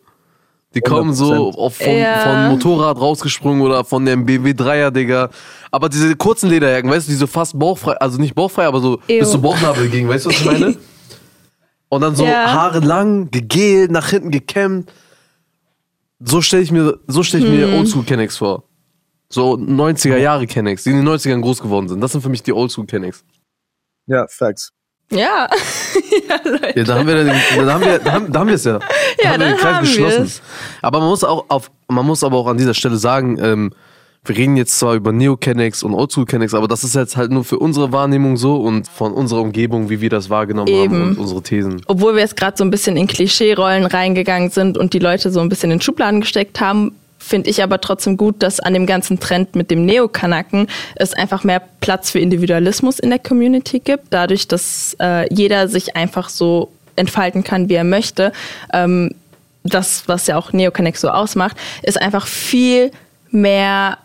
Die 0.77 0.81
kommen 0.83 1.15
so 1.15 1.33
100%. 1.53 1.57
auf, 1.57 1.77
von, 1.77 1.97
Ja. 1.97 2.19
von 2.21 2.49
Motorrad 2.51 3.01
rausgesprungen 3.01 3.63
oder 3.63 3.85
von 3.85 4.05
dem 4.05 4.25
BMW 4.27 4.51
3er, 4.53 4.91
Digga. 4.91 5.31
Aber 5.73 5.89
diese 5.89 6.15
kurzen 6.17 6.51
Lederjacken, 6.51 6.91
weißt 6.91 7.09
du, 7.09 7.13
die 7.13 7.17
so 7.17 7.27
fast 7.27 7.59
bauchfrei, 7.59 7.93
also 7.95 8.19
nicht 8.21 8.35
bauchfrei, 8.35 8.67
aber 8.67 8.81
so 8.81 9.01
Ew. 9.09 9.19
bis 9.21 9.31
zum 9.31 9.43
Bauchnabel 9.43 9.89
gingen, 9.89 10.09
weißt 10.09 10.27
du, 10.27 10.31
was 10.31 10.39
ich 10.41 10.45
meine? 10.45 10.77
Und 11.89 12.01
dann 12.03 12.15
so 12.15 12.25
Ja. 12.25 12.53
Haare 12.53 12.81
lang, 12.81 13.31
gegelt, 13.31 13.91
nach 13.91 14.09
hinten 14.11 14.31
gekämmt. 14.31 14.93
So 16.21 16.41
stelle 16.43 16.63
ich 16.63 16.71
mir, 16.73 16.99
so 17.07 17.23
stelle 17.23 17.45
ich 17.45 17.51
Hm. 17.51 17.71
mir 17.71 17.79
Oldschool 17.79 18.05
Kennex 18.05 18.37
vor. 18.37 18.65
So 19.29 19.55
90er 19.57 20.17
Jahre 20.19 20.47
Kennex, 20.47 20.85
die 20.85 20.91
in 20.91 20.97
den 20.97 21.09
90ern 21.09 21.41
groß 21.41 21.61
geworden 21.63 21.89
sind. 21.89 22.01
Das 22.01 22.13
sind 22.13 22.21
für 22.21 22.29
mich 22.29 22.43
die 22.43 22.53
Oldschool 22.53 22.87
Kennex. 22.87 23.25
Ja, 24.07 24.27
Facts. 24.29 24.73
Ja. 25.11 25.19
ja. 26.29 26.69
Ja, 26.75 26.85
da 26.85 26.99
haben 26.99 27.07
wir, 27.07 27.15
den, 27.15 27.27
da 27.29 27.73
haben 27.73 27.85
wir, 27.85 27.99
da 27.99 28.13
haben, 28.13 28.33
da 28.33 28.41
haben 28.41 28.49
wir 28.49 28.55
es 28.55 28.65
ja. 28.65 28.79
Da 28.79 28.87
Ja, 29.23 29.31
haben 29.31 29.41
wir 29.41 29.57
dann 29.57 29.63
haben 29.63 29.87
wir 29.87 30.21
es. 30.21 30.43
Aber 30.83 30.99
man 30.99 31.09
muss 31.09 31.23
auch 31.25 31.45
auf, 31.49 31.71
man 31.89 32.05
muss 32.05 32.25
aber 32.25 32.37
auch 32.37 32.49
an 32.49 32.59
dieser 32.59 32.75
Stelle 32.75 32.97
sagen, 32.97 33.39
ähm, 33.41 33.73
wir 34.25 34.37
reden 34.37 34.57
jetzt 34.57 34.79
zwar 34.79 34.95
über 34.95 35.13
Neo-Kennex 35.13 35.85
und 35.85 35.95
Oldschool-Kennex, 35.95 36.55
aber 36.55 36.67
das 36.67 36.83
ist 36.83 36.95
jetzt 36.95 37.17
halt 37.17 37.31
nur 37.31 37.45
für 37.45 37.59
unsere 37.59 37.93
Wahrnehmung 37.93 38.37
so 38.37 38.57
und 38.57 38.89
von 38.89 39.13
unserer 39.13 39.41
Umgebung, 39.41 39.89
wie 39.89 40.01
wir 40.01 40.11
das 40.11 40.31
wahrgenommen 40.31 40.69
Eben. 40.69 40.95
haben 40.95 41.09
und 41.11 41.19
unsere 41.19 41.43
Thesen. 41.43 41.83
Obwohl 41.87 42.15
wir 42.15 42.23
jetzt 42.23 42.37
gerade 42.37 42.57
so 42.57 42.65
ein 42.65 42.71
bisschen 42.71 42.97
in 42.97 43.07
Klischee-Rollen 43.07 43.87
reingegangen 43.87 44.51
sind 44.51 44.77
und 44.77 44.93
die 44.93 44.99
Leute 44.99 45.31
so 45.31 45.41
ein 45.41 45.49
bisschen 45.49 45.71
in 45.71 45.81
Schubladen 45.81 46.21
gesteckt 46.21 46.61
haben, 46.61 46.93
finde 47.27 47.51
ich 47.51 47.63
aber 47.63 47.81
trotzdem 47.81 48.17
gut, 48.17 48.43
dass 48.43 48.61
an 48.61 48.75
dem 48.75 48.87
ganzen 48.87 49.19
Trend 49.19 49.57
mit 49.57 49.71
dem 49.71 49.85
Neokanaken 49.85 50.69
es 50.95 51.13
einfach 51.13 51.45
mehr 51.45 51.61
Platz 51.81 52.11
für 52.11 52.21
Individualismus 52.21 52.99
in 52.99 53.11
der 53.11 53.19
Community 53.19 53.81
gibt, 53.81 54.07
dadurch, 54.11 54.49
dass 54.49 54.97
äh, 55.01 55.33
jeder 55.35 55.69
sich 55.69 55.97
einfach 55.97 56.29
so 56.29 56.71
entfalten 56.95 57.45
kann, 57.45 57.69
wie 57.69 57.75
er 57.75 57.85
möchte. 57.85 58.33
Ähm, 58.73 59.11
das, 59.65 60.05
was 60.07 60.29
ja 60.29 60.37
auch 60.37 60.53
Neokanek 60.53 60.97
so 60.97 61.11
ausmacht, 61.11 61.57
ist 61.83 62.01
einfach 62.01 62.27
viel 62.27 62.93
mehr 63.31 63.99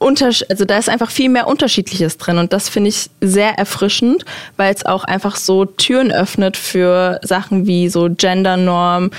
also 0.00 0.66
da 0.66 0.76
ist 0.76 0.90
einfach 0.90 1.10
viel 1.10 1.30
mehr 1.30 1.46
Unterschiedliches 1.46 2.18
drin 2.18 2.36
und 2.36 2.52
das 2.52 2.68
finde 2.68 2.90
ich 2.90 3.08
sehr 3.22 3.58
erfrischend, 3.58 4.26
weil 4.58 4.74
es 4.74 4.84
auch 4.84 5.04
einfach 5.04 5.36
so 5.36 5.64
Türen 5.64 6.12
öffnet 6.12 6.58
für 6.58 7.18
Sachen 7.22 7.66
wie 7.66 7.88
so 7.88 8.10
Gendernorm, 8.10 9.12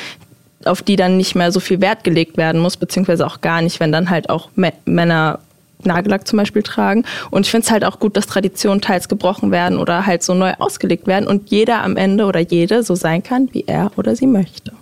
auf 0.67 0.81
die 0.81 0.95
dann 0.95 1.17
nicht 1.17 1.35
mehr 1.35 1.51
so 1.51 1.59
viel 1.59 1.81
Wert 1.81 2.03
gelegt 2.03 2.37
werden 2.37 2.61
muss, 2.61 2.77
beziehungsweise 2.77 3.25
auch 3.25 3.41
gar 3.41 3.61
nicht, 3.61 3.79
wenn 3.79 3.91
dann 3.91 4.09
halt 4.09 4.29
auch 4.29 4.49
Mä- 4.57 4.73
Männer 4.85 5.39
Nagellack 5.83 6.27
zum 6.27 6.37
Beispiel 6.37 6.63
tragen. 6.63 7.05
Und 7.29 7.45
ich 7.45 7.51
finde 7.51 7.65
es 7.65 7.71
halt 7.71 7.85
auch 7.85 7.99
gut, 7.99 8.17
dass 8.17 8.25
Traditionen 8.27 8.81
teils 8.81 9.07
gebrochen 9.07 9.51
werden 9.51 9.77
oder 9.77 10.05
halt 10.05 10.23
so 10.23 10.33
neu 10.33 10.53
ausgelegt 10.57 11.05
werden 11.07 11.27
und 11.27 11.49
jeder 11.51 11.83
am 11.83 11.95
Ende 11.97 12.25
oder 12.25 12.39
jede 12.39 12.83
so 12.83 12.95
sein 12.95 13.21
kann, 13.21 13.49
wie 13.53 13.65
er 13.67 13.91
oder 13.95 14.15
sie 14.15 14.27
möchte. 14.27 14.73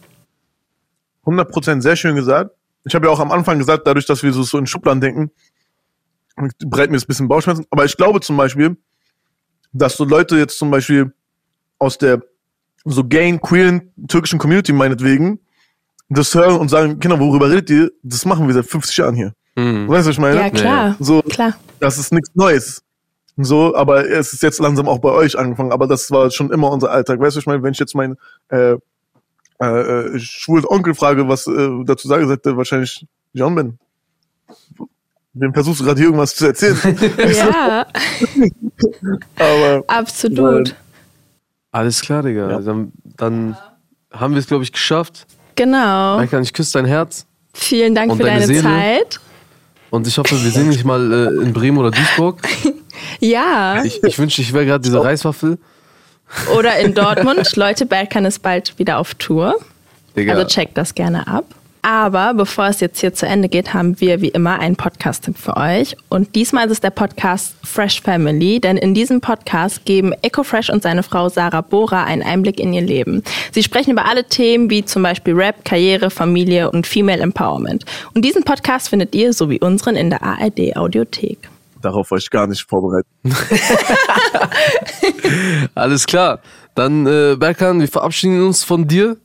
100% 1.26 1.82
sehr 1.82 1.96
schön 1.96 2.16
gesagt. 2.16 2.52
Ich 2.86 2.96
habe 2.96 3.08
ja 3.08 3.12
auch 3.12 3.20
am 3.20 3.32
Anfang 3.32 3.58
gesagt, 3.58 3.88
dadurch, 3.88 4.06
dass 4.06 4.24
wir 4.24 4.34
so, 4.34 4.44
so 4.44 4.58
in 4.58 4.68
Schubladen 4.68 5.02
denken, 5.02 5.32
bereiten 6.60 6.92
mir 6.92 6.98
das 6.98 7.04
ein 7.06 7.08
bisschen 7.08 7.28
Bauchschmerzen. 7.28 7.66
Aber 7.70 7.86
ich 7.86 7.96
glaube 7.96 8.20
zum 8.22 8.38
Beispiel, 8.38 8.78
dass 9.72 9.96
so 9.96 10.04
Leute 10.04 10.38
jetzt 10.38 10.58
zum 10.58 10.70
Beispiel 10.72 11.14
aus 11.80 11.98
der 11.98 12.22
so 12.86 13.04
gayen, 13.08 13.40
queeren, 13.40 13.92
türkischen 14.08 14.40
Community 14.40 14.74
meinetwegen 14.74 15.40
das 16.10 16.34
hören 16.34 16.60
und 16.60 16.70
sagen, 16.70 17.00
Kinder, 17.00 17.20
worüber 17.20 17.50
redet 17.50 17.70
ihr? 17.70 17.92
Das 18.04 18.26
machen 18.26 18.48
wir 18.48 18.54
seit 18.54 18.66
50 18.66 18.98
Jahren 18.98 19.16
hier. 19.16 19.34
Mhm. 19.56 19.88
Weißt 19.88 20.06
du, 20.06 20.10
was 20.10 20.16
ich 20.16 20.20
meine? 20.20 20.38
Ja, 20.38 20.50
klar. 20.50 20.96
So, 21.00 21.22
Klar. 21.22 21.56
das 21.80 21.98
ist 21.98 22.12
nichts 22.12 22.32
Neues. 22.34 22.82
So, 23.38 23.76
aber 23.76 24.08
es 24.10 24.34
ist 24.34 24.44
jetzt 24.44 24.60
langsam 24.60 24.88
auch 24.88 25.00
bei 25.00 25.10
euch 25.10 25.38
angefangen, 25.38 25.72
aber 25.72 25.88
das 25.88 26.12
war 26.12 26.30
schon 26.30 26.52
immer 26.52 26.70
unser 26.72 26.92
Alltag. 26.92 27.20
Weißt 27.20 27.36
du, 27.36 27.40
ich 27.40 27.46
meine, 27.48 27.64
wenn 27.64 27.74
ich 27.74 27.80
jetzt 27.80 27.96
meinen 27.96 28.18
äh, 28.50 28.76
äh, 29.60 29.66
äh, 29.66 30.20
schwulen 30.20 30.66
Onkel 30.68 30.94
frage, 30.94 31.28
was 31.28 31.48
äh, 31.48 31.70
dazu 31.86 32.08
sage, 32.08 32.28
sagt 32.28 32.46
er 32.46 32.58
wahrscheinlich 32.58 33.08
John 33.34 33.56
Ben. 33.56 33.80
Wem 35.34 35.54
versuchst 35.54 35.80
du 35.80 35.86
gerade 35.86 35.98
hier 35.98 36.08
irgendwas 36.08 36.36
zu 36.36 36.46
erzählen? 36.46 36.78
Ja, 37.18 37.88
aber 39.38 39.84
absolut. 39.88 40.76
Alles 41.72 42.02
klar, 42.02 42.22
Digga. 42.22 42.52
Ja. 42.52 42.60
Dann, 42.60 42.92
dann 43.18 43.58
haben 44.12 44.34
wir 44.34 44.40
es, 44.40 44.48
glaube 44.48 44.64
ich, 44.64 44.72
geschafft. 44.72 45.26
Genau. 45.56 46.20
Michael, 46.20 46.44
ich 46.44 46.54
küsse 46.54 46.74
dein 46.74 46.86
Herz 46.86 47.26
Vielen 47.54 47.94
Dank 47.94 48.16
für 48.16 48.24
deine 48.24 48.48
deine? 48.48 48.62
Zeit. 48.62 49.20
und 49.92 50.08
ich 50.08 50.18
hoffe, 50.18 50.42
wir 50.44 50.52
sehen 50.52 50.72
dich 50.72 50.84
mal 50.84 51.12
äh, 51.12 51.44
in 51.44 51.54
Bremen 51.54 51.78
oder 51.78 51.92
Duisburg. 51.92 52.40
Ja, 53.20 53.84
Ich, 53.84 54.04
ich 54.04 54.20
wünschte, 54.20 54.42
ich 54.42 54.54
wäre 54.54 54.66
gerade 54.66 54.82
diese 54.82 55.04
Reiswaffel. 55.04 55.58
oder 56.58 56.78
in 56.78 56.94
Dortmund. 56.94 57.56
Leute, 57.56 57.86
Bergkan 57.86 58.26
ist 58.26 58.40
bald 58.40 58.78
wieder 58.80 58.98
auf 59.00 59.16
Tour. 59.16 59.56
Digga. 60.16 60.34
Also 60.34 60.46
checkt 60.48 60.78
das 60.78 60.94
gerne 60.94 61.28
ab. 61.28 61.46
Aber 61.86 62.34
bevor 62.34 62.68
es 62.68 62.80
jetzt 62.80 63.02
hier 63.02 63.14
zu 63.14 63.26
Ende 63.26 63.50
geht, 63.50 63.74
haben 63.74 64.00
wir 64.00 64.22
wie 64.22 64.30
immer 64.30 64.58
einen 64.58 64.78
Podcast-Tipp 64.78 65.38
für 65.38 65.58
euch. 65.58 65.98
Und 66.08 66.34
diesmal 66.34 66.66
ist 66.68 66.72
es 66.72 66.80
der 66.80 66.92
Podcast 66.92 67.58
Fresh 67.62 68.02
Family, 68.02 68.62
denn 68.62 68.78
in 68.78 68.94
diesem 68.94 69.20
Podcast 69.20 69.84
geben 69.84 70.14
EcoFresh 70.22 70.70
und 70.70 70.82
seine 70.82 71.04
Frau 71.04 71.28
Sarah 71.28 71.60
Bora 71.60 72.06
einen 72.06 72.24
Einblick 72.24 72.62
in 72.62 72.72
ihr 72.72 72.82
Leben. 72.82 73.22
Sie 73.52 73.64
sprechen 73.64 73.92
über 73.92 74.06
alle 74.06 74.24
Themen 74.24 74.70
wie 74.70 74.86
zum 74.86 75.04
Beispiel 75.04 75.34
Rap, 75.34 75.66
Karriere, 75.66 76.10
Familie 76.10 76.72
und 76.72 76.88
Female 76.88 77.22
Empowerment. 77.22 77.84
Und 78.16 78.24
diesen 78.24 78.44
Podcast 78.44 78.88
findet 78.88 79.14
ihr, 79.14 79.34
so 79.34 79.50
wie 79.50 79.60
unseren, 79.60 79.98
in 79.98 80.10
der 80.10 80.24
ARD 80.24 80.78
Audiothek. 80.78 81.50
darauf 81.82 82.12
war 82.12 82.18
ich 82.18 82.30
gar 82.30 82.48
nicht 82.48 82.64
vorbereitet. 82.64 83.12
Alles 85.76 86.08
klar. 86.08 86.40
Dann, 86.76 87.06
äh, 87.06 87.36
Berkan, 87.38 87.82
wir 87.82 87.90
verabschieden 87.90 88.42
uns 88.46 88.64
von 88.64 88.88
dir. 88.88 89.18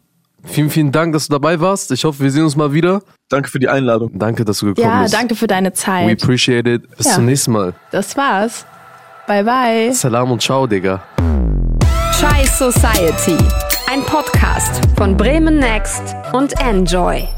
Vielen, 0.44 0.70
vielen 0.70 0.92
Dank, 0.92 1.12
dass 1.12 1.26
du 1.28 1.32
dabei 1.32 1.60
warst. 1.60 1.90
Ich 1.92 2.04
hoffe, 2.04 2.20
wir 2.22 2.30
sehen 2.30 2.44
uns 2.44 2.56
mal 2.56 2.72
wieder. 2.72 3.02
Danke 3.28 3.48
für 3.50 3.58
die 3.58 3.68
Einladung. 3.68 4.10
Danke, 4.18 4.44
dass 4.44 4.58
du 4.60 4.66
gekommen 4.66 4.86
Ja, 4.88 5.02
bist. 5.02 5.14
danke 5.14 5.34
für 5.34 5.46
deine 5.46 5.68
We 5.70 5.72
Zeit. 5.74 6.22
appreciate 6.22 6.68
it. 6.70 6.96
Bis 6.96 7.06
Ja. 7.06 7.12
zum 7.14 7.26
nächsten 7.26 7.52
Mal. 7.52 7.74
Das 7.90 8.16
war's. 8.16 8.64
Bye, 9.26 9.44
bye. 9.44 9.92
Salam 9.92 10.30
und 10.30 10.40
ciao, 10.40 10.66
Digga. 10.66 11.02
Chai 12.18 12.44
Society. 12.46 13.36
Ein 13.90 14.02
Podcast 14.02 14.80
von 14.96 15.16
Bremen 15.16 15.58
Next 15.58 16.14
und 16.32 16.52
Enjoy. 16.60 17.28